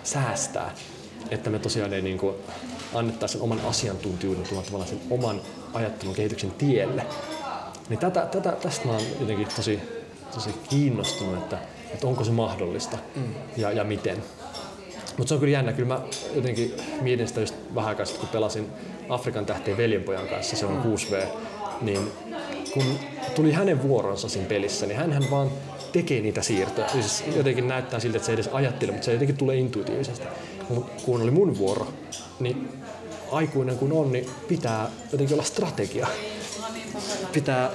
säästää, 0.02 0.74
että 1.30 1.50
me 1.50 1.58
tosiaan 1.58 1.92
ei 1.92 2.02
niin 2.02 2.18
kuin 2.18 2.34
annettaisiin 2.94 3.38
sen 3.38 3.44
oman 3.44 3.60
asiantuntijuuden 3.66 4.44
tulla 4.48 4.62
tavallaan 4.62 4.88
sen 4.88 5.00
oman 5.10 5.40
ajattelun 5.72 6.14
kehityksen 6.14 6.50
tielle. 6.50 7.06
Niin 7.88 7.98
tätä, 7.98 8.26
tätä, 8.26 8.52
tästä 8.52 8.86
mä 8.86 8.92
oon 8.92 9.02
jotenkin 9.20 9.48
tosi, 9.56 9.80
tosi 10.34 10.50
kiinnostunut, 10.70 11.38
että, 11.38 11.58
että 11.92 12.06
onko 12.06 12.24
se 12.24 12.30
mahdollista 12.30 12.98
mm. 13.16 13.34
ja, 13.56 13.72
ja 13.72 13.84
miten. 13.84 14.22
Mutta 15.16 15.28
se 15.28 15.34
on 15.34 15.40
kyllä 15.40 15.52
jännä. 15.52 15.72
Kyllä 15.72 15.94
mä 15.94 16.00
jotenkin 16.34 16.74
mietin 17.00 17.28
sitä 17.28 17.40
just 17.40 17.54
vähän 17.74 17.88
aikaa 17.88 18.06
sitten, 18.06 18.20
kun 18.20 18.32
pelasin 18.32 18.66
Afrikan 19.08 19.46
tähtien 19.46 19.76
veljenpojan 19.76 20.28
kanssa, 20.28 20.56
se 20.56 20.66
on 20.66 20.82
6V, 20.82 21.26
niin 21.80 22.12
kun 22.72 22.84
tuli 23.34 23.52
hänen 23.52 23.82
vuoronsa 23.82 24.28
siinä 24.28 24.48
pelissä, 24.48 24.86
niin 24.86 24.98
hän 24.98 25.30
vaan 25.30 25.50
tekee 25.92 26.20
niitä 26.20 26.42
siirtoja. 26.42 26.88
Siis 26.88 27.24
jotenkin 27.36 27.68
näyttää 27.68 28.00
siltä, 28.00 28.16
että 28.16 28.26
se 28.26 28.32
ei 28.32 28.34
edes 28.34 28.48
ajattele, 28.52 28.92
mutta 28.92 29.04
se 29.04 29.12
jotenkin 29.12 29.36
tulee 29.36 29.56
intuitiivisesti. 29.56 30.26
Kun 31.04 31.22
oli 31.22 31.30
mun 31.30 31.58
vuoro, 31.58 31.86
niin 32.40 32.68
aikuinen 33.32 33.78
kun 33.78 33.92
on, 33.92 34.12
niin 34.12 34.30
pitää 34.48 34.90
jotenkin 35.12 35.34
olla 35.34 35.44
strategia. 35.44 36.06
Pitää 37.32 37.70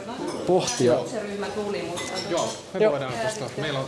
pohtia. 0.48 1.00
Se 1.08 1.20
ryhmä 1.20 1.46
tuli, 1.46 1.82
mutta... 1.82 2.12
Joo, 2.30 2.50
me 2.74 2.92
voidaan 2.92 3.14
tuosta. 3.14 3.62
Meillä 3.62 3.80
on 3.80 3.86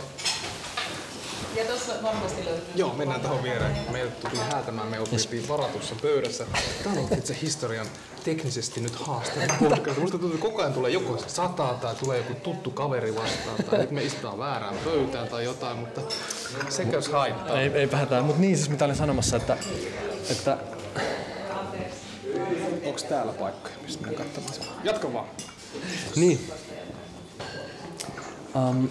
Ja 1.56 1.64
tuossa 1.64 1.92
varmasti 2.02 2.44
löytyy. 2.44 2.72
Joo, 2.74 2.94
mennään 2.94 3.20
tuohon 3.20 3.42
viereen. 3.42 3.76
Meiltä 3.92 4.28
tuli 4.28 4.40
häätämään, 4.50 4.88
me 4.88 5.00
opittiin 5.00 5.48
varatussa 5.48 5.94
pöydässä. 6.02 6.46
Tämä 6.84 7.00
on 7.00 7.18
itse 7.18 7.36
historian 7.42 7.86
teknisesti 8.24 8.80
nyt 8.80 8.94
haastava 8.94 9.44
podcast. 9.68 9.98
Musta 9.98 10.18
tuntuu, 10.18 10.36
että 10.36 10.48
koko 10.48 10.62
ajan 10.62 10.72
tulee 10.72 10.90
joko 10.90 11.24
sataa 11.26 11.74
tai 11.74 11.94
tulee 11.94 12.18
joku 12.18 12.34
tuttu 12.34 12.70
kaveri 12.70 13.14
vastaan 13.14 13.64
tai 13.70 13.78
nyt 13.78 13.90
me 13.90 14.02
istutaan 14.02 14.38
väärään 14.38 14.74
pöytään 14.84 15.28
tai 15.28 15.44
jotain, 15.44 15.78
mutta 15.78 16.00
sekös 16.68 17.08
haittaa. 17.08 17.60
Ei, 17.60 17.70
ei 17.74 17.88
hätää, 17.92 18.22
mutta 18.22 18.40
niin 18.40 18.56
siis 18.56 18.70
mitä 18.70 18.84
olin 18.84 18.96
sanomassa, 18.96 19.36
että, 19.36 19.56
että 20.30 20.58
Onks 22.84 23.04
täällä 23.04 23.32
paikkoja, 23.32 23.74
mistä 23.82 24.06
mennään 24.06 24.30
katsomaan? 24.30 24.84
Jatka 24.84 25.12
vaan. 25.12 25.26
Niin. 26.16 26.50
Um, 28.54 28.88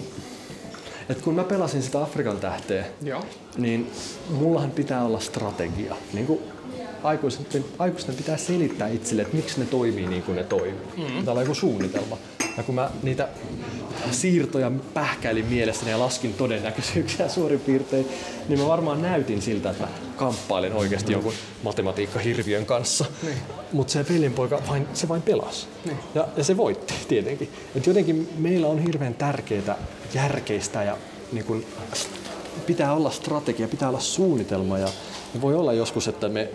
et 1.11 1.21
kun 1.21 1.35
mä 1.35 1.43
pelasin 1.43 1.81
sitä 1.81 2.01
Afrikan 2.01 2.37
tähteä, 2.37 2.85
Joo. 3.01 3.25
niin 3.57 3.91
mullahan 4.29 4.71
pitää 4.71 5.05
olla 5.05 5.19
strategia. 5.19 5.95
Niin 6.13 6.25
kuin 6.25 6.39
aikuisten, 7.03 7.65
aikuisten 7.79 8.15
pitää 8.15 8.37
selittää 8.37 8.87
itselle, 8.87 9.21
että 9.21 9.35
miksi 9.35 9.59
ne 9.59 9.65
toimii 9.65 10.07
niin 10.07 10.23
kuin 10.23 10.35
ne 10.35 10.43
toimii. 10.43 10.87
Mm-hmm. 10.97 11.19
Pitää 11.19 11.31
olla 11.31 11.41
joku 11.41 11.55
suunnitelma. 11.55 12.17
Ja 12.57 12.63
kun 12.63 12.75
mä 12.75 12.89
niitä 13.03 13.27
siirtoja 14.11 14.71
pähkäilin 14.93 15.45
mielessäni 15.45 15.91
ja 15.91 15.99
laskin 15.99 16.33
todennäköisyyksiä 16.33 17.29
suurin 17.39 17.59
piirtein, 17.59 18.07
niin 18.47 18.59
mä 18.59 18.67
varmaan 18.67 19.01
näytin 19.01 19.41
siltä, 19.41 19.69
että 19.69 19.83
mä 19.83 19.89
kamppailen 20.21 20.73
oikeasti 20.73 21.13
jonkun 21.13 21.33
matematiikkahirviön 21.63 22.65
kanssa. 22.65 23.05
Niin. 23.23 23.37
Mutta 23.73 23.93
se 23.93 24.05
velinpoika, 24.09 24.61
vain, 24.67 24.87
se 24.93 25.07
vain 25.07 25.21
pelasi. 25.21 25.67
Niin. 25.85 25.97
Ja, 26.15 26.27
ja 26.37 26.43
se 26.43 26.57
voitti 26.57 26.93
tietenkin. 27.07 27.49
Et 27.75 27.87
jotenkin 27.87 28.29
meillä 28.37 28.67
on 28.67 28.79
hirveän 28.79 29.13
tärkeää 29.13 29.77
järkeistä 30.13 30.83
ja 30.83 30.97
niin 31.31 31.45
kun, 31.45 31.65
pitää 32.65 32.93
olla 32.93 33.11
strategia, 33.11 33.67
pitää 33.67 33.89
olla 33.89 33.99
suunnitelma 33.99 34.77
ja 34.77 34.87
voi 35.41 35.55
olla 35.55 35.73
joskus, 35.73 36.07
että 36.07 36.29
me 36.29 36.49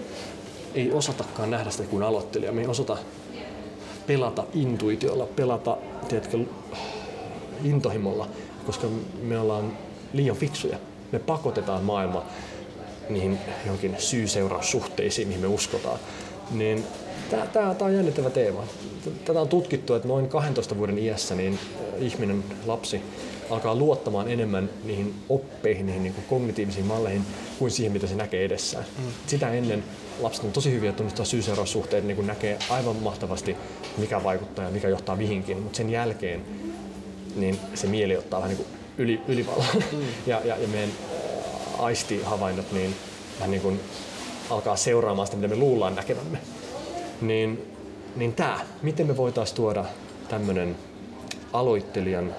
ei 0.74 0.92
osatakaan 0.92 1.50
nähdä 1.50 1.70
sitä 1.70 1.85
kuin 1.85 2.02
aloittelija. 2.02 2.52
Me 2.52 2.61
ei 2.61 2.66
osata 2.66 2.96
pelata 4.07 4.44
intuitiolla, 4.55 5.26
pelata 5.26 5.76
tiedätkö, 6.09 6.38
intohimolla, 7.64 8.29
koska 8.66 8.87
me 9.22 9.38
ollaan 9.38 9.79
liian 10.12 10.37
fiksuja. 10.37 10.79
Me 11.12 11.18
pakotetaan 11.18 11.85
maailma 11.85 12.24
niihin 13.08 13.38
johonkin 13.64 13.96
syy-seuraussuhteisiin, 13.98 15.28
mihin 15.28 15.40
me 15.40 15.46
uskotaan. 15.46 15.98
Niin 16.50 16.84
Tämä 17.52 17.74
on 17.80 17.94
jännittävä 17.94 18.30
teema. 18.30 18.64
Tätä 19.24 19.40
on 19.40 19.48
tutkittu, 19.48 19.94
että 19.94 20.08
noin 20.08 20.28
12 20.28 20.78
vuoden 20.78 20.98
iässä 20.98 21.34
niin 21.34 21.58
ihminen, 21.98 22.44
lapsi, 22.66 23.02
alkaa 23.50 23.74
luottamaan 23.74 24.30
enemmän 24.30 24.70
niihin 24.84 25.14
oppeihin, 25.28 25.86
niihin 25.86 26.02
niin 26.02 26.14
kuin 26.14 26.24
kognitiivisiin 26.28 26.86
malleihin, 26.86 27.22
kuin 27.58 27.70
siihen, 27.70 27.92
mitä 27.92 28.06
se 28.06 28.14
näkee 28.14 28.44
edessään. 28.44 28.84
Mm. 28.98 29.04
Sitä 29.26 29.52
ennen 29.52 29.84
lapset 30.20 30.44
on 30.44 30.52
tosi 30.52 30.72
hyviä 30.72 30.92
tunnistaa 30.92 31.24
syy-seuraussuhteet, 31.24 32.04
niin 32.04 32.16
kuin 32.16 32.26
näkee 32.26 32.58
aivan 32.70 32.96
mahtavasti, 32.96 33.56
mikä 33.98 34.24
vaikuttaa 34.24 34.64
ja 34.64 34.70
mikä 34.70 34.88
johtaa 34.88 35.16
mihinkin, 35.16 35.62
mutta 35.62 35.76
sen 35.76 35.90
jälkeen 35.90 36.40
niin 37.36 37.58
se 37.74 37.86
mieli 37.86 38.16
ottaa 38.16 38.40
vähän 38.40 38.56
niin 38.56 38.64
kuin 38.64 38.78
yli, 38.98 39.20
ylivallan. 39.28 39.66
Mm. 39.92 39.98
ja, 40.26 40.40
ja, 40.44 40.56
ja 40.56 40.68
meidän 40.68 40.90
aistihavainnot 41.78 42.72
niin 42.72 42.94
vähän 43.38 43.50
niin 43.50 43.62
kuin 43.62 43.80
alkaa 44.50 44.76
seuraamaan 44.76 45.26
sitä, 45.26 45.36
mitä 45.36 45.48
me 45.48 45.56
luullaan 45.56 45.94
näkevämme. 45.94 46.38
Niin, 47.20 47.72
niin 48.16 48.32
tämä, 48.34 48.60
miten 48.82 49.06
me 49.06 49.16
voitaisiin 49.16 49.56
tuoda 49.56 49.84
tämmöinen 50.28 50.76
aloittelijan 51.52 52.34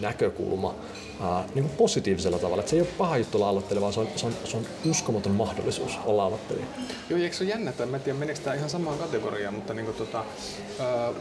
näkökulma 0.00 0.74
ää, 1.20 1.44
niin 1.54 1.64
kuin 1.64 1.76
positiivisella 1.76 2.38
tavalla. 2.38 2.60
Että 2.60 2.70
se 2.70 2.76
ei 2.76 2.82
ole 2.82 2.88
paha 2.98 3.16
juttu 3.16 3.38
olla 3.38 3.48
aloittelija, 3.48 3.80
vaan 3.80 3.92
se 3.92 4.00
on, 4.00 4.08
se, 4.16 4.26
on, 4.26 4.32
se 4.44 4.56
on 4.56 4.66
uskomaton 4.90 5.32
mahdollisuus 5.32 5.98
olla 6.04 6.24
aloittelija. 6.24 6.66
Joo, 7.10 7.20
eikö 7.20 7.36
se 7.36 7.44
ole 7.44 7.50
jännä, 7.50 7.70
että 7.70 7.84
en 7.84 8.00
tiedä 8.04 8.18
meneekö 8.18 8.40
tämä 8.40 8.56
ihan 8.56 8.70
samaan 8.70 8.98
kategoriaan, 8.98 9.54
mutta 9.54 9.74
niin 9.74 9.84
kuin, 9.84 9.96
tota, 9.96 10.24
ää, 10.78 11.12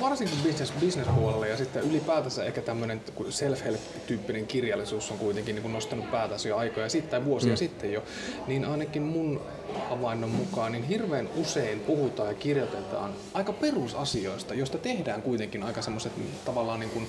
varsinkin 0.00 0.38
business, 0.44 0.72
business-puolella 0.80 1.46
ja 1.46 1.56
sitten 1.56 1.82
ylipäätänsä 1.82 2.44
ehkä 2.44 2.62
tämmöinen 2.62 3.00
self-help-tyyppinen 3.30 4.46
kirjallisuus 4.46 5.10
on 5.10 5.18
kuitenkin 5.18 5.54
niin 5.54 5.62
kuin 5.62 5.72
nostanut 5.72 6.10
päätänsä 6.10 6.48
jo 6.48 6.56
aikoja 6.56 6.88
sitten 6.88 7.10
tai 7.10 7.24
vuosia 7.24 7.52
mm. 7.52 7.56
sitten 7.56 7.92
jo, 7.92 8.02
niin 8.46 8.64
ainakin 8.64 9.02
mun 9.02 9.40
havainnon 9.88 10.30
mukaan 10.30 10.72
niin 10.72 10.84
hirveän 10.84 11.28
usein 11.36 11.80
puhutaan 11.80 12.28
ja 12.28 12.34
kirjoitetaan 12.34 13.14
aika 13.34 13.52
perusasioista, 13.52 14.54
joista 14.54 14.78
tehdään 14.78 15.22
kuitenkin 15.22 15.62
aika 15.62 15.82
semmoiset 15.82 16.12
tavallaan 16.44 16.80
niin 16.80 16.90
kuin, 16.90 17.08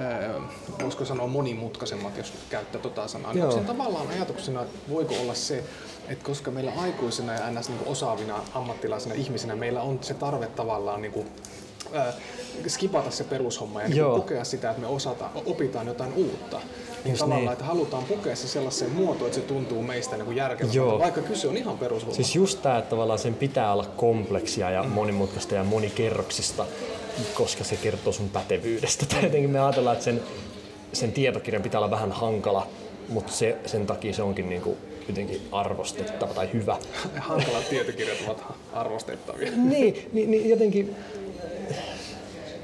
äh, 0.00 0.42
voisiko 0.82 1.04
sanoa 1.04 1.26
monimutkaisemmat, 1.26 2.16
jos 2.16 2.32
käyttää 2.50 2.80
tota 2.80 3.08
sanaa. 3.08 3.32
Niin 3.32 3.44
onko 3.44 3.58
se 3.58 3.64
tavallaan 3.64 4.08
ajatuksena, 4.08 4.64
voiko 4.88 5.14
olla 5.20 5.34
se, 5.34 5.64
että 6.08 6.24
koska 6.24 6.50
meillä 6.50 6.72
aikuisena 6.76 7.32
ja 7.32 7.50
ns. 7.50 7.68
Niin 7.68 7.80
osaavina 7.86 8.42
ammattilaisina 8.54 9.14
ihmisinä 9.14 9.56
meillä 9.56 9.82
on 9.82 9.98
se 10.02 10.14
tarve 10.14 10.46
tavallaan 10.46 11.02
niin 11.02 11.12
kuin 11.12 11.26
skipata 12.68 13.10
se 13.10 13.24
perushomma 13.24 13.82
ja 13.82 13.88
niin 13.88 14.04
kokea 14.04 14.44
sitä, 14.44 14.70
että 14.70 14.82
me 14.82 14.86
osataan, 14.86 15.30
opitaan 15.46 15.86
jotain 15.86 16.12
uutta. 16.12 16.60
Niin 17.04 17.12
Just 17.12 17.18
tavallaan, 17.18 17.40
niin. 17.40 17.52
että 17.52 17.64
halutaan 17.64 18.04
pukea 18.04 18.36
se 18.36 18.48
sellaiseen 18.48 18.90
muotoon, 18.90 19.26
että 19.26 19.40
se 19.40 19.46
tuntuu 19.46 19.82
meistä 19.82 20.16
niin 20.16 20.36
järkevältä, 20.36 20.98
vaikka 20.98 21.22
kyse 21.22 21.48
on 21.48 21.56
ihan 21.56 21.78
perushomma. 21.78 22.14
Siis 22.14 22.36
just 22.36 22.62
tää, 22.62 22.78
että 22.78 22.90
tavallaan 22.90 23.18
sen 23.18 23.34
pitää 23.34 23.72
olla 23.72 23.86
kompleksia 23.96 24.70
ja 24.70 24.82
monimutkaista 24.82 25.54
ja 25.54 25.64
monikerroksista, 25.64 26.66
koska 27.34 27.64
se 27.64 27.76
kertoo 27.76 28.12
sun 28.12 28.28
pätevyydestä. 28.28 29.06
Tai 29.10 29.24
jotenkin 29.24 29.50
me 29.50 29.60
ajatellaan, 29.60 29.94
että 29.94 30.04
sen, 30.04 30.22
sen 30.92 31.12
tietokirjan 31.12 31.62
pitää 31.62 31.78
olla 31.78 31.90
vähän 31.90 32.12
hankala, 32.12 32.66
mutta 33.08 33.32
se, 33.32 33.56
sen 33.66 33.86
takia 33.86 34.14
se 34.14 34.22
onkin 34.22 34.48
niinku 34.48 34.76
jotenkin 35.08 35.40
arvostettava 35.52 36.34
tai 36.34 36.48
hyvä. 36.52 36.76
Hankalat 37.18 37.68
tietokirjat 37.68 38.18
ovat 38.26 38.42
arvostettavia. 38.72 39.50
niin, 39.56 40.08
niin, 40.12 40.30
niin 40.30 40.50
jotenkin 40.50 40.96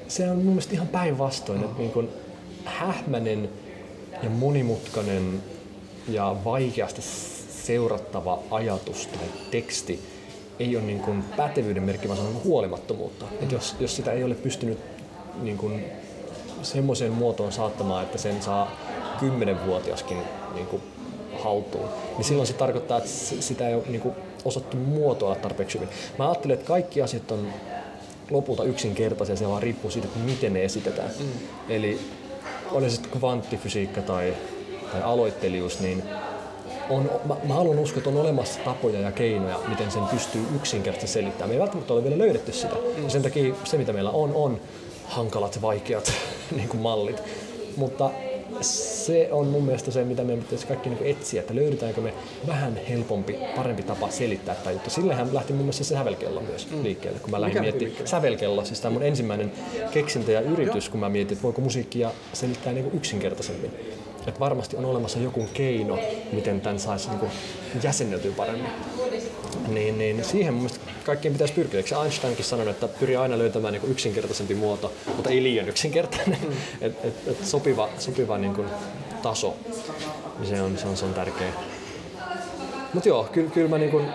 se 0.08 0.30
on 0.30 0.36
mun 0.36 0.46
mielestä 0.46 0.74
ihan 0.74 0.88
päinvastoin, 0.88 1.64
että 1.64 1.78
niin 1.78 1.90
kun 1.90 2.08
hähmänen 2.64 3.48
ja 4.22 4.30
monimutkainen 4.30 5.42
ja 6.08 6.36
vaikeasti 6.44 7.02
seurattava 7.50 8.38
ajatus 8.50 9.06
tai 9.06 9.28
teksti 9.50 10.00
ei 10.60 10.76
ole 10.76 10.84
niin 10.84 11.00
kuin 11.00 11.24
pätevyyden 11.36 11.82
merkki, 11.82 12.08
vaan 12.08 12.20
se 12.20 12.26
on 12.26 12.44
huolimattomuutta. 12.44 13.24
Et 13.42 13.52
jos, 13.52 13.76
jos 13.80 13.96
sitä 13.96 14.12
ei 14.12 14.24
ole 14.24 14.34
pystynyt 14.34 14.78
niin 15.42 15.58
kuin 15.58 15.84
semmoiseen 16.62 17.12
muotoon 17.12 17.52
saattamaan, 17.52 18.04
että 18.04 18.18
sen 18.18 18.42
saa 18.42 18.70
kymmenenvuotiaskin 19.20 20.18
niin 20.54 20.66
kuin 20.66 20.82
haltuun, 21.42 21.88
niin 22.16 22.24
silloin 22.24 22.46
se 22.46 22.52
tarkoittaa, 22.52 22.98
että 22.98 23.10
sitä 23.40 23.68
ei 23.68 23.74
ole 23.74 23.84
niin 23.88 24.00
kuin 24.00 24.14
osattu 24.44 24.76
muotoilla 24.76 25.36
tarpeeksi 25.36 25.78
hyvin. 25.78 25.94
Mä 26.18 26.28
ajattelen, 26.28 26.54
että 26.54 26.66
kaikki 26.66 27.02
asiat 27.02 27.30
on 27.30 27.46
lopulta 28.30 28.64
yksinkertaisia, 28.64 29.36
se 29.36 29.48
vaan 29.48 29.62
riippuu 29.62 29.90
siitä, 29.90 30.08
että 30.08 30.18
miten 30.18 30.52
ne 30.52 30.64
esitetään. 30.64 31.10
Mm. 31.20 31.26
Eli 31.68 31.98
oli 32.70 32.90
se 32.90 32.94
sitten 32.96 33.18
kvanttifysiikka 33.18 34.02
tai, 34.02 34.34
tai 34.92 35.02
aloittelijuus, 35.02 35.80
niin 35.80 36.02
on, 36.90 37.10
mä, 37.24 37.36
mä 37.44 37.54
haluan 37.54 37.78
uskoa, 37.78 37.98
että 37.98 38.10
on 38.10 38.16
olemassa 38.16 38.60
tapoja 38.64 39.00
ja 39.00 39.12
keinoja, 39.12 39.60
miten 39.68 39.90
sen 39.90 40.02
pystyy 40.02 40.42
yksinkertaisesti 40.56 41.12
selittämään. 41.12 41.50
Me 41.50 41.54
ei 41.54 41.60
välttämättä 41.60 41.92
ole 41.92 42.04
vielä 42.04 42.18
löydetty 42.18 42.52
sitä. 42.52 42.74
Mm. 42.96 43.04
Ja 43.04 43.10
sen 43.10 43.22
takia 43.22 43.54
se, 43.64 43.78
mitä 43.78 43.92
meillä 43.92 44.10
on, 44.10 44.34
on 44.34 44.60
hankalat, 45.04 45.62
vaikeat 45.62 46.12
niin 46.56 46.68
kuin 46.68 46.80
mallit. 46.80 47.22
Mutta 47.76 48.10
se 48.60 49.28
on 49.32 49.46
mun 49.46 49.64
mielestä 49.64 49.90
se, 49.90 50.04
mitä 50.04 50.24
meidän 50.24 50.44
pitäisi 50.44 50.66
kaikki 50.66 50.90
niin 50.90 51.06
etsiä, 51.06 51.40
että 51.40 51.54
löydetäänkö 51.54 52.00
me 52.00 52.14
vähän 52.46 52.80
helpompi, 52.88 53.38
parempi 53.56 53.82
tapa 53.82 54.10
selittää 54.10 54.54
tämä 54.54 54.70
juttu. 54.70 54.90
Sillehän 54.90 55.34
lähti 55.34 55.52
mun 55.52 55.62
mielestä 55.62 55.84
se 55.84 55.94
sävelkello 55.94 56.40
myös 56.40 56.70
mm. 56.70 56.82
liikkeelle, 56.82 57.18
kun 57.18 57.30
mä 57.30 57.40
lähdin 57.40 57.60
miettimään. 57.60 58.06
Sävelkello, 58.06 58.64
siis 58.64 58.80
tämä 58.80 58.92
mun 58.92 59.02
ensimmäinen 59.02 59.52
keksintö 59.90 60.32
ja 60.32 60.40
yritys, 60.40 60.88
kun 60.88 61.00
mä 61.00 61.08
mietin, 61.08 61.32
että 61.32 61.42
voiko 61.42 61.60
musiikkia 61.60 62.10
selittää 62.32 62.72
niin 62.72 62.90
yksinkertaisemmin. 62.94 63.70
Että 64.26 64.40
varmasti 64.40 64.76
on 64.76 64.84
olemassa 64.84 65.18
joku 65.18 65.48
keino, 65.54 65.98
miten 66.32 66.60
tämän 66.60 66.78
saisi 66.78 67.08
niin 67.10 67.30
jäsenneltyä 67.82 68.32
paremmin. 68.36 68.70
Niin, 69.68 69.98
niin 69.98 70.24
siihen 70.24 70.54
mun 70.54 70.62
mielestä 70.62 70.84
kaikkien 71.04 71.34
pitäisi 71.34 71.54
pyrkiä. 71.54 71.80
Eikö 71.80 72.02
Einsteinkin 72.02 72.44
sanonut, 72.44 72.74
että 72.74 72.88
pyri 72.88 73.16
aina 73.16 73.38
löytämään 73.38 73.74
niin 73.74 73.90
yksinkertaisempi 73.90 74.54
muoto, 74.54 74.92
mutta 75.16 75.30
ei 75.30 75.42
liian 75.42 75.68
yksinkertainen. 75.68 76.38
Mm. 76.42 76.52
Et, 76.86 77.04
et, 77.04 77.14
et 77.26 77.46
sopiva 77.46 77.88
sopiva 77.98 78.38
niin 78.38 78.54
kuin 78.54 78.68
taso, 79.22 79.56
se 80.44 80.62
on, 80.62 80.78
se 80.78 80.86
on, 80.86 80.96
se 80.96 81.04
on 81.04 81.14
tärkeä. 81.14 81.52
Mutta 82.94 83.08
joo, 83.08 83.24
kyllä, 83.32 83.50
kyllä, 83.50 83.68
mä 83.68 83.78
niin 83.78 83.90
kuin, 83.90 84.06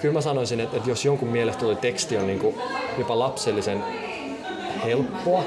kyllä 0.00 0.14
mä 0.14 0.20
sanoisin, 0.20 0.60
että, 0.60 0.76
että 0.76 0.90
jos 0.90 1.04
jonkun 1.04 1.28
mielestä 1.28 1.60
tuo 1.60 1.74
teksti 1.74 2.16
on 2.16 2.26
niin 2.26 2.38
kuin 2.38 2.54
jopa 2.98 3.18
lapsellisen 3.18 3.84
helppoa 4.84 5.44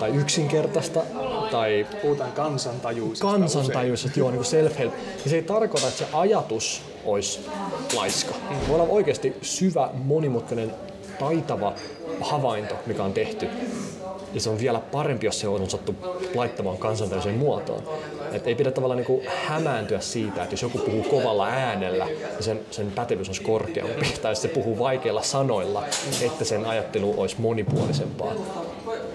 tai 0.00 0.10
yksinkertaista 0.10 1.00
tai 1.50 1.86
Puhutaan 2.02 2.32
kansantajuisesta 2.32 3.26
kansantajuus, 3.26 4.04
että 4.04 4.20
joo, 4.20 4.30
niin 4.30 4.44
kuin 4.44 4.46
self-help, 4.46 4.92
niin 4.92 5.30
se 5.30 5.36
ei 5.36 5.42
tarkoita, 5.42 5.86
että 5.86 5.98
se 5.98 6.06
ajatus 6.12 6.82
olisi 7.04 7.40
laiska. 7.96 8.34
Voi 8.68 8.80
olla 8.80 8.92
oikeasti 8.92 9.36
syvä, 9.42 9.90
monimutkainen, 9.94 10.74
taitava 11.18 11.72
havainto, 12.20 12.74
mikä 12.86 13.04
on 13.04 13.12
tehty. 13.12 13.48
Ja 14.34 14.40
se 14.40 14.50
on 14.50 14.58
vielä 14.58 14.80
parempi, 14.80 15.26
jos 15.26 15.40
se 15.40 15.48
on 15.48 15.62
osattu 15.62 15.94
laittamaan 16.34 16.78
kansantajuiseen 16.78 17.38
muotoon. 17.38 17.82
Et 18.32 18.46
ei 18.46 18.54
pidä 18.54 18.70
tavallaan 18.70 19.00
niin 19.08 19.22
hämääntyä 19.46 20.00
siitä, 20.00 20.42
että 20.42 20.52
jos 20.52 20.62
joku 20.62 20.78
puhuu 20.78 21.02
kovalla 21.02 21.46
äänellä, 21.46 22.04
niin 22.06 22.42
sen, 22.42 22.60
sen 22.70 22.92
pätevyys 22.92 23.28
olisi 23.28 23.42
korkeampi. 23.42 24.06
Tai 24.22 24.32
jos 24.32 24.42
se 24.42 24.48
puhuu 24.48 24.78
vaikeilla 24.78 25.22
sanoilla, 25.22 25.84
että 26.22 26.44
sen 26.44 26.64
ajattelu 26.64 27.14
olisi 27.16 27.36
monipuolisempaa. 27.38 28.32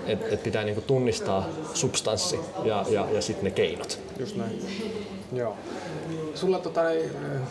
Et, 0.06 0.34
et 0.34 0.44
pitää 0.44 0.64
niinku 0.64 0.82
tunnistaa 0.82 1.50
substanssi 1.74 2.40
ja, 2.64 2.86
ja, 2.90 3.08
ja 3.12 3.22
sitten 3.22 3.46
ne 3.46 3.52
keinot. 3.52 4.00
Just 4.20 4.36
näin. 4.36 4.66
Joo. 5.34 5.58
Sulla 6.36 6.60
tota, 6.60 6.90
ei, 6.90 7.10
äh, 7.36 7.42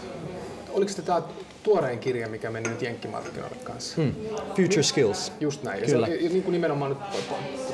oliko 0.71 0.93
tämä 1.05 1.23
tuorein 1.63 1.99
kirja, 1.99 2.29
mikä 2.29 2.51
meni 2.51 2.69
nyt 2.69 2.83
jenkkimarkkinoille 2.83 3.57
kanssa? 3.65 4.03
Hmm. 4.03 4.15
Future 4.49 4.83
Skills. 4.83 5.33
Just 5.41 5.63
näin. 5.63 5.81
Ja 5.81 5.87
Kyllä. 5.87 6.07
Se, 6.07 6.13
niin 6.13 6.43
kuin 6.43 6.53
nimenomaan 6.53 6.91
nyt 6.91 6.99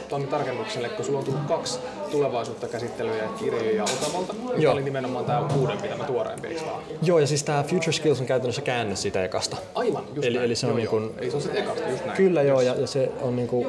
tuonne 0.08 0.26
tarkennukselle, 0.26 0.88
kun 0.88 1.04
sulla 1.04 1.18
on 1.18 1.24
tullut 1.24 1.46
kaksi 1.48 1.78
tulevaisuutta 2.09 2.68
käsittelyjä 2.68 3.24
kirjoja 3.38 3.84
Otavalta, 3.84 4.32
niin 4.32 4.62
Joo. 4.62 4.72
oli 4.72 4.82
nimenomaan 4.82 5.24
tämä 5.24 5.48
uudempi, 5.59 5.88
tämä 5.88 6.04
tuoreempi, 6.04 6.48
eikö 6.48 6.61
vaan? 6.66 6.82
Joo, 7.02 7.18
ja 7.18 7.26
siis 7.26 7.42
tämä 7.42 7.62
Future 7.62 7.92
Skills 7.92 8.20
on 8.20 8.26
käytännössä 8.26 8.62
käänne 8.62 8.96
siitä 8.96 9.24
ekasta. 9.24 9.56
Aivan, 9.74 10.04
just 10.14 10.26
Eli- 10.26 10.34
näin. 10.36 10.46
eli 10.46 10.54
se 10.54 10.66
on 10.66 10.70
joo, 10.70 10.76
niin 10.76 10.88
kuin-. 10.88 11.14
Ei 11.18 11.30
se 11.30 11.36
on 11.36 11.42
se 11.42 11.52
ekasta, 11.52 11.88
just 11.88 12.04
näin. 12.06 12.16
Kyllä 12.16 12.42
joo, 12.42 12.61
ja, 12.61 12.74
ja 12.74 12.86
se 12.86 13.11
on 13.22 13.36
niinku, 13.36 13.66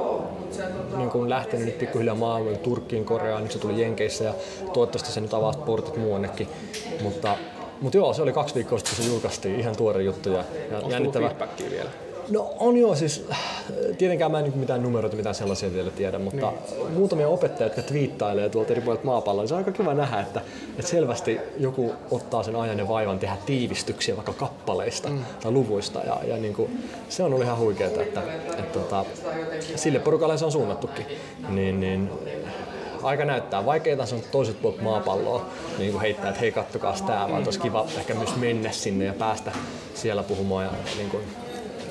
niinku 0.98 1.30
lähtenyt 1.30 1.66
nyt 1.66 1.78
pikkuhiljaa 1.80 2.16
maailmalle 2.16 2.58
Turkkiin, 2.58 3.06
Koreaan, 3.06 3.44
nyt 3.44 3.52
se 3.52 3.60
tuli 3.60 3.82
Jenkeissä 3.82 4.24
ja 4.24 4.34
toivottavasti 4.74 5.12
se 5.12 5.22
nyt 5.22 5.34
avaa 5.34 5.54
portit 5.54 5.98
muuannekin. 5.98 6.48
Mutta, 7.02 7.38
mutta 7.82 7.98
joo, 7.98 8.14
se 8.14 8.22
oli 8.22 8.34
kaksi 8.34 8.56
viikkoa 8.56 8.78
sitten, 8.78 8.96
kun 8.96 9.06
se 9.06 9.12
julkaistiin, 9.12 9.60
ihan 9.60 9.76
tuore 9.76 10.04
juttu 10.04 10.30
ja, 10.30 10.44
ja 10.72 10.78
Onko 10.78 10.90
jännittävä. 10.90 11.32
vielä? 11.72 11.90
No 12.30 12.54
on 12.60 12.78
joo, 12.78 12.96
siis 12.96 13.26
äh, 13.32 13.40
tietenkään 13.98 14.32
mä 14.32 14.40
en 14.40 14.54
mitään 14.56 14.84
numeroita, 14.84 15.16
mitään 15.16 15.36
sellaisia 15.36 15.74
vielä 15.74 15.92
tiedä, 15.92 16.20
mutta 16.20 16.52
niin. 16.52 16.94
muutamia 16.94 17.28
opettajia, 17.28 17.66
jotka 17.66 17.82
twiittailee 17.82 18.50
tuolta 18.50 18.72
eri 18.72 18.82
puolilta 18.82 19.06
maapalloa, 19.06 19.44
niin 19.44 19.48
se 19.48 19.54
on 19.54 19.58
aika 19.58 19.72
kiva 19.72 19.94
nähdä, 19.94 20.20
että, 20.20 20.42
että 20.70 20.92
selvästi 20.92 21.40
joku 21.58 21.94
ottaa 22.12 22.44
sen 22.44 22.56
ajan 22.56 22.80
ja 22.80 22.88
vaivan 22.88 23.20
tehdä 23.20 23.38
tiivistyksiä 23.46 24.16
vaikka 24.16 24.34
kappaleista 24.34 25.10
mm. 25.10 25.20
tai 25.44 25.52
luvuista 25.52 26.00
ja, 26.00 26.18
ja 26.28 26.38
niinku, 26.38 26.70
se 27.10 27.24
on 27.24 27.34
ollut 27.34 27.46
ihan 27.46 27.58
huikeaa, 27.58 27.90
että, 27.90 28.02
että, 28.02 28.22
että, 28.58 28.80
että 28.80 29.06
sille 29.76 30.00
porukalle 30.00 30.38
se 30.38 30.46
on 30.46 30.52
suunnattukin. 30.52 31.06
Niin, 31.50 31.80
niin, 31.80 32.10
aika 33.04 33.26
näyttää. 33.26 33.66
Vaikeita 33.66 34.06
se 34.06 34.16
on 34.16 34.22
toiset 34.32 34.62
puolet 34.62 34.82
maapalloa 34.82 35.46
niin 35.78 35.92
kuin 35.92 36.02
heittää, 36.02 36.30
että 36.30 36.40
hei 36.40 36.52
kattokaa 36.52 36.96
tää, 37.08 37.30
vaan 37.30 37.44
olisi 37.44 37.60
kiva 37.60 37.88
ehkä 37.98 38.14
myös 38.14 38.36
mennä 38.36 38.72
sinne 38.72 39.06
ja 39.06 39.14
päästä 39.14 39.52
siellä 39.94 40.24
puhumaan 40.24 40.66
ja 40.66 40.72
niin 40.98 41.10
kuin, 41.10 41.24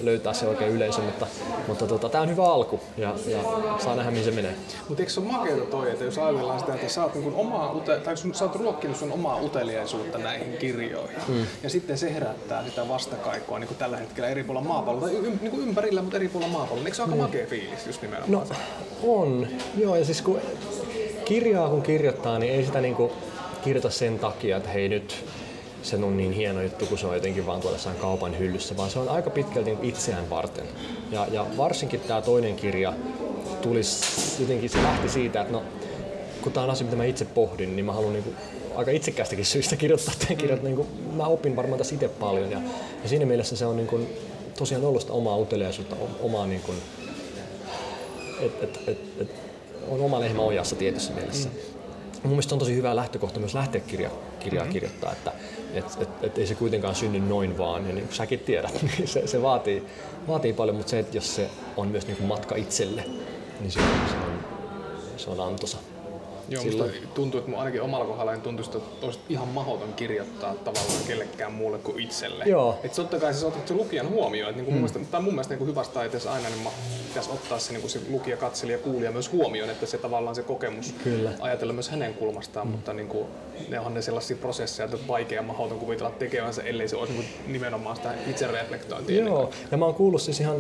löytää 0.01 0.33
se 0.33 0.47
oikein 0.47 0.71
yleisö, 0.71 1.01
mutta, 1.01 1.27
mutta 1.69 1.87
tota, 1.87 2.09
tämä 2.09 2.23
on 2.23 2.31
hyvä 2.31 2.45
alku 2.45 2.81
ja, 2.97 3.15
ja 3.27 3.39
saa 3.79 3.97
nähdä 3.97 4.11
mihin 4.11 4.25
se 4.25 4.31
menee. 4.31 4.55
Mutta 4.89 5.03
eikö 5.03 5.13
se 5.13 5.21
ole 5.21 5.29
makeeta 5.29 5.65
toi, 5.65 5.91
että 5.91 6.05
jos 6.05 6.19
ajatellaan 6.19 6.61
sitä, 6.61 6.75
että 6.75 6.89
sä 6.89 7.03
oot, 7.03 7.15
niin 7.15 7.35
omaa, 7.35 7.81
tai 8.05 8.17
sun, 8.17 8.35
sä 8.35 8.45
oot 8.45 8.57
ruokkinut 8.57 8.97
sun 8.97 9.13
omaa 9.13 9.41
uteliaisuutta 9.43 10.19
näihin 10.19 10.57
kirjoihin, 10.57 11.19
mm. 11.29 11.47
ja 11.63 11.71
sitten 11.71 11.99
se 11.99 12.15
herättää 12.15 12.65
sitä 12.65 12.89
vastakaikua 12.89 13.59
niin 13.59 13.69
kuin 13.69 13.79
tällä 13.79 13.97
hetkellä 13.97 14.29
eri 14.29 14.45
puolilla 14.45 14.69
maapalloa, 14.69 15.09
tai 15.09 15.17
y- 15.17 15.39
niin 15.41 15.51
kuin 15.51 15.63
ympärillä, 15.63 16.03
mutta 16.03 16.17
eri 16.17 16.29
puolilla 16.29 16.53
maapalloa. 16.53 16.85
Eikö 16.85 16.97
se 16.97 17.03
ole 17.03 17.13
aika 17.13 17.23
makea 17.23 17.47
fiilis 17.47 17.87
just 17.87 18.03
nimenomaan 18.03 18.33
No 18.33 18.57
on, 19.03 19.47
joo 19.77 19.97
ja 19.97 20.05
siis 20.05 20.23
kun 20.23 20.41
kirjaa 21.25 21.69
kun 21.69 21.83
kirjoittaa, 21.83 22.39
niin 22.39 22.53
ei 22.53 22.65
sitä 22.65 22.81
niinku 22.81 23.13
kirjoita 23.65 23.91
sen 23.91 24.19
takia, 24.19 24.57
että 24.57 24.69
hei 24.69 24.89
nyt 24.89 25.25
se 25.89 25.97
on 25.97 26.17
niin 26.17 26.33
hieno 26.33 26.63
juttu, 26.63 26.87
kun 26.87 26.99
se 26.99 27.07
on 27.07 27.15
jotenkin 27.15 27.47
vaan 27.47 27.61
tuolla 27.61 27.77
jossain 27.77 27.97
kaupan 27.97 28.39
hyllyssä, 28.39 28.77
vaan 28.77 28.91
se 28.91 28.99
on 28.99 29.09
aika 29.09 29.31
pitkälti 29.31 29.71
niinku 29.71 29.87
itseään 29.87 30.31
varten. 30.31 30.67
Ja, 31.11 31.27
ja 31.33 31.47
varsinkin 31.57 32.01
tämä 32.01 32.23
toinen 32.23 32.57
kirja 32.57 32.93
tulisi 33.63 34.43
jotenkin, 34.43 34.71
se 34.71 34.83
lähti 34.83 35.09
siitä, 35.09 35.41
että 35.41 35.53
no, 35.53 35.63
kun 36.43 36.53
tämä 36.53 36.65
on 36.65 36.71
asia, 36.71 36.85
mitä 36.85 36.97
mä 36.97 37.05
itse 37.05 37.25
pohdin, 37.25 37.77
niin 37.77 37.85
mä 37.85 37.93
haluan 37.93 38.13
niinku 38.13 38.31
aika 38.75 38.91
itsekkäästäkin 38.91 39.45
syystä 39.45 39.77
kirjoittaa 39.77 40.15
tämän 40.19 40.37
kirjan. 40.37 40.59
Niinku, 40.63 40.87
mä 41.17 41.27
opin 41.27 41.57
varmaan 41.57 41.79
tässä 41.79 41.95
itse 41.95 42.09
paljon 42.09 42.51
ja, 42.51 42.61
ja 43.03 43.09
siinä 43.09 43.27
mielessä 43.27 43.57
se 43.57 43.67
on 43.67 43.77
niinku, 43.77 44.01
tosiaan 44.59 44.85
ollut 44.85 45.01
sitä 45.01 45.13
omaa 45.13 45.37
uteliaisuutta, 45.37 45.97
omaa 46.21 46.47
niinku, 46.47 46.75
et, 48.41 48.53
et, 48.63 48.81
et, 48.87 48.99
et, 49.21 49.29
on 49.89 50.01
oma 50.01 50.21
lehmä 50.21 50.43
ojassa 50.43 50.77
tietyssä 50.77 51.13
mielessä. 51.13 51.49
Mm. 51.49 51.55
Mun 52.23 52.31
mielestä 52.31 52.55
on 52.55 52.59
tosi 52.59 52.75
hyvä 52.75 52.97
lähtökohta 52.97 53.41
myös 53.41 53.55
lähteä 53.55 53.81
kirja, 53.81 54.11
kirjaa 54.41 54.65
mm-hmm. 54.65 54.73
kirjoittaa, 54.73 55.13
että 55.13 55.33
et, 55.75 55.85
et, 56.01 56.09
et 56.23 56.39
ei 56.39 56.47
se 56.47 56.55
kuitenkaan 56.55 56.95
synny 56.95 57.21
noin 57.21 57.59
vaan, 57.59 57.89
ja 57.89 57.95
niin 57.95 58.07
kuin 58.07 58.17
säkin 58.17 58.39
tiedät, 58.41 58.83
niin 58.83 59.09
se, 59.09 59.27
se 59.27 59.43
vaatii, 59.43 59.87
vaatii 60.29 60.53
paljon, 60.53 60.77
mutta 60.77 60.91
se, 60.91 60.99
että 60.99 61.17
jos 61.17 61.35
se 61.35 61.51
on 61.77 61.89
myös 61.89 62.07
niin 62.07 62.17
kuin 62.17 62.27
matka 62.27 62.57
itselle, 62.57 63.05
niin 63.61 63.71
se 63.71 63.81
on, 63.81 63.87
se 64.09 64.17
on, 64.17 64.45
se 65.17 65.31
on 65.31 65.41
antoisa. 65.41 65.79
Joo, 66.49 66.63
silloin. 66.63 66.91
musta 66.91 67.09
tuntuu, 67.15 67.39
että 67.39 67.51
mun 67.51 67.59
ainakin 67.59 67.83
omalla 67.83 68.05
kohdalla 68.05 68.33
niin 68.33 68.43
tuntuu, 68.43 68.65
että 68.65 69.07
olisi 69.07 69.19
ihan 69.29 69.49
mahdoton 69.49 69.93
kirjoittaa 69.93 70.55
tavallaan 70.55 71.05
kellekään 71.07 71.53
muulle 71.53 71.79
kuin 71.79 72.01
itselle. 72.01 72.45
Joo. 72.45 72.79
Et 72.83 72.93
totta 72.93 73.21
kai 73.21 73.35
se 73.35 73.47
otat 73.47 73.69
se 73.69 73.75
lukijan 73.75 74.09
huomioon. 74.09 74.51
Että 74.51 74.57
niinku 74.57 74.71
mun 74.71 74.81
mielestä, 74.81 74.99
tai 75.11 75.21
mun 75.21 75.33
mielestä 75.33 75.55
niinku 75.55 75.67
hyvässä 75.67 75.93
taiteessa 75.93 76.33
aina 76.33 76.49
niin 76.49 76.69
pitäisi 77.09 77.31
ottaa 77.31 77.59
se, 77.59 77.73
niinku 77.73 77.89
se 77.89 78.01
lukija, 78.11 78.37
katselija, 78.37 78.79
kuulija 78.79 79.13
myös 79.13 79.33
huomioon, 79.33 79.71
että 79.71 79.87
se 79.87 79.99
tavallaan 79.99 80.35
se 80.35 80.43
kokemus 80.43 80.95
Kyllä. 81.05 81.31
ajatella 81.41 81.73
myös 81.73 81.89
hänen 81.89 82.15
kulmastaan, 82.15 82.67
mm. 82.67 82.71
mutta 82.71 82.93
niinku, 82.93 83.27
ne 83.69 83.81
on 83.81 83.95
ne 83.95 84.03
sellaisia 84.03 84.37
prosesseja, 84.37 84.85
että 84.85 84.97
on 84.97 85.09
vaikea 85.09 85.43
mahdoton 85.43 85.79
kuvitella 85.79 86.11
tekevänsä, 86.11 86.63
ellei 86.63 86.89
se 86.89 86.97
olisi 86.97 87.13
niinku 87.13 87.29
nimenomaan 87.47 87.97
sitä 87.97 88.15
itsereflektointia. 88.27 89.19
ennen 89.19 89.33
Joo, 89.33 89.51
ja 89.71 89.77
mä 89.77 89.85
oon 89.85 89.95
kuullut 89.95 90.23
siis 90.23 90.41
ihan 90.41 90.57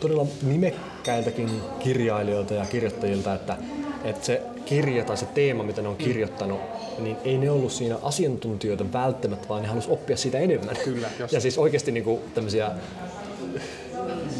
todella 0.00 0.26
nimekkäiltäkin 0.42 1.62
kirjailijoilta 1.78 2.54
ja 2.54 2.64
kirjoittajilta, 2.64 3.34
että, 3.34 3.56
että 4.04 4.26
se 4.26 4.42
kirja 4.64 5.04
tai 5.04 5.16
se 5.16 5.26
teema, 5.26 5.62
mitä 5.62 5.82
ne 5.82 5.88
on 5.88 5.96
kirjoittanut, 5.96 6.60
niin 6.98 7.16
ei 7.24 7.38
ne 7.38 7.50
ollut 7.50 7.72
siinä 7.72 7.96
asiantuntijoita 8.02 8.92
välttämättä, 8.92 9.48
vaan 9.48 9.62
ne 9.62 9.68
halus 9.68 9.88
oppia 9.88 10.16
siitä 10.16 10.38
enemmän. 10.38 10.76
Kyllä, 10.84 11.08
jos- 11.18 11.32
Ja 11.32 11.40
siis 11.40 11.58
oikeasti 11.58 11.92
niin 11.92 12.04
kuin 12.04 12.20
tämmöisiä 12.34 12.70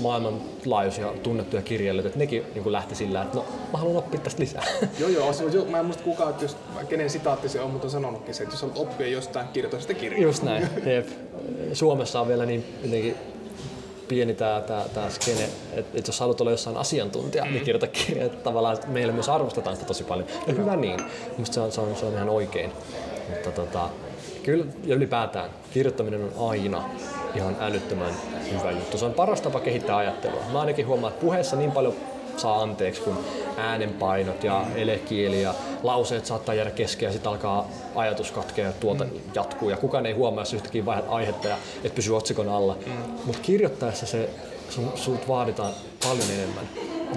maailmanlaajuisia 0.03 1.07
tunnettuja 1.23 1.63
kirjailijoita, 1.63 2.09
että 2.09 2.19
nekin 2.19 2.45
niin 2.55 2.63
kuin 2.63 2.73
lähti 2.73 2.95
sillä, 2.95 3.23
että 3.23 3.37
no 3.39 3.45
mä 3.73 3.79
haluan 3.79 3.97
oppia 3.97 4.21
tästä 4.21 4.43
lisää. 4.43 4.63
Joo, 5.01 5.09
joo, 5.09 5.33
se, 5.33 5.45
jo, 5.45 5.65
mä 5.65 5.79
en 5.79 5.85
muista 5.85 6.03
kukaan, 6.05 6.31
että 6.31 6.45
jos, 6.45 6.57
kenen 6.89 7.11
sitaatti 7.11 7.49
se 7.49 7.61
on, 7.61 7.71
mutta 7.71 7.87
on 7.87 7.91
sanonutkin 7.91 8.35
se, 8.35 8.43
että 8.43 8.55
jos 8.55 8.63
haluat 8.63 8.79
oppia 8.79 9.07
jostain, 9.07 9.49
kirjoita 9.53 9.81
sitä 9.81 9.95
kirjaa. 9.95 10.23
Just 10.23 10.43
näin. 10.43 10.69
Jep. 10.87 11.07
Suomessa 11.73 12.21
on 12.21 12.29
vielä 12.29 12.47
niin 12.47 12.65
jotenkin 12.85 13.17
pieni 14.09 14.35
tämä 14.35 14.61
tää, 14.61 14.85
tää 14.95 15.11
skene, 15.11 15.49
että 15.73 15.99
et 15.99 16.07
jos 16.07 16.21
haluat 16.21 16.41
olla 16.41 16.51
jossain 16.51 16.77
asiantuntija, 16.77 17.45
mm. 17.45 17.51
niin 17.51 17.65
kirjoita 17.65 17.87
kirja. 17.87 18.25
Että 18.25 18.45
tavallaan 18.45 18.79
meillä 18.87 19.13
myös 19.13 19.29
arvostetaan 19.29 19.77
sitä 19.77 19.87
tosi 19.87 20.05
paljon. 20.05 20.29
Ja 20.47 20.55
hyvä 20.55 20.77
niin. 20.77 21.01
Minusta 21.33 21.55
se 21.55 21.61
on, 21.61 21.73
se, 21.73 21.81
on, 21.81 21.97
se 21.97 22.07
on 22.07 22.15
ihan 22.15 22.29
oikein. 22.29 22.73
Mutta 23.29 23.53
tota, 23.53 23.89
kyllä, 24.43 24.65
ja 24.85 24.95
ylipäätään, 24.95 25.51
kirjoittaminen 25.75 26.31
on 26.37 26.51
aina 26.51 26.85
ihan 27.35 27.57
älyttömän 27.61 28.15
hyvä 28.53 28.71
juttu. 28.71 28.99
Se 28.99 29.05
on 29.05 29.15
paras 29.15 29.41
tapa 29.41 29.61
kehittää 29.61 29.97
ajattelua. 29.97 30.43
Mä 30.53 30.61
ainakin 30.61 30.87
huomaan, 30.87 31.13
että 31.13 31.25
puheessa 31.25 31.57
niin 31.57 31.73
paljon 31.73 31.95
saa 32.37 32.62
anteeksi, 32.62 33.01
kun 33.01 33.18
äänenpainot 33.57 34.45
ja 34.45 34.66
elekieli 34.76 35.43
ja 35.43 35.55
lauseet 35.83 36.26
saattaa 36.26 36.55
jäädä 36.55 36.70
kesken 36.70 37.07
ja 37.07 37.12
sitten 37.12 37.33
alkaa 37.33 37.68
ajatus 37.95 38.33
katkea 38.33 38.66
ja 38.66 38.72
tuota 38.72 39.05
mm. 39.05 39.11
jatkuu 39.35 39.70
ja 39.70 39.76
kukaan 39.76 40.07
ei 40.07 40.12
huomaa, 40.12 40.43
jos 40.43 40.55
yhtäkkiä 40.55 40.85
vaihdat 40.85 41.07
aihetta 41.09 41.49
ja 41.49 41.57
et 41.85 41.95
pysy 41.95 42.16
otsikon 42.16 42.49
alla. 42.49 42.76
Mm. 42.87 42.93
Mutta 43.24 43.43
kirjoittaessa 43.43 44.07
se, 44.07 44.30
sun, 44.70 44.93
sulta 44.95 45.28
vaaditaan 45.28 45.72
paljon 46.03 46.30
enemmän. 46.30 46.68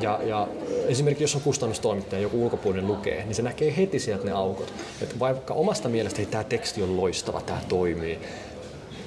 Ja, 0.01 0.19
ja 0.23 0.47
esimerkiksi 0.87 1.23
jos 1.23 1.35
on 1.35 1.41
kustannustoimittaja, 1.41 2.21
joku 2.21 2.43
ulkopuolinen 2.43 2.87
lukee, 2.87 3.23
niin 3.25 3.35
se 3.35 3.41
näkee 3.41 3.77
heti 3.77 3.99
sieltä 3.99 4.25
ne 4.25 4.31
aukot. 4.31 4.73
Et 5.01 5.19
vaikka 5.19 5.53
omasta 5.53 5.89
mielestä 5.89 6.21
tämä 6.31 6.43
teksti 6.43 6.83
on 6.83 6.97
loistava, 6.97 7.41
tämä 7.41 7.59
toimii, 7.69 8.19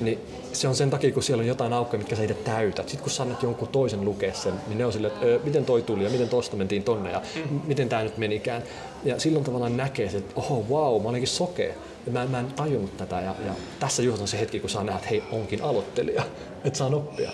niin 0.00 0.18
se 0.52 0.68
on 0.68 0.74
sen 0.76 0.90
takia, 0.90 1.12
kun 1.12 1.22
siellä 1.22 1.40
on 1.40 1.46
jotain 1.46 1.72
aukkoja, 1.72 1.98
mitkä 1.98 2.16
sä 2.16 2.22
itse 2.22 2.34
täytät. 2.34 2.88
Sitten 2.88 3.02
kun 3.02 3.10
sä 3.10 3.22
annat 3.22 3.42
jonkun 3.42 3.68
toisen 3.68 4.04
lukea 4.04 4.34
sen, 4.34 4.54
niin 4.68 4.78
ne 4.78 4.86
on 4.86 4.92
silleen, 4.92 5.12
että 5.14 5.26
"Ö, 5.26 5.40
miten 5.44 5.64
toi 5.64 5.82
tuli 5.82 6.04
ja 6.04 6.10
miten 6.10 6.28
tosta 6.28 6.56
mentiin 6.56 6.82
tonne 6.82 7.10
ja 7.10 7.22
mm. 7.50 7.60
miten 7.66 7.88
tämä 7.88 8.02
nyt 8.02 8.18
menikään. 8.18 8.62
Ja 9.04 9.20
silloin 9.20 9.44
tavallaan 9.44 9.76
näkee 9.76 10.10
se, 10.10 10.16
että 10.16 10.32
oho, 10.36 10.64
wow, 10.70 11.02
mä 11.02 11.08
olinkin 11.08 11.28
sokea. 11.28 11.74
Ja 12.06 12.12
mä, 12.12 12.26
mä 12.26 12.38
en 12.40 12.46
tajunnut 12.46 12.96
tätä 12.96 13.16
ja, 13.20 13.34
ja 13.46 13.52
tässä 13.80 14.02
just 14.02 14.20
on 14.22 14.28
se 14.28 14.40
hetki, 14.40 14.60
kun 14.60 14.70
saa 14.70 14.84
nähdä, 14.84 14.98
että 14.98 15.08
hei, 15.10 15.22
onkin 15.32 15.62
aloittelija, 15.62 16.22
että 16.64 16.78
saan 16.78 16.94
oppia. 16.94 17.30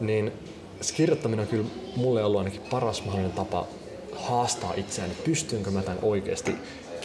Niin 0.00 0.32
se 0.80 0.94
kirjoittaminen 0.94 1.42
on 1.42 1.48
kyllä 1.50 1.64
mulle 1.96 2.24
ollut 2.24 2.38
ainakin 2.38 2.60
paras 2.70 3.04
mahdollinen 3.04 3.36
tapa 3.36 3.66
haastaa 4.16 4.72
itseäni, 4.76 5.10
että 5.12 5.24
pystynkö 5.24 5.70
mä 5.70 5.82
tämän 5.82 5.98
oikeasti 6.02 6.54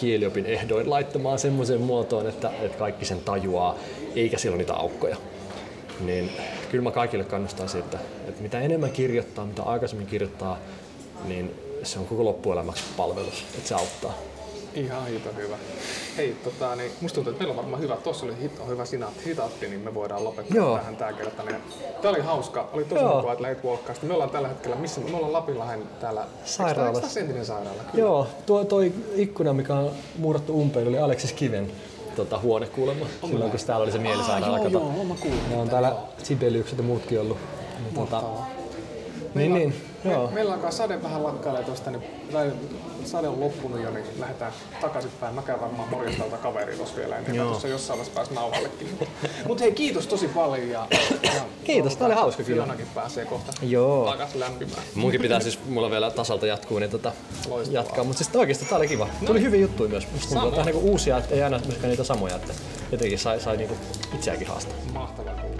kieliopin 0.01 0.45
ehdoin 0.45 0.89
laittamaan 0.89 1.39
semmoiseen 1.39 1.81
muotoon, 1.81 2.29
että, 2.29 2.51
että 2.61 2.77
kaikki 2.77 3.05
sen 3.05 3.21
tajuaa, 3.21 3.75
eikä 4.15 4.37
siellä 4.37 4.55
ole 4.55 4.61
niitä 4.61 4.73
aukkoja. 4.73 5.17
Niin 6.05 6.31
kyllä 6.71 6.83
mä 6.83 6.91
kaikille 6.91 7.23
kannustaisin, 7.23 7.79
että, 7.79 7.99
että 8.27 8.41
mitä 8.41 8.59
enemmän 8.59 8.91
kirjoittaa, 8.91 9.45
mitä 9.45 9.63
aikaisemmin 9.63 10.07
kirjoittaa, 10.07 10.57
niin 11.27 11.51
se 11.83 11.99
on 11.99 12.05
koko 12.05 12.25
loppuelämäksi 12.25 12.83
palvelus, 12.97 13.45
että 13.57 13.67
se 13.67 13.75
auttaa. 13.75 14.13
Ihan 14.75 15.07
hito 15.07 15.29
hyvä. 15.37 15.55
Hei, 16.17 16.35
tota, 16.43 16.75
niin 16.75 16.91
musta 17.01 17.15
tuntuu, 17.15 17.31
että 17.31 17.43
meillä 17.43 17.51
on 17.51 17.57
varmaan 17.57 17.81
hyvä. 17.81 17.97
Tuossa 17.97 18.25
oli 18.25 18.33
hito 18.41 18.65
hyvä 18.67 18.85
sinaatti, 18.85 19.25
hitaatti, 19.25 19.67
niin 19.67 19.81
me 19.81 19.93
voidaan 19.93 20.23
lopettaa 20.23 20.57
Joo. 20.57 20.77
tähän 20.77 20.95
tää 20.95 21.13
kerta. 21.13 21.43
Tää 22.01 22.11
oli 22.11 22.19
hauska. 22.19 22.69
Oli 22.73 22.83
tosi 22.83 23.01
Joo. 23.01 23.09
mukavaa, 23.13 23.33
että 23.33 23.43
lähdit 23.43 23.63
walkkaan. 23.63 23.95
Sitten 23.95 24.07
Me 24.09 24.13
ollaan 24.13 24.29
tällä 24.29 24.47
hetkellä, 24.47 24.75
missä 24.75 25.01
me 25.01 25.17
ollaan 25.17 25.33
Lapinlahden 25.33 25.83
täällä 26.01 26.25
Sairaalassa. 26.45 27.19
Eikö 27.19 27.45
sairaala? 27.45 27.83
Kyllä. 27.91 28.05
Joo, 28.05 28.27
tuo 28.45 28.63
toi 28.65 28.93
ikkuna, 29.15 29.53
mikä 29.53 29.73
on 29.73 29.91
muurattu 30.17 30.61
umpeen, 30.61 30.87
oli 30.87 30.99
Aleksis 30.99 31.33
Kiven 31.33 31.71
tota, 32.15 32.39
huone 32.39 32.67
kuulemma. 32.67 33.05
Silloin 33.27 33.51
kun 33.51 33.59
täällä 33.65 33.83
oli 33.83 33.91
se 33.91 33.97
mielisairaala. 33.97 34.57
Ah, 34.57 34.71
joo, 34.71 34.93
joo, 34.95 35.03
mä 35.03 35.15
kuullut. 35.15 35.49
Ne 35.49 35.55
on 35.57 35.69
täällä 35.69 35.95
Sibeliukset 36.23 36.77
ja 36.77 36.83
muutkin 36.83 37.19
ollut. 37.19 37.37
Niin, 37.83 37.95
tota, 37.95 38.23
niin, 39.35 39.53
niin, 39.53 39.90
Me, 40.03 40.11
joo. 40.11 40.31
meillä 40.31 40.53
alkaa 40.53 40.71
sade 40.71 41.03
vähän 41.03 41.23
lakkailee 41.23 41.63
tosta, 41.63 41.91
niin 41.91 42.03
sade 43.05 43.27
on 43.27 43.39
loppunut 43.39 43.81
jo, 43.81 43.91
niin 43.91 44.05
lähdetään 44.19 44.51
takaisinpäin. 44.81 45.35
Mä 45.35 45.41
käyn 45.41 45.61
varmaan 45.61 45.89
morjastalta 45.89 46.37
kaveri 46.37 46.77
tossa 46.77 46.95
vielä 46.95 47.17
ennen 47.17 47.35
kuin 47.35 47.47
tuossa 47.47 47.67
jossain 47.67 47.99
vaiheessa 47.99 48.15
pääs 48.19 48.31
nauhallekin. 48.31 49.07
Mut 49.47 49.59
hei, 49.61 49.71
kiitos 49.71 50.07
tosi 50.07 50.27
paljon 50.27 50.69
ja, 50.69 50.87
ja 51.23 51.41
Kiitos, 51.63 51.95
tää 51.97 52.07
oli 52.07 52.15
hauska 52.15 52.43
kyllä. 52.43 52.63
Fionakin 52.63 52.87
pääsee 52.95 53.25
kohta 53.25 53.53
Joo. 53.61 54.11
takas 54.11 54.35
lämpimään. 54.35 54.83
Munkin 54.95 55.21
pitää 55.21 55.39
siis, 55.39 55.59
mulla 55.69 55.91
vielä 55.91 56.11
tasalta 56.11 56.45
jatkuu, 56.47 56.79
niin 56.79 56.91
tota, 56.91 57.11
Loistavaa. 57.49 57.83
jatkaa. 57.83 58.03
Mutta 58.03 58.23
siis 58.23 58.35
oikeesti 58.35 58.65
tää 58.65 58.77
oli 58.77 58.87
kiva. 58.87 59.07
Tuli 59.25 59.41
hyviä 59.41 59.61
juttuja 59.61 59.89
myös. 59.89 60.07
Musta 60.11 60.33
tuntuu, 60.33 60.49
että 60.49 60.63
niinku 60.63 60.89
uusia, 60.91 61.17
että 61.17 61.35
ei 61.35 61.43
aina 61.43 61.59
myöskään 61.65 61.89
niitä 61.89 62.03
samoja. 62.03 62.35
Että 62.35 62.53
jotenkin 62.91 63.19
sai, 63.19 63.39
sai 63.39 63.57
niinku 63.57 63.75
itseäkin 64.15 64.47
haastaa. 64.47 64.75
Mahtavaa. 64.93 65.50